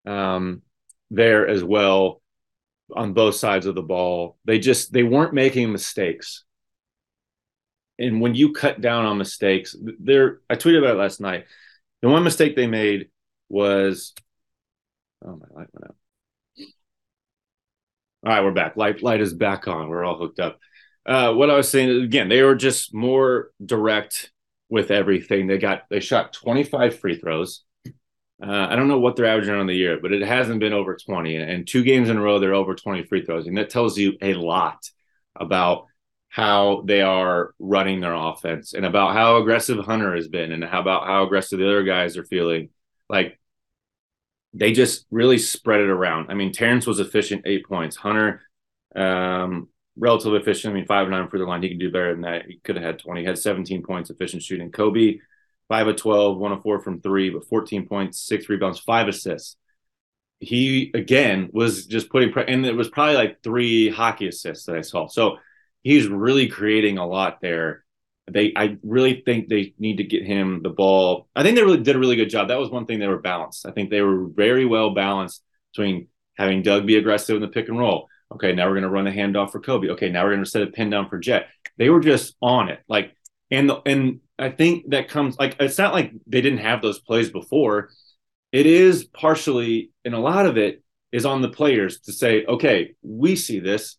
um, 0.06 0.62
there 1.10 1.48
as 1.48 1.64
well 1.64 2.22
on 2.94 3.12
both 3.12 3.34
sides 3.34 3.66
of 3.66 3.74
the 3.74 3.82
ball. 3.82 4.38
They 4.44 4.60
just 4.60 4.92
they 4.92 5.02
weren't 5.02 5.34
making 5.34 5.72
mistakes. 5.72 6.44
And 7.98 8.20
when 8.20 8.36
you 8.36 8.52
cut 8.52 8.80
down 8.80 9.06
on 9.06 9.18
mistakes, 9.18 9.74
there 9.98 10.40
I 10.48 10.54
tweeted 10.54 10.78
about 10.78 10.94
it 10.94 11.00
last 11.00 11.20
night. 11.20 11.46
The 12.02 12.08
one 12.08 12.22
mistake 12.22 12.54
they 12.54 12.68
made 12.68 13.08
was 13.48 14.14
Oh, 15.24 15.36
my 15.36 15.46
light 15.50 15.68
went 15.72 15.84
out. 15.84 15.96
All 18.24 18.32
right, 18.32 18.44
we're 18.44 18.52
back. 18.52 18.76
Light 18.76 19.02
light 19.02 19.20
is 19.20 19.32
back 19.32 19.68
on. 19.68 19.88
We're 19.88 20.04
all 20.04 20.18
hooked 20.18 20.40
up. 20.40 20.58
Uh, 21.06 21.32
what 21.34 21.50
I 21.50 21.56
was 21.56 21.68
saying 21.68 22.02
again, 22.02 22.28
they 22.28 22.42
were 22.42 22.56
just 22.56 22.92
more 22.92 23.50
direct 23.64 24.32
with 24.68 24.90
everything. 24.90 25.46
They 25.46 25.58
got 25.58 25.84
they 25.88 26.00
shot 26.00 26.32
25 26.32 26.98
free 26.98 27.18
throws. 27.18 27.62
Uh, 28.40 28.68
I 28.70 28.76
don't 28.76 28.88
know 28.88 29.00
what 29.00 29.16
they're 29.16 29.26
averaging 29.26 29.54
on 29.54 29.66
the 29.66 29.74
year, 29.74 29.98
but 30.00 30.12
it 30.12 30.22
hasn't 30.22 30.60
been 30.60 30.72
over 30.72 30.96
20. 30.96 31.36
And 31.36 31.66
two 31.66 31.82
games 31.82 32.08
in 32.08 32.16
a 32.16 32.20
row, 32.20 32.38
they're 32.38 32.54
over 32.54 32.74
20 32.74 33.04
free 33.04 33.24
throws. 33.24 33.46
And 33.46 33.56
that 33.56 33.70
tells 33.70 33.98
you 33.98 34.16
a 34.22 34.34
lot 34.34 34.88
about 35.34 35.86
how 36.28 36.82
they 36.86 37.00
are 37.02 37.54
running 37.58 38.00
their 38.00 38.14
offense 38.14 38.74
and 38.74 38.84
about 38.84 39.14
how 39.14 39.38
aggressive 39.38 39.84
Hunter 39.84 40.14
has 40.14 40.28
been 40.28 40.52
and 40.52 40.62
how 40.62 40.80
about 40.80 41.06
how 41.06 41.24
aggressive 41.24 41.58
the 41.58 41.66
other 41.66 41.82
guys 41.82 42.16
are 42.16 42.24
feeling. 42.24 42.68
Like 43.08 43.37
they 44.54 44.72
just 44.72 45.06
really 45.10 45.38
spread 45.38 45.80
it 45.80 45.90
around. 45.90 46.30
I 46.30 46.34
mean, 46.34 46.52
Terrance 46.52 46.86
was 46.86 47.00
efficient, 47.00 47.42
eight 47.46 47.66
points. 47.66 47.96
Hunter, 47.96 48.42
um, 48.96 49.68
relatively 49.96 50.38
efficient. 50.38 50.72
I 50.72 50.74
mean, 50.74 50.86
five 50.86 51.08
nine 51.08 51.28
for 51.28 51.38
the 51.38 51.44
line. 51.44 51.62
He 51.62 51.68
can 51.68 51.78
do 51.78 51.90
better 51.90 52.12
than 52.12 52.22
that. 52.22 52.46
He 52.46 52.60
could 52.64 52.76
have 52.76 52.84
had 52.84 52.98
20. 52.98 53.20
He 53.20 53.26
had 53.26 53.38
17 53.38 53.82
points, 53.82 54.10
efficient 54.10 54.42
shooting. 54.42 54.70
Kobe, 54.70 55.18
five 55.68 55.86
of 55.86 55.96
12, 55.96 56.38
one 56.38 56.52
of 56.52 56.62
four 56.62 56.80
from 56.80 57.00
three, 57.00 57.30
but 57.30 57.48
14 57.48 57.86
points, 57.86 58.20
six 58.20 58.48
rebounds, 58.48 58.78
five 58.80 59.08
assists. 59.08 59.56
He 60.40 60.92
again 60.94 61.50
was 61.52 61.86
just 61.86 62.10
putting, 62.10 62.32
pre- 62.32 62.46
and 62.46 62.64
it 62.64 62.76
was 62.76 62.88
probably 62.88 63.16
like 63.16 63.42
three 63.42 63.90
hockey 63.90 64.28
assists 64.28 64.66
that 64.66 64.76
I 64.76 64.82
saw. 64.82 65.08
So 65.08 65.38
he's 65.82 66.06
really 66.06 66.46
creating 66.48 66.98
a 66.98 67.06
lot 67.06 67.40
there 67.40 67.84
they 68.32 68.52
I 68.56 68.78
really 68.82 69.22
think 69.24 69.48
they 69.48 69.74
need 69.78 69.96
to 69.98 70.04
get 70.04 70.24
him 70.24 70.62
the 70.62 70.70
ball. 70.70 71.28
I 71.34 71.42
think 71.42 71.56
they 71.56 71.62
really 71.62 71.82
did 71.82 71.96
a 71.96 71.98
really 71.98 72.16
good 72.16 72.30
job. 72.30 72.48
That 72.48 72.58
was 72.58 72.70
one 72.70 72.86
thing 72.86 72.98
they 72.98 73.08
were 73.08 73.18
balanced. 73.18 73.66
I 73.66 73.70
think 73.70 73.90
they 73.90 74.02
were 74.02 74.26
very 74.26 74.64
well 74.64 74.94
balanced 74.94 75.42
between 75.72 76.08
having 76.36 76.62
Dug 76.62 76.86
be 76.86 76.96
aggressive 76.96 77.36
in 77.36 77.42
the 77.42 77.48
pick 77.48 77.68
and 77.68 77.78
roll. 77.78 78.08
Okay, 78.32 78.52
now 78.52 78.66
we're 78.66 78.74
going 78.74 78.82
to 78.82 78.90
run 78.90 79.04
the 79.04 79.10
handoff 79.10 79.52
for 79.52 79.60
Kobe. 79.60 79.88
Okay, 79.88 80.10
now 80.10 80.24
we're 80.24 80.32
going 80.32 80.44
to 80.44 80.50
set 80.50 80.62
a 80.62 80.66
pin 80.66 80.90
down 80.90 81.08
for 81.08 81.18
Jett. 81.18 81.46
They 81.78 81.88
were 81.88 82.00
just 82.00 82.36
on 82.42 82.68
it. 82.68 82.80
Like 82.88 83.14
and 83.50 83.68
the, 83.68 83.80
and 83.86 84.20
I 84.38 84.50
think 84.50 84.90
that 84.90 85.08
comes 85.08 85.38
like 85.38 85.56
it's 85.60 85.78
not 85.78 85.94
like 85.94 86.12
they 86.26 86.40
didn't 86.40 86.60
have 86.60 86.82
those 86.82 87.00
plays 87.00 87.30
before. 87.30 87.90
It 88.52 88.66
is 88.66 89.04
partially 89.04 89.90
and 90.04 90.14
a 90.14 90.18
lot 90.18 90.46
of 90.46 90.56
it 90.56 90.82
is 91.12 91.24
on 91.24 91.42
the 91.42 91.48
players 91.48 92.00
to 92.00 92.12
say, 92.12 92.44
okay, 92.44 92.94
we 93.02 93.36
see 93.36 93.60
this 93.60 93.96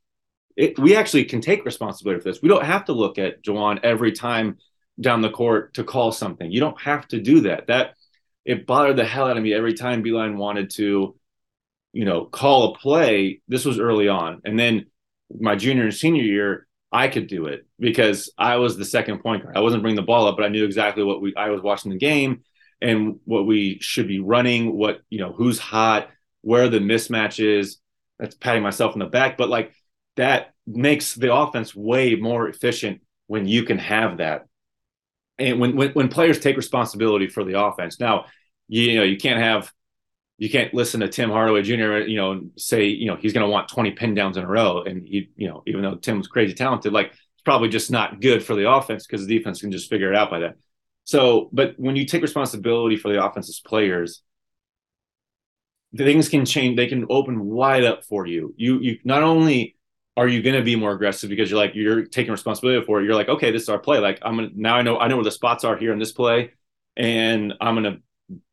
it, 0.59 0.77
we 0.77 0.97
actually 0.97 1.23
can 1.23 1.39
take 1.39 1.63
responsibility 1.63 2.21
for 2.21 2.29
this. 2.29 2.41
We 2.41 2.49
don't 2.49 2.65
have 2.65 2.83
to 2.85 2.91
look 2.91 3.17
at 3.17 3.41
Juwan 3.41 3.79
every 3.81 4.11
time 4.11 4.57
down 4.99 5.21
the 5.21 5.29
court 5.29 5.75
to 5.75 5.85
call 5.85 6.11
something. 6.11 6.51
You 6.51 6.59
don't 6.59 6.79
have 6.81 7.07
to 7.07 7.21
do 7.21 7.41
that. 7.41 7.67
That 7.67 7.93
it 8.43 8.67
bothered 8.67 8.97
the 8.97 9.05
hell 9.05 9.29
out 9.29 9.37
of 9.37 9.43
me 9.43 9.53
every 9.53 9.73
time 9.73 10.03
Beilein 10.03 10.35
wanted 10.35 10.71
to, 10.71 11.15
you 11.93 12.05
know, 12.05 12.25
call 12.25 12.73
a 12.73 12.77
play. 12.77 13.41
This 13.47 13.63
was 13.63 13.79
early 13.79 14.09
on, 14.09 14.41
and 14.43 14.59
then 14.59 14.87
my 15.39 15.55
junior 15.55 15.83
and 15.83 15.93
senior 15.93 16.23
year, 16.23 16.67
I 16.91 17.07
could 17.07 17.27
do 17.27 17.45
it 17.45 17.65
because 17.79 18.29
I 18.37 18.57
was 18.57 18.75
the 18.75 18.83
second 18.83 19.19
point 19.19 19.43
guard. 19.43 19.55
I 19.55 19.61
wasn't 19.61 19.81
bringing 19.81 19.95
the 19.95 20.01
ball 20.01 20.27
up, 20.27 20.35
but 20.35 20.43
I 20.43 20.49
knew 20.49 20.65
exactly 20.65 21.05
what 21.05 21.21
we. 21.21 21.33
I 21.37 21.51
was 21.51 21.61
watching 21.61 21.91
the 21.91 21.97
game, 21.97 22.43
and 22.81 23.21
what 23.23 23.45
we 23.45 23.77
should 23.79 24.09
be 24.09 24.19
running, 24.19 24.75
what, 24.75 24.99
you 25.09 25.19
know, 25.19 25.31
who's 25.31 25.57
hot, 25.57 26.09
where 26.41 26.67
the 26.67 26.79
mismatch 26.79 27.41
is. 27.41 27.77
That's 28.19 28.35
patting 28.35 28.63
myself 28.63 28.93
in 28.93 28.99
the 28.99 29.05
back, 29.05 29.37
but 29.37 29.47
like 29.47 29.73
that 30.15 30.53
makes 30.67 31.15
the 31.15 31.33
offense 31.33 31.75
way 31.75 32.15
more 32.15 32.47
efficient 32.47 33.01
when 33.27 33.47
you 33.47 33.63
can 33.63 33.77
have 33.77 34.17
that. 34.17 34.45
And 35.37 35.59
when, 35.59 35.75
when, 35.75 35.91
when 35.91 36.09
players 36.09 36.39
take 36.39 36.57
responsibility 36.57 37.27
for 37.27 37.43
the 37.43 37.59
offense. 37.59 37.99
Now, 37.99 38.25
you, 38.67 38.83
you 38.83 38.97
know, 38.97 39.03
you 39.03 39.17
can't 39.17 39.39
have 39.39 39.71
you 40.39 40.49
can't 40.49 40.73
listen 40.73 41.01
to 41.01 41.09
Tim 41.09 41.29
Hardaway 41.29 41.61
Jr. 41.63 42.07
You 42.07 42.15
know, 42.17 42.41
say 42.57 42.85
you 42.85 43.07
know 43.07 43.17
he's 43.17 43.33
going 43.33 43.45
to 43.45 43.51
want 43.51 43.67
20 43.67 43.91
pin 43.91 44.13
downs 44.13 44.37
in 44.37 44.43
a 44.43 44.47
row, 44.47 44.83
and 44.83 45.05
he, 45.05 45.29
you 45.35 45.49
know, 45.49 45.63
even 45.67 45.81
though 45.81 45.95
Tim's 45.95 46.27
crazy 46.27 46.53
talented, 46.53 46.93
like 46.93 47.07
it's 47.07 47.43
probably 47.43 47.67
just 47.67 47.91
not 47.91 48.21
good 48.21 48.43
for 48.43 48.55
the 48.55 48.69
offense 48.69 49.05
because 49.05 49.27
the 49.27 49.37
defense 49.37 49.59
can 49.61 49.71
just 49.71 49.89
figure 49.89 50.11
it 50.11 50.17
out 50.17 50.29
by 50.29 50.39
that. 50.39 50.55
So, 51.03 51.49
but 51.51 51.73
when 51.77 51.97
you 51.97 52.05
take 52.05 52.21
responsibility 52.21 52.95
for 52.95 53.11
the 53.11 53.23
offense's 53.23 53.59
players, 53.59 54.21
things 55.95 56.29
can 56.29 56.45
change. 56.45 56.77
They 56.77 56.87
can 56.87 57.05
open 57.09 57.45
wide 57.45 57.83
up 57.83 58.05
for 58.05 58.25
you. 58.25 58.53
You 58.57 58.79
you 58.79 58.99
not 59.03 59.23
only 59.23 59.75
are 60.19 60.27
you 60.27 60.41
going 60.41 60.55
to 60.55 60.63
be 60.63 60.75
more 60.75 60.91
aggressive 60.91 61.29
because 61.29 61.49
you're 61.49 61.59
like 61.59 61.75
you're 61.75 62.05
taking 62.05 62.31
responsibility 62.31 62.85
for 62.85 62.99
it. 62.99 63.05
You're 63.05 63.15
like, 63.15 63.29
okay, 63.29 63.51
this 63.51 63.63
is 63.63 63.69
our 63.69 63.79
play. 63.79 63.99
Like 63.99 64.19
I'm 64.21 64.35
gonna 64.35 64.49
now 64.53 64.75
I 64.75 64.81
know 64.81 64.97
I 64.99 65.07
know 65.07 65.15
where 65.15 65.23
the 65.23 65.31
spots 65.31 65.63
are 65.63 65.77
here 65.77 65.93
in 65.93 65.99
this 65.99 66.11
play, 66.11 66.51
and 66.97 67.53
I'm 67.61 67.75
gonna 67.75 67.97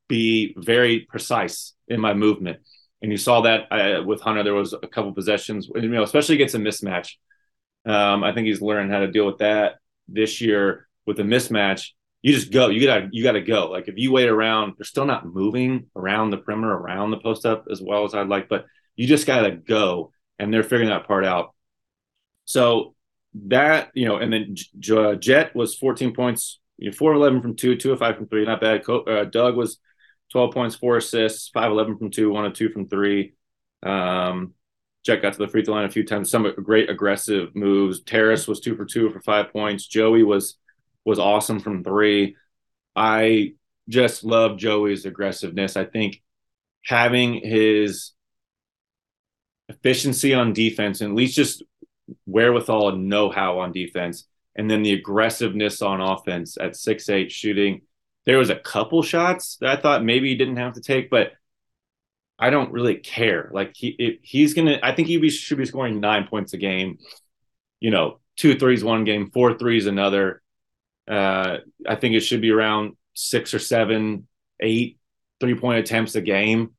be 0.09 0.55
very 0.57 1.01
precise 1.01 1.75
in 1.89 2.01
my 2.01 2.15
movement. 2.15 2.59
And 3.03 3.11
you 3.11 3.19
saw 3.19 3.43
that 3.43 3.73
uh, 3.73 4.03
with 4.05 4.21
Hunter. 4.21 4.43
There 4.43 4.55
was 4.55 4.73
a 4.73 4.87
couple 4.87 5.13
possessions, 5.13 5.69
you 5.75 5.89
know, 5.89 6.03
especially 6.03 6.37
against 6.37 6.55
a 6.55 6.59
mismatch. 6.59 7.13
Um, 7.85 8.25
I 8.25 8.33
think 8.33 8.47
he's 8.47 8.63
learned 8.63 8.91
how 8.91 9.01
to 9.01 9.11
deal 9.11 9.27
with 9.27 9.39
that 9.39 9.77
this 10.09 10.41
year 10.41 10.89
with 11.05 11.21
a 11.21 11.25
mismatch 11.25 11.91
you 12.27 12.33
just 12.33 12.51
go. 12.51 12.69
You 12.71 12.85
gotta 12.85 13.09
you 13.13 13.23
gotta 13.23 13.41
go. 13.41 13.71
Like 13.71 13.87
if 13.87 13.97
you 13.97 14.11
wait 14.11 14.29
around, 14.29 14.75
they're 14.77 14.85
still 14.85 15.05
not 15.05 15.27
moving 15.27 15.87
around 15.95 16.31
the 16.31 16.39
perimeter, 16.39 16.73
around 16.73 17.13
the 17.13 17.19
post 17.19 17.47
up 17.47 17.67
as 17.71 17.81
well 17.81 18.05
as 18.05 18.15
I'd 18.15 18.27
like, 18.27 18.49
but 18.49 18.67
you 18.97 19.07
just 19.07 19.29
gotta 19.29 19.53
go. 19.53 20.11
And 20.39 20.53
they're 20.53 20.63
figuring 20.63 20.89
that 20.89 21.07
part 21.07 21.25
out. 21.25 21.55
So 22.47 22.95
that, 23.49 23.91
you 23.95 24.07
know, 24.07 24.17
and 24.17 24.33
then 24.33 24.57
J- 24.79 25.17
Jett 25.17 25.55
was 25.55 25.75
14 25.75 26.15
points, 26.15 26.59
you 26.79 26.91
know, 26.91 26.97
4 26.97 27.13
11 27.13 27.43
from 27.43 27.57
two, 27.57 27.77
two 27.77 27.93
of 27.93 27.99
five 27.99 28.17
from 28.17 28.27
three, 28.29 28.47
not 28.47 28.61
bad. 28.63 28.85
Co- 28.85 29.03
uh, 29.03 29.25
Dug 29.25 29.57
was 29.57 29.79
12 30.33 30.55
points, 30.55 30.75
four 30.75 30.97
assists, 30.97 31.49
5 31.51 31.71
11 31.71 31.99
from 31.99 32.11
two, 32.11 32.31
one 32.31 32.47
of 32.47 32.55
two 32.55 32.71
from 32.71 32.89
three. 32.89 33.35
Um, 33.83 34.55
Jett 35.05 35.23
got 35.23 35.35
to 35.35 35.39
the 35.39 35.49
free 35.49 35.65
throw 35.65 35.75
line 35.75 35.85
a 35.85 35.91
few 35.91 36.05
times, 36.05 36.31
some 36.31 36.51
great 36.63 36.91
aggressive 36.91 37.55
moves. 37.55 38.03
Terrance 38.03 38.49
was 38.49 38.61
two 38.61 38.75
for 38.75 38.85
two 38.85 39.11
for 39.11 39.21
five 39.21 39.53
points. 39.53 39.87
Joey 39.87 40.25
was 40.25 40.57
was 41.05 41.21
awesome 41.21 41.61
from 41.61 41.85
three. 41.85 42.35
I 42.97 43.53
just 43.89 44.25
love 44.25 44.59
Joey's 44.59 45.07
aggressiveness. 45.07 45.77
I 45.77 45.85
think 45.85 46.23
having 46.85 47.35
his 47.35 48.13
efficiency 49.69 50.35
on 50.35 50.53
defense 50.53 51.01
and 51.01 51.11
at 51.11 51.17
least 51.17 51.37
just 51.37 51.63
wherewithal 52.27 52.91
and 52.91 53.09
know-how 53.09 53.59
on 53.59 53.73
defense 53.73 54.27
and 54.55 54.71
then 54.71 54.83
the 54.83 54.93
aggressiveness 54.93 55.83
on 55.83 56.01
offense 56.01 56.57
at 56.61 56.77
six 56.77 57.09
eight 57.09 57.31
shooting. 57.31 57.83
There 58.25 58.39
was 58.39 58.51
a 58.51 58.57
couple 58.57 59.03
shots 59.03 59.57
that 59.61 59.79
i 59.79 59.81
thought 59.81 60.05
maybe 60.05 60.29
he 60.29 60.37
didn't 60.37 60.57
have 60.57 60.75
to 60.75 60.81
take 60.81 61.11
but 61.11 61.33
i 62.39 62.51
don't 62.51 62.73
really 62.73 62.97
care. 62.97 63.51
Like 63.53 63.73
he 63.75 64.19
he's 64.23 64.55
gonna 64.55 64.79
i 64.83 64.93
think 64.93 65.09
he 65.09 65.17
be, 65.19 65.31
should 65.31 65.59
be 65.59 65.67
scoring 65.67 66.01
nine 66.01 66.27
points 66.27 66.53
a 66.53 66.59
game. 66.59 66.99
You 67.81 67.91
know 67.91 68.21
two 68.37 68.59
threes 68.59 68.85
one 68.85 69.05
game 69.05 69.31
four 69.31 69.59
threes 69.59 69.87
another. 69.87 70.43
Uh, 71.09 71.59
I 71.89 71.95
think 71.95 72.15
it 72.15 72.21
should 72.21 72.41
be 72.41 72.51
around 72.51 72.97
six 73.15 73.55
or 73.55 73.59
seven, 73.59 74.27
eight 74.61 74.99
three 75.41 75.55
point 75.55 75.79
attempts 75.79 76.15
a 76.15 76.21
game. 76.21 76.73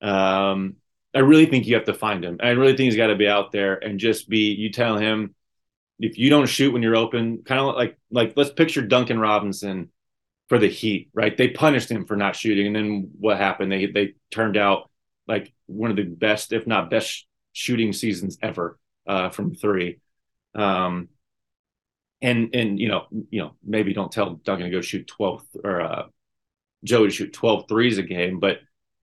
Um, 0.00 0.76
I 1.14 1.20
really 1.20 1.46
think 1.46 1.66
you 1.66 1.74
have 1.74 1.84
to 1.84 1.94
find 1.94 2.24
him. 2.24 2.38
I 2.42 2.50
really 2.50 2.76
think 2.76 2.86
he's 2.86 2.96
got 2.96 3.08
to 3.08 3.16
be 3.16 3.28
out 3.28 3.52
there 3.52 3.74
and 3.74 4.00
just 4.00 4.28
be. 4.28 4.52
You 4.52 4.70
tell 4.70 4.96
him 4.96 5.34
if 5.98 6.18
you 6.18 6.30
don't 6.30 6.46
shoot 6.46 6.72
when 6.72 6.82
you're 6.82 6.96
open, 6.96 7.42
kind 7.44 7.60
of 7.60 7.74
like 7.74 7.98
like 8.10 8.32
let's 8.36 8.50
picture 8.50 8.82
Duncan 8.82 9.18
Robinson 9.18 9.90
for 10.48 10.58
the 10.58 10.68
Heat, 10.68 11.10
right? 11.14 11.36
They 11.36 11.48
punished 11.48 11.90
him 11.90 12.06
for 12.06 12.16
not 12.16 12.36
shooting, 12.36 12.66
and 12.66 12.76
then 12.76 13.10
what 13.18 13.36
happened? 13.36 13.70
They 13.70 13.86
they 13.86 14.14
turned 14.30 14.56
out 14.56 14.90
like 15.28 15.52
one 15.66 15.90
of 15.90 15.96
the 15.96 16.04
best, 16.04 16.52
if 16.52 16.66
not 16.66 16.90
best, 16.90 17.26
shooting 17.52 17.92
seasons 17.92 18.38
ever 18.42 18.78
uh, 19.06 19.30
from 19.30 19.54
three. 19.54 20.00
Um, 20.54 21.08
and 22.20 22.54
and 22.54 22.78
you 22.78 22.88
know 22.88 23.06
you 23.30 23.40
know 23.42 23.54
maybe 23.64 23.92
don't 23.92 24.12
tell 24.12 24.34
Duncan 24.34 24.66
to 24.66 24.70
go 24.70 24.80
shoot 24.80 25.06
12 25.06 25.42
or 25.64 25.80
uh, 25.80 26.02
Joey 26.84 27.08
to 27.08 27.12
shoot 27.12 27.32
12 27.32 27.68
threes 27.68 27.98
a 27.98 28.02
game, 28.02 28.40
but 28.40 28.58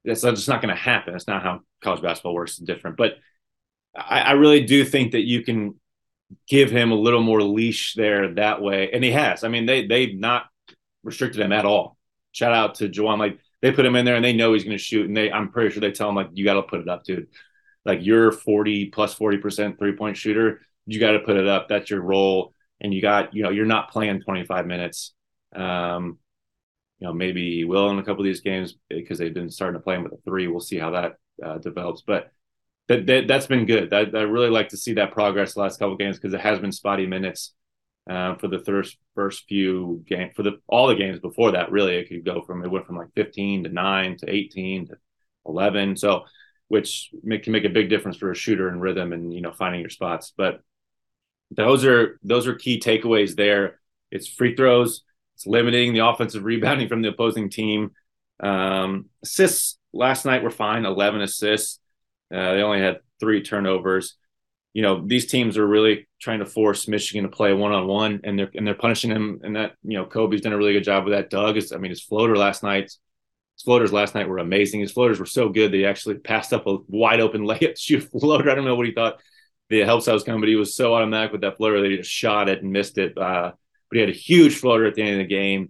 that's 0.05 0.21
just 0.21 0.47
not 0.47 0.61
going 0.61 0.73
to 0.73 0.81
happen. 0.81 1.13
That's 1.13 1.27
not 1.27 1.43
how 1.43 1.61
college 1.81 2.01
basketball 2.01 2.33
works. 2.33 2.51
It's 2.51 2.59
different, 2.59 2.97
but 2.97 3.15
I, 3.95 4.21
I, 4.21 4.31
really 4.33 4.63
do 4.65 4.85
think 4.85 5.11
that 5.11 5.25
you 5.25 5.43
can 5.43 5.79
give 6.47 6.71
him 6.71 6.91
a 6.91 6.95
little 6.95 7.21
more 7.21 7.41
leash 7.41 7.95
there 7.95 8.33
that 8.35 8.61
way, 8.61 8.91
and 8.91 9.03
he 9.03 9.11
has. 9.11 9.43
I 9.43 9.49
mean, 9.49 9.65
they 9.65 9.87
they've 9.87 10.17
not 10.17 10.45
restricted 11.03 11.41
him 11.41 11.51
at 11.51 11.65
all. 11.65 11.97
Shout 12.31 12.53
out 12.53 12.75
to 12.75 12.89
Juwan, 12.89 13.19
like 13.19 13.39
they 13.61 13.71
put 13.71 13.85
him 13.85 13.95
in 13.95 14.05
there 14.05 14.15
and 14.15 14.23
they 14.23 14.33
know 14.33 14.53
he's 14.53 14.63
going 14.63 14.77
to 14.77 14.83
shoot, 14.83 15.07
and 15.07 15.17
they 15.17 15.31
I'm 15.31 15.51
pretty 15.51 15.71
sure 15.71 15.81
they 15.81 15.91
tell 15.91 16.09
him 16.09 16.15
like 16.15 16.29
you 16.33 16.45
got 16.45 16.55
to 16.55 16.63
put 16.63 16.81
it 16.81 16.87
up, 16.89 17.03
dude. 17.03 17.27
Like 17.85 17.99
you're 18.01 18.31
40 18.31 18.87
plus 18.87 19.13
40 19.13 19.37
percent 19.37 19.79
three 19.79 19.95
point 19.95 20.17
shooter, 20.17 20.61
you 20.85 20.99
got 20.99 21.11
to 21.11 21.19
put 21.19 21.37
it 21.37 21.47
up. 21.47 21.67
That's 21.67 21.89
your 21.89 22.01
role 22.01 22.53
and 22.81 22.93
you 22.93 23.01
got 23.01 23.33
you 23.33 23.43
know 23.43 23.49
you're 23.49 23.65
not 23.65 23.91
playing 23.91 24.21
25 24.21 24.65
minutes 24.65 25.13
um 25.55 26.17
you 26.99 27.07
know 27.07 27.13
maybe 27.13 27.63
will 27.63 27.89
in 27.89 27.99
a 27.99 28.03
couple 28.03 28.21
of 28.21 28.25
these 28.25 28.41
games 28.41 28.75
because 28.89 29.17
they've 29.17 29.33
been 29.33 29.49
starting 29.49 29.79
to 29.79 29.83
play 29.83 29.95
him 29.95 30.03
with 30.03 30.13
a 30.13 30.17
three. 30.25 30.47
We'll 30.47 30.59
see 30.59 30.77
how 30.77 30.91
that 30.91 31.15
uh, 31.43 31.57
develops. 31.57 32.01
But 32.01 32.31
that, 32.87 33.05
that 33.07 33.27
that's 33.27 33.47
been 33.47 33.65
good. 33.65 33.93
I, 33.93 34.01
really 34.01 34.49
like 34.49 34.69
to 34.69 34.77
see 34.77 34.93
that 34.93 35.11
progress 35.11 35.53
the 35.53 35.61
last 35.61 35.79
couple 35.79 35.93
of 35.93 35.99
games 35.99 36.17
because 36.17 36.33
it 36.33 36.41
has 36.41 36.59
been 36.59 36.71
spotty 36.71 37.05
minutes 37.05 37.53
uh, 38.09 38.35
for 38.35 38.47
the 38.47 38.59
first 38.59 38.97
first 39.15 39.45
few 39.47 40.03
games 40.07 40.33
for 40.35 40.43
the 40.43 40.59
all 40.67 40.87
the 40.87 40.95
games 40.95 41.19
before 41.19 41.51
that 41.51 41.71
really 41.71 41.95
it 41.95 42.09
could 42.09 42.25
go 42.25 42.41
from 42.41 42.63
it 42.63 42.71
went 42.71 42.87
from 42.87 42.97
like 42.97 43.13
15 43.15 43.65
to 43.65 43.69
9 43.69 44.17
to 44.17 44.29
18 44.29 44.87
to 44.87 44.95
11 45.45 45.95
so 45.97 46.23
which 46.69 47.09
make, 47.23 47.43
can 47.43 47.51
make 47.51 47.65
a 47.65 47.69
big 47.69 47.89
difference 47.89 48.15
for 48.15 48.31
a 48.31 48.35
shooter 48.35 48.69
and 48.69 48.81
rhythm 48.81 49.11
and 49.11 49.33
you 49.33 49.41
know 49.41 49.51
finding 49.51 49.81
your 49.81 49.89
spots. 49.89 50.31
But 50.35 50.61
those 51.51 51.83
are 51.83 52.19
those 52.23 52.47
are 52.47 52.55
key 52.55 52.79
takeaways 52.79 53.35
there. 53.35 53.79
It's 54.11 54.27
free 54.27 54.55
throws. 54.55 55.03
It's 55.39 55.47
limiting 55.47 55.93
the 55.93 56.05
offensive 56.05 56.43
rebounding 56.43 56.89
from 56.89 57.01
the 57.01 57.07
opposing 57.07 57.49
team. 57.49 57.91
Um, 58.41 59.05
assists 59.23 59.77
last 59.93 60.25
night 60.25 60.43
were 60.43 60.49
fine, 60.49 60.85
11 60.85 61.21
assists. 61.21 61.79
Uh, 62.29 62.53
they 62.53 62.61
only 62.61 62.81
had 62.81 62.99
three 63.21 63.41
turnovers. 63.41 64.17
You 64.73 64.81
know, 64.81 65.07
these 65.07 65.27
teams 65.27 65.57
are 65.57 65.65
really 65.65 66.09
trying 66.19 66.39
to 66.39 66.45
force 66.45 66.89
Michigan 66.89 67.23
to 67.23 67.29
play 67.29 67.53
one 67.53 67.71
on 67.71 67.87
one, 67.87 68.19
and 68.25 68.37
they're 68.37 68.51
and 68.53 68.67
they're 68.67 68.75
punishing 68.75 69.11
him. 69.11 69.39
And 69.41 69.55
that 69.55 69.75
you 69.81 69.97
know, 69.97 70.05
Kobe's 70.05 70.41
done 70.41 70.51
a 70.51 70.57
really 70.57 70.73
good 70.73 70.83
job 70.83 71.05
with 71.05 71.13
that. 71.13 71.29
Dug 71.29 71.55
is, 71.55 71.71
I 71.71 71.77
mean, 71.77 71.89
his 71.89 72.03
floater 72.03 72.35
last 72.35 72.61
night, 72.61 72.83
his 72.83 73.63
floaters 73.63 73.93
last 73.93 74.15
night 74.15 74.27
were 74.27 74.39
amazing. 74.39 74.81
His 74.81 74.91
floaters 74.91 75.21
were 75.21 75.25
so 75.25 75.47
good 75.47 75.71
they 75.71 75.85
actually 75.85 76.15
passed 76.15 76.51
up 76.51 76.67
a 76.67 76.79
wide 76.89 77.21
open 77.21 77.41
layup 77.47 77.79
shoot 77.79 78.09
floater. 78.11 78.51
I 78.51 78.55
don't 78.55 78.65
know 78.65 78.75
what 78.75 78.87
he 78.87 78.91
thought 78.91 79.21
the 79.69 79.79
help 79.85 80.03
side 80.03 80.13
was 80.13 80.23
coming, 80.23 80.41
but 80.41 80.49
he 80.49 80.57
was 80.57 80.75
so 80.75 80.95
automatic 80.95 81.31
with 81.31 81.41
that 81.41 81.55
floater 81.55 81.81
that 81.81 81.89
he 81.89 81.95
just 81.95 82.11
shot 82.11 82.49
it 82.49 82.61
and 82.61 82.73
missed 82.73 82.97
it. 82.97 83.17
Uh, 83.17 83.53
but 83.89 83.95
he 83.97 84.01
had 84.01 84.09
a 84.09 84.13
huge 84.13 84.55
floater 84.55 84.85
at 84.85 84.95
the 84.95 85.01
end 85.01 85.21
of 85.21 85.27
the 85.27 85.35
game. 85.35 85.69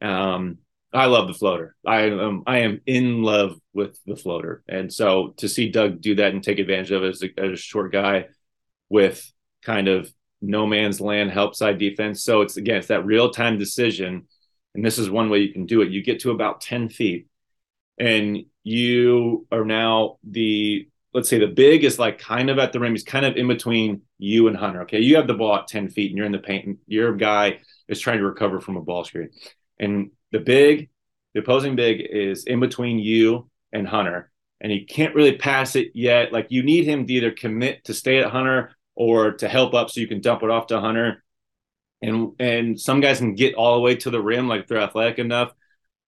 Um, 0.00 0.58
I 0.92 1.06
love 1.06 1.26
the 1.26 1.34
floater. 1.34 1.74
I 1.84 2.02
am 2.02 2.44
I 2.46 2.58
am 2.58 2.80
in 2.86 3.22
love 3.22 3.58
with 3.72 3.98
the 4.06 4.16
floater, 4.16 4.62
and 4.68 4.92
so 4.92 5.34
to 5.38 5.48
see 5.48 5.70
Dug 5.70 6.00
do 6.00 6.14
that 6.16 6.32
and 6.32 6.42
take 6.42 6.60
advantage 6.60 6.92
of 6.92 7.02
it 7.02 7.08
as 7.08 7.22
a, 7.22 7.28
as 7.36 7.52
a 7.52 7.56
short 7.56 7.92
guy 7.92 8.26
with 8.88 9.28
kind 9.62 9.88
of 9.88 10.12
no 10.40 10.66
man's 10.66 11.00
land 11.00 11.30
help 11.30 11.56
side 11.56 11.78
defense. 11.78 12.22
So 12.22 12.42
it's 12.42 12.56
again 12.56 12.76
it's 12.76 12.88
that 12.88 13.04
real 13.06 13.30
time 13.30 13.58
decision, 13.58 14.28
and 14.74 14.84
this 14.84 14.98
is 14.98 15.10
one 15.10 15.30
way 15.30 15.40
you 15.40 15.52
can 15.52 15.66
do 15.66 15.82
it. 15.82 15.90
You 15.90 16.02
get 16.02 16.20
to 16.20 16.30
about 16.30 16.60
ten 16.60 16.88
feet, 16.88 17.26
and 17.98 18.44
you 18.62 19.46
are 19.50 19.64
now 19.64 20.18
the 20.22 20.88
let's 21.14 21.28
say 21.28 21.38
the 21.38 21.46
big 21.46 21.84
is 21.84 21.98
like 21.98 22.18
kind 22.18 22.50
of 22.50 22.58
at 22.58 22.72
the 22.72 22.80
rim. 22.80 22.92
He's 22.92 23.04
kind 23.04 23.24
of 23.24 23.36
in 23.36 23.46
between 23.46 24.02
you 24.18 24.48
and 24.48 24.56
Hunter. 24.56 24.82
Okay. 24.82 24.98
You 24.98 25.16
have 25.16 25.28
the 25.28 25.34
ball 25.34 25.56
at 25.56 25.68
10 25.68 25.88
feet 25.88 26.10
and 26.10 26.18
you're 26.18 26.26
in 26.26 26.32
the 26.32 26.38
paint. 26.38 26.66
And 26.66 26.78
your 26.86 27.14
guy 27.14 27.60
is 27.88 28.00
trying 28.00 28.18
to 28.18 28.24
recover 28.24 28.60
from 28.60 28.76
a 28.76 28.82
ball 28.82 29.04
screen. 29.04 29.30
And 29.78 30.10
the 30.32 30.40
big, 30.40 30.90
the 31.32 31.40
opposing 31.40 31.76
big 31.76 32.00
is 32.00 32.44
in 32.44 32.58
between 32.58 32.98
you 32.98 33.48
and 33.72 33.86
Hunter. 33.86 34.30
And 34.60 34.72
he 34.72 34.84
can't 34.84 35.14
really 35.14 35.36
pass 35.36 35.76
it 35.76 35.92
yet. 35.94 36.32
Like 36.32 36.48
you 36.50 36.64
need 36.64 36.84
him 36.84 37.06
to 37.06 37.12
either 37.12 37.30
commit 37.30 37.84
to 37.84 37.94
stay 37.94 38.18
at 38.18 38.30
Hunter 38.30 38.72
or 38.96 39.32
to 39.34 39.48
help 39.48 39.72
up 39.72 39.90
so 39.90 40.00
you 40.00 40.08
can 40.08 40.20
dump 40.20 40.42
it 40.42 40.50
off 40.50 40.66
to 40.68 40.80
Hunter. 40.80 41.22
And 42.02 42.32
and 42.40 42.78
some 42.78 43.00
guys 43.00 43.18
can 43.18 43.34
get 43.34 43.54
all 43.54 43.76
the 43.76 43.80
way 43.80 43.96
to 43.96 44.10
the 44.10 44.20
rim, 44.20 44.48
like 44.48 44.66
they're 44.66 44.78
athletic 44.78 45.18
enough. 45.18 45.52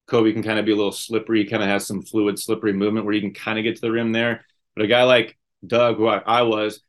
Kobe 0.06 0.32
can 0.32 0.42
kind 0.42 0.58
of 0.58 0.64
be 0.64 0.72
a 0.72 0.76
little 0.76 0.92
slippery, 0.92 1.46
kind 1.46 1.62
of 1.62 1.68
has 1.68 1.86
some 1.86 2.02
fluid, 2.02 2.38
slippery 2.38 2.72
movement 2.72 3.06
where 3.06 3.14
you 3.14 3.20
can 3.20 3.34
kind 3.34 3.58
of 3.58 3.62
get 3.62 3.76
to 3.76 3.80
the 3.80 3.90
rim 3.90 4.12
there 4.12 4.44
but 4.76 4.84
a 4.84 4.88
guy 4.88 5.02
like 5.04 5.36
Dug, 5.66 5.96
who 5.96 6.06
I, 6.06 6.18
I 6.18 6.42
was, 6.42 6.80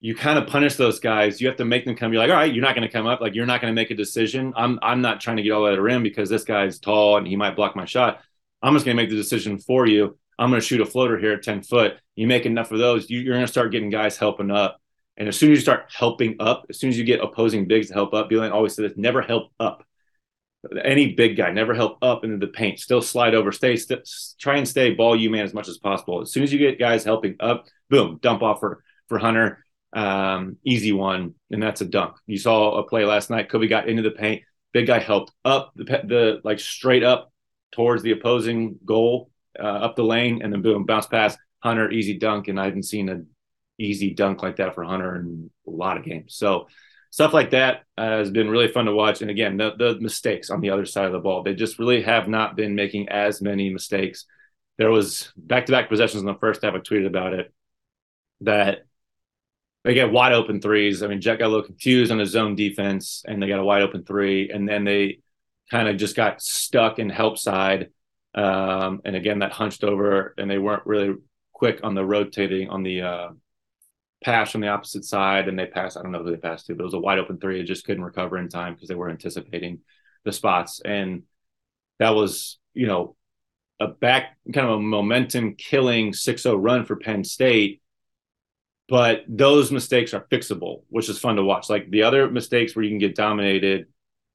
you 0.00 0.14
kind 0.14 0.38
of 0.38 0.46
punish 0.46 0.76
those 0.76 1.00
guys. 1.00 1.40
You 1.40 1.46
have 1.46 1.56
to 1.56 1.64
make 1.64 1.86
them 1.86 1.96
come. 1.96 2.12
You're 2.12 2.20
like, 2.20 2.30
all 2.30 2.36
right, 2.36 2.52
you're 2.52 2.62
not 2.62 2.74
going 2.74 2.86
to 2.86 2.92
come 2.92 3.06
up. 3.06 3.22
Like 3.22 3.34
you're 3.34 3.46
not 3.46 3.62
going 3.62 3.74
to 3.74 3.74
make 3.74 3.90
a 3.90 3.94
decision. 3.94 4.52
I'm 4.54 4.78
I'm 4.82 5.00
not 5.00 5.18
trying 5.18 5.38
to 5.38 5.42
get 5.42 5.52
all 5.52 5.64
the 5.64 5.80
rim 5.80 6.02
because 6.02 6.28
this 6.28 6.44
guy's 6.44 6.78
tall 6.78 7.16
and 7.16 7.26
he 7.26 7.36
might 7.36 7.56
block 7.56 7.74
my 7.74 7.86
shot. 7.86 8.20
I'm 8.60 8.74
just 8.74 8.84
going 8.84 8.96
to 8.96 9.02
make 9.02 9.08
the 9.08 9.16
decision 9.16 9.58
for 9.58 9.86
you. 9.86 10.18
I'm 10.38 10.50
going 10.50 10.60
to 10.60 10.66
shoot 10.66 10.82
a 10.82 10.86
floater 10.86 11.18
here 11.18 11.32
at 11.32 11.42
10 11.42 11.62
foot. 11.62 11.94
You 12.16 12.26
make 12.26 12.44
enough 12.44 12.70
of 12.72 12.78
those, 12.78 13.08
you, 13.08 13.20
you're 13.20 13.34
going 13.34 13.46
to 13.46 13.50
start 13.50 13.72
getting 13.72 13.88
guys 13.88 14.18
helping 14.18 14.50
up. 14.50 14.78
And 15.16 15.28
as 15.28 15.38
soon 15.38 15.52
as 15.52 15.58
you 15.58 15.62
start 15.62 15.90
helping 15.90 16.36
up, 16.40 16.66
as 16.68 16.78
soon 16.78 16.90
as 16.90 16.98
you 16.98 17.04
get 17.04 17.20
opposing 17.20 17.66
bigs 17.68 17.88
to 17.88 17.94
help 17.94 18.12
up, 18.14 18.28
Beilein 18.28 18.52
always 18.52 18.74
said 18.74 18.84
this: 18.84 18.98
never 18.98 19.22
help 19.22 19.52
up. 19.60 19.86
Any 20.82 21.14
big 21.14 21.36
guy, 21.36 21.50
never 21.50 21.74
help 21.74 21.98
up 22.02 22.24
into 22.24 22.38
the 22.38 22.52
paint. 22.52 22.78
Still 22.80 23.02
slide 23.02 23.34
over, 23.34 23.52
stay, 23.52 23.76
st- 23.76 24.08
try 24.38 24.56
and 24.56 24.66
stay 24.66 24.94
ball 24.94 25.14
you 25.14 25.30
man 25.30 25.44
as 25.44 25.54
much 25.54 25.68
as 25.68 25.78
possible. 25.78 26.22
As 26.22 26.32
soon 26.32 26.42
as 26.42 26.52
you 26.52 26.58
get 26.58 26.78
guys 26.78 27.04
helping 27.04 27.36
up, 27.40 27.66
boom, 27.90 28.18
dump 28.22 28.42
off 28.42 28.60
for 28.60 28.82
for 29.08 29.18
Hunter 29.18 29.64
um, 29.94 30.56
easy 30.64 30.92
one, 30.92 31.34
and 31.50 31.62
that's 31.62 31.80
a 31.80 31.84
dunk. 31.84 32.16
You 32.26 32.36
saw 32.36 32.78
a 32.78 32.82
play 32.82 33.04
last 33.04 33.30
night. 33.30 33.48
Kobe 33.48 33.68
got 33.68 33.88
into 33.88 34.02
the 34.02 34.10
paint. 34.10 34.42
Big 34.72 34.88
guy 34.88 34.98
helped 34.98 35.32
up 35.44 35.72
the, 35.76 35.84
the 35.84 36.40
like 36.42 36.58
straight 36.58 37.04
up 37.04 37.32
towards 37.72 38.02
the 38.02 38.10
opposing 38.10 38.76
goal, 38.84 39.30
uh, 39.58 39.62
up 39.62 39.94
the 39.96 40.04
lane, 40.04 40.42
and 40.42 40.52
then 40.52 40.62
boom, 40.62 40.84
bounce 40.84 41.06
pass. 41.06 41.36
Hunter 41.60 41.90
easy 41.90 42.18
dunk, 42.18 42.48
and 42.48 42.60
I 42.60 42.64
haven't 42.64 42.82
seen 42.82 43.08
an 43.08 43.28
easy 43.78 44.12
dunk 44.12 44.42
like 44.42 44.56
that 44.56 44.74
for 44.74 44.84
Hunter 44.84 45.16
in 45.16 45.50
a 45.66 45.70
lot 45.70 45.96
of 45.96 46.04
games. 46.04 46.34
So 46.34 46.66
stuff 47.14 47.32
like 47.32 47.50
that 47.50 47.84
uh, 47.96 48.18
has 48.18 48.28
been 48.28 48.50
really 48.50 48.66
fun 48.66 48.86
to 48.86 48.92
watch. 48.92 49.22
And 49.22 49.30
again, 49.30 49.56
the, 49.56 49.76
the 49.78 50.00
mistakes 50.00 50.50
on 50.50 50.60
the 50.60 50.70
other 50.70 50.84
side 50.84 51.06
of 51.06 51.12
the 51.12 51.20
ball, 51.20 51.44
they 51.44 51.54
just 51.54 51.78
really 51.78 52.02
have 52.02 52.26
not 52.26 52.56
been 52.56 52.74
making 52.74 53.08
as 53.08 53.40
many 53.40 53.70
mistakes. 53.70 54.26
There 54.78 54.90
was 54.90 55.32
back 55.36 55.66
to 55.66 55.72
back 55.72 55.88
possessions 55.88 56.22
in 56.22 56.26
the 56.26 56.34
first 56.34 56.64
half. 56.64 56.74
I 56.74 56.78
tweeted 56.78 57.06
about 57.06 57.32
it 57.32 57.54
that 58.40 58.86
they 59.84 59.94
get 59.94 60.10
wide 60.10 60.32
open 60.32 60.60
threes. 60.60 61.04
I 61.04 61.06
mean, 61.06 61.20
Jett 61.20 61.38
got 61.38 61.46
a 61.46 61.54
little 61.54 61.64
confused 61.64 62.10
on 62.10 62.18
his 62.18 62.30
zone 62.30 62.56
defense, 62.56 63.22
and 63.24 63.40
they 63.40 63.46
got 63.46 63.60
a 63.60 63.64
wide 63.64 63.82
open 63.82 64.04
three, 64.04 64.50
and 64.50 64.68
then 64.68 64.82
they 64.82 65.20
kind 65.70 65.86
of 65.86 65.96
just 65.98 66.16
got 66.16 66.42
stuck 66.42 66.98
in 66.98 67.10
help 67.10 67.38
side. 67.38 67.90
Um, 68.34 69.02
and 69.04 69.14
again, 69.14 69.38
that 69.38 69.52
hunched 69.52 69.84
over, 69.84 70.34
and 70.36 70.50
they 70.50 70.58
weren't 70.58 70.84
really 70.84 71.14
quick 71.52 71.78
on 71.84 71.94
the 71.94 72.04
rotating 72.04 72.70
on 72.70 72.82
the 72.82 73.02
uh, 73.02 73.28
pass 74.24 74.50
from 74.50 74.60
the 74.60 74.68
opposite 74.68 75.04
side, 75.04 75.48
and 75.48 75.58
they 75.58 75.66
passed. 75.66 75.96
I 75.96 76.02
don't 76.02 76.12
know 76.12 76.22
who 76.22 76.30
they 76.30 76.36
passed 76.36 76.66
to, 76.66 76.74
but 76.74 76.82
it 76.82 76.86
was 76.86 76.94
a 76.94 76.98
wide 76.98 77.18
open 77.18 77.38
three. 77.38 77.60
It 77.60 77.64
just 77.64 77.84
couldn't 77.84 78.04
recover 78.04 78.38
in 78.38 78.48
time 78.48 78.74
because 78.74 78.88
they 78.88 78.94
were 78.94 79.10
anticipating 79.10 79.80
the 80.24 80.32
spots, 80.32 80.80
and 80.84 81.24
that 81.98 82.10
was 82.10 82.58
you 82.72 82.86
know 82.86 83.16
a 83.80 83.88
back 83.88 84.36
kind 84.52 84.66
of 84.66 84.74
a 84.74 84.80
momentum 84.80 85.56
killing 85.56 86.12
6-0 86.12 86.56
run 86.62 86.84
for 86.84 86.96
Penn 86.96 87.24
State 87.24 87.82
but 88.88 89.24
those 89.28 89.72
mistakes 89.72 90.12
are 90.12 90.26
fixable, 90.30 90.82
which 90.88 91.08
is 91.08 91.18
fun 91.18 91.36
to 91.36 91.44
watch. 91.44 91.70
Like 91.70 91.90
the 91.90 92.02
other 92.02 92.30
mistakes 92.30 92.76
where 92.76 92.84
you 92.84 92.90
can 92.90 92.98
get 92.98 93.14
dominated, 93.14 93.86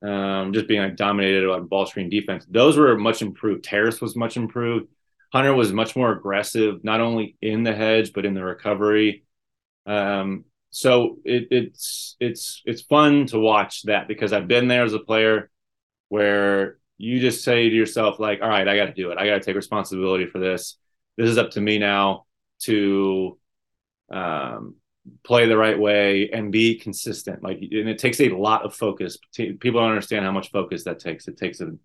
um, 0.01 0.53
just 0.53 0.67
being 0.67 0.81
like 0.81 0.95
dominated 0.95 1.47
on 1.47 1.67
ball 1.67 1.85
screen 1.85 2.09
defense, 2.09 2.45
those 2.49 2.77
were 2.77 2.97
much 2.97 3.21
improved. 3.21 3.63
Terrance 3.63 4.01
was 4.01 4.15
much 4.15 4.37
improved. 4.37 4.87
Hunter 5.31 5.53
was 5.53 5.71
much 5.71 5.95
more 5.95 6.11
aggressive, 6.11 6.83
not 6.83 6.99
only 6.99 7.37
in 7.41 7.63
the 7.63 7.75
hedge 7.75 8.11
but 8.13 8.25
in 8.25 8.33
the 8.33 8.43
recovery. 8.43 9.23
Um, 9.89 10.45
so 10.69 11.17
it, 11.25 11.47
it's 11.49 12.15
it's 12.19 12.61
it's 12.63 12.83
fun 12.83 13.25
to 13.27 13.39
watch 13.39 13.83
that 13.83 14.07
because 14.07 14.33
I've 14.33 14.47
been 14.47 14.67
there 14.67 14.83
as 14.83 14.93
a 14.93 14.99
player 14.99 15.49
where 16.09 16.77
you 16.97 17.19
just 17.19 17.43
say 17.43 17.69
to 17.69 17.75
yourself 17.75 18.19
like, 18.19 18.41
all 18.41 18.49
right, 18.49 18.67
I 18.67 18.77
got 18.77 18.85
to 18.85 18.93
do 18.93 19.09
it. 19.11 19.17
I 19.17 19.25
got 19.25 19.35
to 19.35 19.39
take 19.39 19.55
responsibility 19.55 20.27
for 20.27 20.37
this. 20.37 20.77
This 21.17 21.29
is 21.29 21.37
up 21.37 21.51
to 21.51 21.61
me 21.61 21.79
now 21.79 22.25
to 22.61 23.39
um, 24.11 24.75
play 25.23 25.47
the 25.47 25.57
right 25.57 25.79
way 25.79 26.29
and 26.31 26.51
be 26.51 26.77
consistent. 26.77 27.41
Like, 27.41 27.57
and 27.57 27.89
it 27.89 27.97
takes 27.97 28.19
a 28.19 28.29
lot 28.29 28.63
of 28.63 28.75
focus. 28.75 29.17
People 29.35 29.79
don't 29.79 29.89
understand 29.89 30.25
how 30.25 30.31
much 30.31 30.51
focus 30.51 30.83
that 30.83 30.99
takes. 30.99 31.27
It 31.27 31.37
takes 31.37 31.61
an 31.61 31.79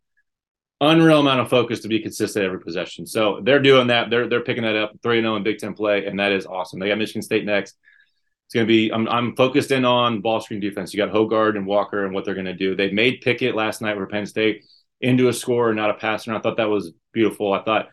unreal 0.81 1.21
amount 1.21 1.41
of 1.41 1.49
focus 1.49 1.81
to 1.81 1.89
be 1.89 2.01
consistent 2.01 2.45
every 2.45 2.61
possession. 2.61 3.07
So 3.07 3.41
they're 3.43 3.63
doing 3.63 3.87
that. 3.87 4.11
They're 4.11 4.29
they're 4.29 4.43
picking 4.43 4.65
that 4.65 4.77
up. 4.77 4.93
Three 5.03 5.19
and 5.19 5.25
zero 5.25 5.37
in 5.37 5.43
Big 5.43 5.59
Ten 5.59 5.75
play, 5.75 6.07
and 6.07 6.19
that 6.19 6.33
is 6.33 6.45
awesome. 6.45 6.81
They 6.81 6.89
got 6.89 6.99
Michigan 6.99 7.23
State 7.23 7.45
next. 7.45 7.77
It's 8.55 8.61
going 8.61 8.69
to 8.69 8.73
be. 8.73 8.93
I'm 8.93 9.09
I'm 9.09 9.35
focused 9.35 9.73
in 9.73 9.85
on 9.85 10.21
ball 10.21 10.41
screen 10.41 10.61
defense. 10.61 10.95
You 10.95 11.05
got 11.05 11.13
Hoggard 11.13 11.57
and 11.57 11.67
Walker 11.67 12.05
and 12.05 12.15
what 12.15 12.25
they're 12.25 12.35
going 12.35 12.47
to 12.47 12.55
do. 12.55 12.77
They 12.77 12.89
made 12.93 13.21
Pickett 13.21 13.57
last 13.57 13.83
night 13.83 13.97
for 13.97 14.07
Penn 14.07 14.27
State 14.27 14.65
into 15.01 15.27
a 15.27 15.33
score, 15.33 15.75
not 15.75 15.91
a 15.91 15.95
passer. 15.95 16.31
And 16.31 16.39
I 16.39 16.41
thought 16.41 16.59
that 16.59 16.69
was 16.69 16.93
beautiful. 17.13 17.53
I 17.53 17.65
thought 17.65 17.89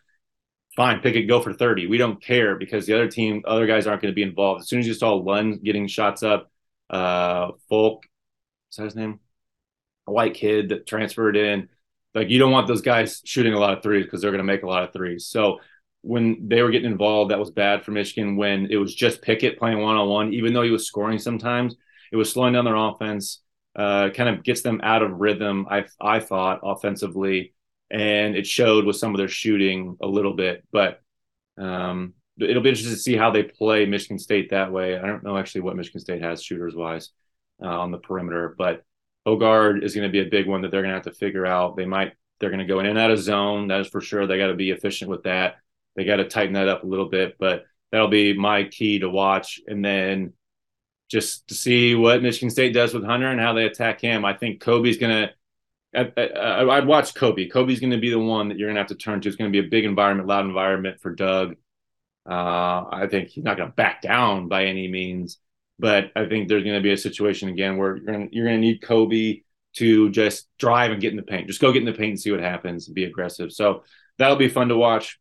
fine, 0.76 1.00
Pickett, 1.00 1.26
go 1.26 1.40
for 1.42 1.52
30. 1.52 1.88
We 1.88 1.98
don't 1.98 2.22
care 2.22 2.54
because 2.54 2.86
the 2.86 2.94
other 2.94 3.08
team, 3.08 3.42
other 3.44 3.66
guys 3.66 3.88
aren't 3.88 4.02
going 4.02 4.12
to 4.12 4.14
be 4.14 4.22
involved. 4.22 4.60
As 4.60 4.68
soon 4.68 4.78
as 4.78 4.86
you 4.86 4.94
saw 4.94 5.14
Lund 5.14 5.64
getting 5.64 5.88
shots 5.88 6.22
up, 6.22 6.48
uh, 6.90 7.50
Folk, 7.68 8.04
is 8.70 8.76
that 8.76 8.84
his 8.84 8.94
name? 8.94 9.18
A 10.06 10.12
white 10.12 10.34
kid 10.34 10.68
that 10.68 10.86
transferred 10.86 11.36
in. 11.36 11.70
Like 12.14 12.30
you 12.30 12.38
don't 12.38 12.52
want 12.52 12.68
those 12.68 12.82
guys 12.82 13.20
shooting 13.24 13.54
a 13.54 13.58
lot 13.58 13.76
of 13.76 13.82
threes 13.82 14.04
because 14.04 14.20
they're 14.20 14.30
going 14.30 14.38
to 14.38 14.44
make 14.44 14.62
a 14.62 14.68
lot 14.68 14.84
of 14.84 14.92
threes. 14.92 15.26
So 15.26 15.58
when 16.02 16.48
they 16.48 16.62
were 16.62 16.70
getting 16.70 16.90
involved, 16.90 17.30
that 17.30 17.38
was 17.38 17.50
bad 17.50 17.84
for 17.84 17.92
Michigan. 17.92 18.36
When 18.36 18.66
it 18.70 18.76
was 18.76 18.94
just 18.94 19.22
Pickett 19.22 19.58
playing 19.58 19.80
one 19.80 19.96
on 19.96 20.08
one, 20.08 20.32
even 20.34 20.52
though 20.52 20.62
he 20.62 20.70
was 20.70 20.86
scoring 20.86 21.18
sometimes, 21.18 21.76
it 22.10 22.16
was 22.16 22.30
slowing 22.30 22.52
down 22.52 22.64
their 22.64 22.76
offense. 22.76 23.40
Uh, 23.74 24.10
kind 24.10 24.28
of 24.28 24.44
gets 24.44 24.60
them 24.60 24.80
out 24.82 25.02
of 25.02 25.12
rhythm. 25.12 25.66
I 25.70 25.86
I 25.98 26.20
thought 26.20 26.60
offensively, 26.62 27.54
and 27.90 28.36
it 28.36 28.46
showed 28.46 28.84
with 28.84 28.96
some 28.96 29.14
of 29.14 29.18
their 29.18 29.28
shooting 29.28 29.96
a 30.02 30.06
little 30.06 30.34
bit. 30.34 30.62
But 30.70 31.00
um, 31.56 32.12
it'll 32.38 32.62
be 32.62 32.68
interesting 32.68 32.94
to 32.94 33.00
see 33.00 33.16
how 33.16 33.30
they 33.30 33.44
play 33.44 33.86
Michigan 33.86 34.18
State 34.18 34.50
that 34.50 34.72
way. 34.72 34.98
I 34.98 35.06
don't 35.06 35.24
know 35.24 35.38
actually 35.38 35.62
what 35.62 35.76
Michigan 35.76 36.00
State 36.00 36.22
has 36.22 36.42
shooters 36.42 36.74
wise 36.74 37.10
uh, 37.62 37.68
on 37.68 37.92
the 37.92 37.98
perimeter, 37.98 38.54
but 38.58 38.82
Hoggard 39.26 39.82
is 39.82 39.94
going 39.94 40.06
to 40.06 40.12
be 40.12 40.20
a 40.20 40.30
big 40.30 40.46
one 40.46 40.62
that 40.62 40.70
they're 40.70 40.82
going 40.82 40.90
to 40.90 40.96
have 40.96 41.04
to 41.04 41.12
figure 41.12 41.46
out. 41.46 41.76
They 41.76 41.86
might 41.86 42.12
they're 42.40 42.50
going 42.50 42.58
to 42.58 42.66
go 42.66 42.80
in 42.80 42.86
and 42.86 42.98
out 42.98 43.12
of 43.12 43.20
zone. 43.20 43.68
That 43.68 43.80
is 43.80 43.88
for 43.88 44.00
sure. 44.00 44.26
They 44.26 44.36
got 44.36 44.48
to 44.48 44.54
be 44.54 44.70
efficient 44.70 45.08
with 45.10 45.22
that. 45.22 45.56
They 45.96 46.04
got 46.04 46.16
to 46.16 46.28
tighten 46.28 46.54
that 46.54 46.68
up 46.68 46.84
a 46.84 46.86
little 46.86 47.08
bit, 47.08 47.36
but 47.38 47.64
that'll 47.90 48.08
be 48.08 48.36
my 48.36 48.64
key 48.64 49.00
to 49.00 49.08
watch. 49.08 49.60
And 49.66 49.84
then 49.84 50.32
just 51.10 51.48
to 51.48 51.54
see 51.54 51.94
what 51.94 52.22
Michigan 52.22 52.50
State 52.50 52.72
does 52.72 52.94
with 52.94 53.04
Hunter 53.04 53.28
and 53.28 53.40
how 53.40 53.52
they 53.52 53.64
attack 53.64 54.00
him. 54.00 54.24
I 54.24 54.32
think 54.32 54.60
Kobe's 54.60 54.96
going 54.96 55.28
to 55.28 55.34
I, 55.94 56.64
would 56.64 56.86
watch 56.86 57.14
Kobe. 57.14 57.48
Kobe's 57.48 57.80
going 57.80 57.90
to 57.90 57.98
be 57.98 58.10
the 58.10 58.18
one 58.18 58.48
that 58.48 58.58
you're 58.58 58.68
going 58.68 58.76
to 58.76 58.80
have 58.80 58.88
to 58.88 58.94
turn 58.94 59.20
to. 59.20 59.28
It's 59.28 59.36
going 59.36 59.52
to 59.52 59.62
be 59.62 59.66
a 59.66 59.70
big 59.70 59.84
environment, 59.84 60.28
loud 60.28 60.46
environment 60.46 61.00
for 61.00 61.14
Dug. 61.14 61.56
Uh, 62.28 62.84
I 62.90 63.08
think 63.10 63.28
he's 63.28 63.44
not 63.44 63.56
going 63.56 63.68
to 63.68 63.74
back 63.74 64.00
down 64.00 64.48
by 64.48 64.64
any 64.64 64.88
means, 64.88 65.38
but 65.78 66.10
I 66.16 66.26
think 66.26 66.48
there's 66.48 66.64
going 66.64 66.76
to 66.76 66.82
be 66.82 66.92
a 66.92 66.96
situation 66.96 67.50
again 67.50 67.76
where 67.76 67.96
you're 67.96 68.06
going 68.06 68.30
to 68.30 68.58
need 68.58 68.80
Kobe 68.80 69.40
to 69.74 70.10
just 70.10 70.46
drive 70.58 70.92
and 70.92 71.00
get 71.00 71.10
in 71.10 71.16
the 71.16 71.22
paint. 71.22 71.48
Just 71.48 71.60
go 71.60 71.72
get 71.72 71.82
in 71.82 71.86
the 71.86 71.92
paint 71.92 72.10
and 72.10 72.20
see 72.20 72.30
what 72.30 72.40
happens 72.40 72.86
and 72.86 72.94
be 72.94 73.04
aggressive. 73.04 73.52
So 73.52 73.82
that'll 74.18 74.36
be 74.36 74.48
fun 74.48 74.68
to 74.68 74.76
watch. 74.76 75.18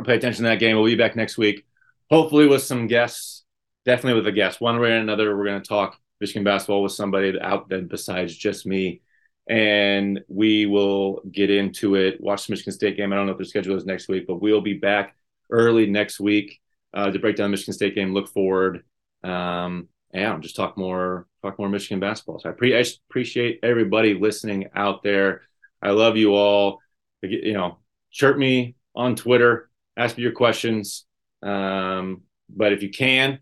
I'll 0.00 0.06
pay 0.06 0.16
attention 0.16 0.44
to 0.44 0.48
that 0.48 0.60
game. 0.60 0.76
We'll 0.76 0.86
be 0.86 0.94
back 0.94 1.14
next 1.14 1.36
week, 1.36 1.66
hopefully 2.10 2.48
with 2.48 2.62
some 2.62 2.86
guests. 2.86 3.44
Definitely 3.84 4.20
with 4.20 4.28
a 4.28 4.32
guest, 4.32 4.60
one 4.60 4.80
way 4.80 4.92
or 4.92 4.96
another. 4.96 5.36
We're 5.36 5.44
going 5.44 5.60
to 5.60 5.68
talk 5.68 5.98
Michigan 6.20 6.42
basketball 6.42 6.82
with 6.82 6.92
somebody 6.92 7.38
out 7.40 7.68
there 7.68 7.82
besides 7.82 8.34
just 8.34 8.64
me 8.66 9.02
and 9.46 10.20
we 10.28 10.64
will 10.64 11.20
get 11.30 11.50
into 11.50 11.96
it. 11.96 12.18
Watch 12.20 12.46
the 12.46 12.52
Michigan 12.52 12.72
State 12.72 12.96
game. 12.96 13.12
I 13.12 13.16
don't 13.16 13.26
know 13.26 13.32
if 13.32 13.38
their 13.38 13.44
schedule 13.44 13.76
is 13.76 13.84
next 13.84 14.08
week, 14.08 14.26
but 14.26 14.40
we'll 14.40 14.60
be 14.60 14.74
back 14.74 15.16
early 15.50 15.86
next 15.86 16.18
week 16.18 16.60
uh, 16.94 17.10
to 17.10 17.18
break 17.18 17.36
down 17.36 17.50
the 17.50 17.50
Michigan 17.50 17.74
State 17.74 17.94
game. 17.94 18.14
Look 18.14 18.28
forward. 18.28 18.84
Um, 19.22 19.88
and 20.12 20.42
just 20.42 20.56
talk 20.56 20.78
more, 20.78 21.26
talk 21.42 21.58
more 21.58 21.68
Michigan 21.68 22.00
basketball. 22.00 22.38
So 22.38 22.48
I, 22.48 22.52
pre- 22.52 22.76
I 22.76 22.84
appreciate 23.10 23.60
everybody 23.62 24.14
listening 24.14 24.70
out 24.74 25.02
there. 25.02 25.42
I 25.82 25.90
love 25.90 26.16
you 26.16 26.34
all. 26.34 26.80
You 27.22 27.52
know, 27.52 27.78
chirp 28.10 28.38
me 28.38 28.76
on 28.94 29.14
Twitter, 29.14 29.69
ask 29.96 30.16
me 30.16 30.22
your 30.22 30.32
questions. 30.32 31.06
Um, 31.42 32.22
but 32.48 32.72
if 32.72 32.82
you 32.82 32.90
can, 32.90 33.38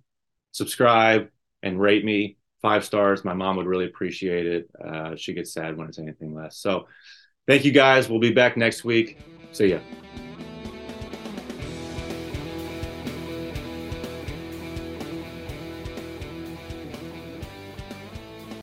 subscribe 0.52 1.28
and 1.62 1.80
rate 1.80 2.04
me 2.04 2.36
five 2.60 2.84
stars. 2.84 3.24
My 3.24 3.34
mom 3.34 3.56
would 3.56 3.66
really 3.66 3.86
appreciate 3.86 4.46
it. 4.46 4.70
Uh, 4.84 5.16
she 5.16 5.34
gets 5.34 5.52
sad 5.52 5.76
when 5.76 5.88
it's 5.88 5.98
anything 5.98 6.34
less. 6.34 6.58
So 6.58 6.88
thank 7.46 7.64
you 7.64 7.72
guys. 7.72 8.08
We'll 8.08 8.20
be 8.20 8.32
back 8.32 8.56
next 8.56 8.84
week. 8.84 9.18
See 9.52 9.68
ya. 9.68 9.97